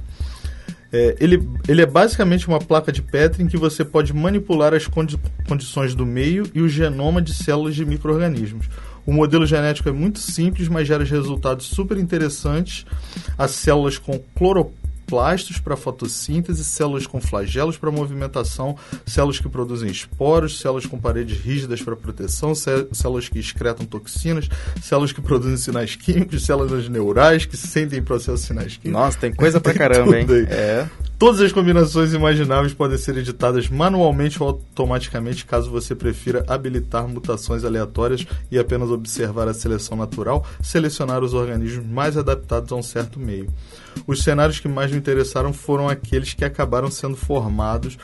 É, 0.94 1.16
ele, 1.20 1.50
ele 1.68 1.82
é 1.82 1.86
basicamente 1.88 2.48
uma 2.48 2.60
placa 2.60 2.92
de 2.92 3.02
Petri 3.02 3.42
em 3.42 3.48
que 3.48 3.58
você 3.58 3.84
pode 3.84 4.14
manipular 4.14 4.72
as 4.76 4.86
condi 4.86 5.18
condições 5.48 5.96
do 5.96 6.06
meio 6.06 6.48
e 6.54 6.62
o 6.62 6.70
genoma 6.70 7.24
de 7.24 7.34
células 7.34 7.76
de 7.76 7.84
micro-organismos. 7.84 8.70
O 9.06 9.14
modelo 9.14 9.46
genético 9.46 9.88
é 9.88 9.92
muito 9.92 10.20
simples, 10.20 10.68
mas 10.68 10.88
gera 10.88 11.04
resultados 11.04 11.68
super 11.68 11.98
interessantes. 11.98 12.86
As 13.38 13.52
células 13.52 13.98
com 13.98 14.18
cloroplastos 15.06 15.60
para 15.60 15.78
fotossíntese, 15.78 16.64
células 16.64 17.08
com 17.08 17.22
flagelos 17.22 17.78
para 17.78 17.92
movimentação, 17.92 18.76
células 19.06 19.40
que 19.40 19.48
produzem 19.48 19.90
esporos, 19.90 20.60
células 20.60 20.86
com 20.86 21.00
paredes 21.00 21.38
rígidas 21.40 21.82
para 21.82 21.96
proteção, 21.96 22.54
células 22.56 23.30
que 23.30 23.40
excretam 23.40 23.86
toxinas, 23.86 24.50
células 24.82 25.12
que 25.12 25.22
produzem 25.22 25.58
sinais 25.58 25.96
químicos, 25.96 26.46
células 26.46 26.90
neurais 26.90 27.46
que 27.46 27.56
sentem 27.56 28.02
processos 28.02 28.42
sinais 28.42 28.78
químicos. 28.78 28.92
Nossa, 28.92 29.18
tem 29.18 29.34
coisa 29.34 29.62
pra 29.62 29.74
caramba, 29.76 30.20
hein? 30.20 30.28
É. 30.50 30.88
Todas 31.18 31.40
as 31.40 31.54
combinações 31.54 32.14
imagináveis 32.14 32.74
podem 32.74 32.98
ser 32.98 33.18
editadas 33.18 33.70
manualmente 33.70 34.42
ou 34.44 34.50
automaticamente, 34.50 35.46
caso 35.46 35.72
você 35.72 35.96
prefira 35.96 36.44
habilitar 36.46 37.08
mutações 37.08 37.64
aleatórias 37.64 38.28
e 38.52 38.60
apenas 38.60 38.90
observar 38.90 39.48
a 39.48 39.54
seleção 39.54 39.98
natural, 39.98 40.46
selecionar 40.62 41.24
os 41.24 41.34
organismos 41.34 41.86
mais 41.86 42.18
adaptados 42.18 42.70
a 42.74 42.76
um 42.76 42.84
certo 42.84 43.18
meio. 43.18 43.48
Os 44.06 44.24
cenários 44.24 44.60
que 44.60 44.68
mais 44.68 44.92
me 44.92 44.98
interessaram 44.98 45.54
foram 45.54 45.88
aqueles 45.88 46.34
que 46.34 46.46
acabaram 46.46 46.92
sendo 46.92 47.16
formados 47.16 47.98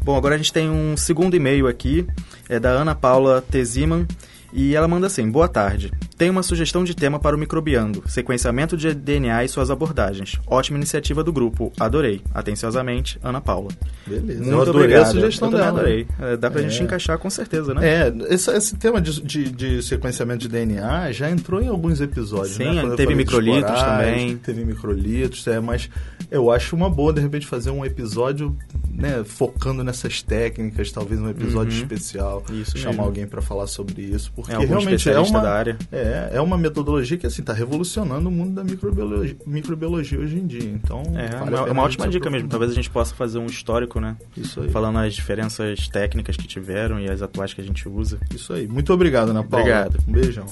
Bom, 0.02 0.16
agora 0.16 0.34
a 0.34 0.38
gente 0.38 0.52
tem 0.52 0.70
um 0.70 0.96
segundo 0.96 1.34
e-mail 1.34 1.66
aqui, 1.66 2.06
é 2.48 2.58
da 2.58 2.70
Ana 2.70 2.94
Paula 2.94 3.42
Teziman, 3.42 4.06
e 4.52 4.74
ela 4.74 4.88
manda 4.88 5.06
assim: 5.06 5.30
Boa 5.30 5.48
tarde. 5.48 5.92
Tenho 6.16 6.32
uma 6.32 6.42
sugestão 6.42 6.82
de 6.82 6.94
tema 6.94 7.18
para 7.18 7.36
o 7.36 7.38
Microbiando: 7.38 8.02
sequenciamento 8.06 8.76
de 8.76 8.94
DNA 8.94 9.44
e 9.44 9.48
suas 9.48 9.70
abordagens. 9.70 10.38
Ótima 10.46 10.76
iniciativa 10.76 11.22
do 11.22 11.32
grupo. 11.32 11.72
Adorei. 11.78 12.22
Atenciosamente, 12.34 13.18
Ana 13.22 13.40
Paula. 13.40 13.70
Beleza. 14.06 14.40
Muito 14.40 14.52
eu 14.52 14.62
adorei 14.62 14.80
obrigado. 14.82 15.02
a 15.02 15.10
sugestão 15.10 15.50
eu 15.50 15.58
dela. 15.58 15.68
Adorei. 15.68 16.06
É, 16.18 16.36
dá 16.36 16.50
pra 16.50 16.60
é. 16.60 16.68
gente 16.68 16.82
encaixar 16.82 17.18
com 17.18 17.30
certeza, 17.30 17.72
né? 17.74 17.86
É, 17.86 18.12
esse, 18.34 18.50
esse 18.50 18.76
tema 18.76 19.00
de, 19.00 19.20
de, 19.22 19.50
de, 19.50 19.82
sequenciamento 19.82 20.40
de 20.40 20.48
DNA 20.48 21.12
já 21.12 21.30
entrou 21.30 21.62
em 21.62 21.68
alguns 21.68 22.00
episódios. 22.00 22.56
Sim, 22.56 22.74
né? 22.74 22.96
teve 22.96 23.14
microlitos 23.14 23.80
também. 23.80 24.36
Teve 24.38 24.64
microlitos, 24.64 25.46
é, 25.46 25.60
mas 25.60 25.88
eu 26.30 26.50
acho 26.50 26.74
uma 26.74 26.90
boa, 26.90 27.12
de 27.12 27.20
repente, 27.20 27.46
fazer 27.46 27.70
um 27.70 27.84
episódio 27.84 28.56
né, 28.90 29.22
focando 29.24 29.84
nessas 29.84 30.22
técnicas, 30.22 30.90
talvez 30.90 31.20
um 31.20 31.28
episódio 31.28 31.72
uhum. 31.72 31.82
especial, 31.82 32.44
isso 32.50 32.76
chamar 32.76 32.90
mesmo. 32.90 33.04
alguém 33.04 33.26
para 33.26 33.40
falar 33.40 33.68
sobre 33.68 34.02
isso, 34.02 34.32
porque 34.38 34.52
é, 34.52 34.58
realmente 34.58 35.10
é 35.10 35.18
uma 35.18 35.40
da 35.40 35.52
área. 35.52 35.76
É, 35.90 36.30
é 36.34 36.40
uma 36.40 36.56
metodologia 36.56 37.18
que 37.18 37.26
assim 37.26 37.40
está 37.40 37.52
revolucionando 37.52 38.28
o 38.28 38.30
mundo 38.30 38.54
da 38.54 38.62
microbiologia, 38.62 39.36
microbiologia 39.44 40.20
hoje 40.20 40.38
em 40.38 40.46
dia. 40.46 40.70
Então, 40.70 41.02
é, 41.16 41.26
vale 41.26 41.56
uma, 41.56 41.68
é 41.68 41.72
uma 41.72 41.82
ótima 41.82 42.06
dica 42.06 42.30
mesmo. 42.30 42.48
Talvez 42.48 42.70
a 42.70 42.74
gente 42.76 42.88
possa 42.88 43.16
fazer 43.16 43.38
um 43.38 43.46
histórico, 43.46 43.98
né? 43.98 44.16
Isso 44.36 44.60
aí. 44.60 44.68
Falando 44.70 45.00
as 45.00 45.12
diferenças 45.12 45.88
técnicas 45.88 46.36
que 46.36 46.46
tiveram 46.46 47.00
e 47.00 47.10
as 47.10 47.20
atuais 47.20 47.52
que 47.52 47.60
a 47.60 47.64
gente 47.64 47.88
usa. 47.88 48.20
Isso 48.32 48.52
aí. 48.52 48.68
Muito 48.68 48.92
obrigado, 48.92 49.30
Ana 49.30 49.42
Paula. 49.42 49.64
Obrigado. 49.64 49.98
Um 50.06 50.12
beijão. 50.12 50.46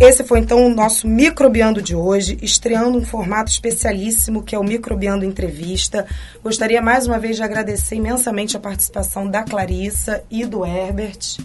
Esse 0.00 0.22
foi 0.22 0.38
então 0.38 0.64
o 0.64 0.72
nosso 0.72 1.08
Microbiando 1.08 1.82
de 1.82 1.92
hoje, 1.92 2.38
estreando 2.40 2.96
um 2.96 3.04
formato 3.04 3.50
especialíssimo 3.50 4.44
que 4.44 4.54
é 4.54 4.58
o 4.58 4.62
Microbiando 4.62 5.24
Entrevista. 5.24 6.06
Gostaria 6.40 6.80
mais 6.80 7.08
uma 7.08 7.18
vez 7.18 7.34
de 7.34 7.42
agradecer 7.42 7.96
imensamente 7.96 8.56
a 8.56 8.60
participação 8.60 9.28
da 9.28 9.42
Clarissa 9.42 10.22
e 10.30 10.46
do 10.46 10.64
Herbert. 10.64 11.38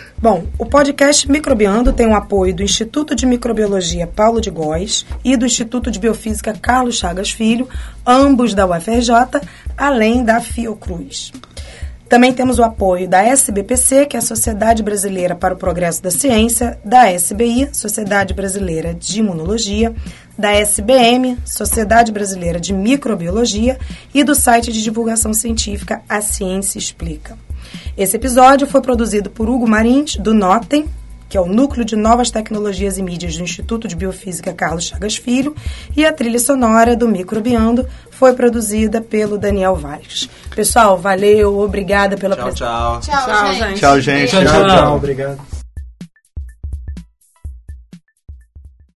Bom, 0.19 0.47
o 0.57 0.65
podcast 0.65 1.29
Microbiando 1.31 1.93
tem 1.93 2.07
o 2.07 2.15
apoio 2.15 2.51
do 2.51 2.63
Instituto 2.63 3.13
de 3.13 3.23
Microbiologia 3.23 4.07
Paulo 4.07 4.41
de 4.41 4.49
Góes 4.49 5.05
e 5.23 5.37
do 5.37 5.45
Instituto 5.45 5.91
de 5.91 5.99
Biofísica 5.99 6.53
Carlos 6.53 6.97
Chagas 6.97 7.29
Filho, 7.29 7.69
ambos 8.03 8.55
da 8.55 8.65
UFRJ, 8.65 9.11
além 9.77 10.23
da 10.23 10.41
Fiocruz. 10.41 11.31
Também 12.09 12.33
temos 12.33 12.57
o 12.57 12.63
apoio 12.63 13.07
da 13.07 13.21
SBPC, 13.21 14.07
que 14.07 14.15
é 14.15 14.19
a 14.19 14.23
Sociedade 14.23 14.81
Brasileira 14.81 15.35
para 15.35 15.53
o 15.53 15.57
Progresso 15.57 16.01
da 16.01 16.09
Ciência, 16.09 16.79
da 16.83 17.11
SBI, 17.11 17.69
Sociedade 17.71 18.33
Brasileira 18.33 18.95
de 18.95 19.19
Imunologia, 19.19 19.93
da 20.35 20.51
SBM, 20.51 21.37
Sociedade 21.45 22.11
Brasileira 22.11 22.59
de 22.59 22.73
Microbiologia, 22.73 23.77
e 24.15 24.23
do 24.23 24.33
site 24.33 24.71
de 24.71 24.81
divulgação 24.81 25.31
científica 25.31 26.01
A 26.09 26.21
Ciência 26.21 26.79
Explica. 26.79 27.46
Esse 27.97 28.15
episódio 28.15 28.67
foi 28.67 28.81
produzido 28.81 29.29
por 29.29 29.49
Hugo 29.49 29.67
Marins, 29.67 30.15
do 30.17 30.33
Notem, 30.33 30.85
que 31.29 31.37
é 31.37 31.41
o 31.41 31.45
Núcleo 31.45 31.83
de 31.83 31.95
Novas 31.95 32.31
Tecnologias 32.31 32.97
e 32.97 33.03
Mídias 33.03 33.35
do 33.35 33.43
Instituto 33.43 33.87
de 33.87 33.95
Biofísica 33.95 34.53
Carlos 34.53 34.85
Chagas 34.85 35.17
Filho, 35.17 35.55
e 35.95 36.05
a 36.05 36.13
trilha 36.13 36.39
sonora 36.39 36.95
do 36.95 37.07
Microbiando 37.07 37.85
foi 38.11 38.33
produzida 38.33 39.01
pelo 39.01 39.37
Daniel 39.37 39.75
Valles. 39.75 40.29
Pessoal, 40.55 40.97
valeu, 40.97 41.59
obrigada 41.59 42.15
pela 42.15 42.35
presença. 42.35 42.55
tchau. 42.55 42.99
Tchau, 43.01 43.25
Tchau, 43.25 43.53
gente. 43.53 43.79
Tchau, 43.79 43.99
gente. 43.99 44.29
Tchau, 44.29 44.43
Tchau, 44.43 44.53
tchau. 44.53 44.67
tchau, 44.69 44.95
obrigado. 44.95 45.56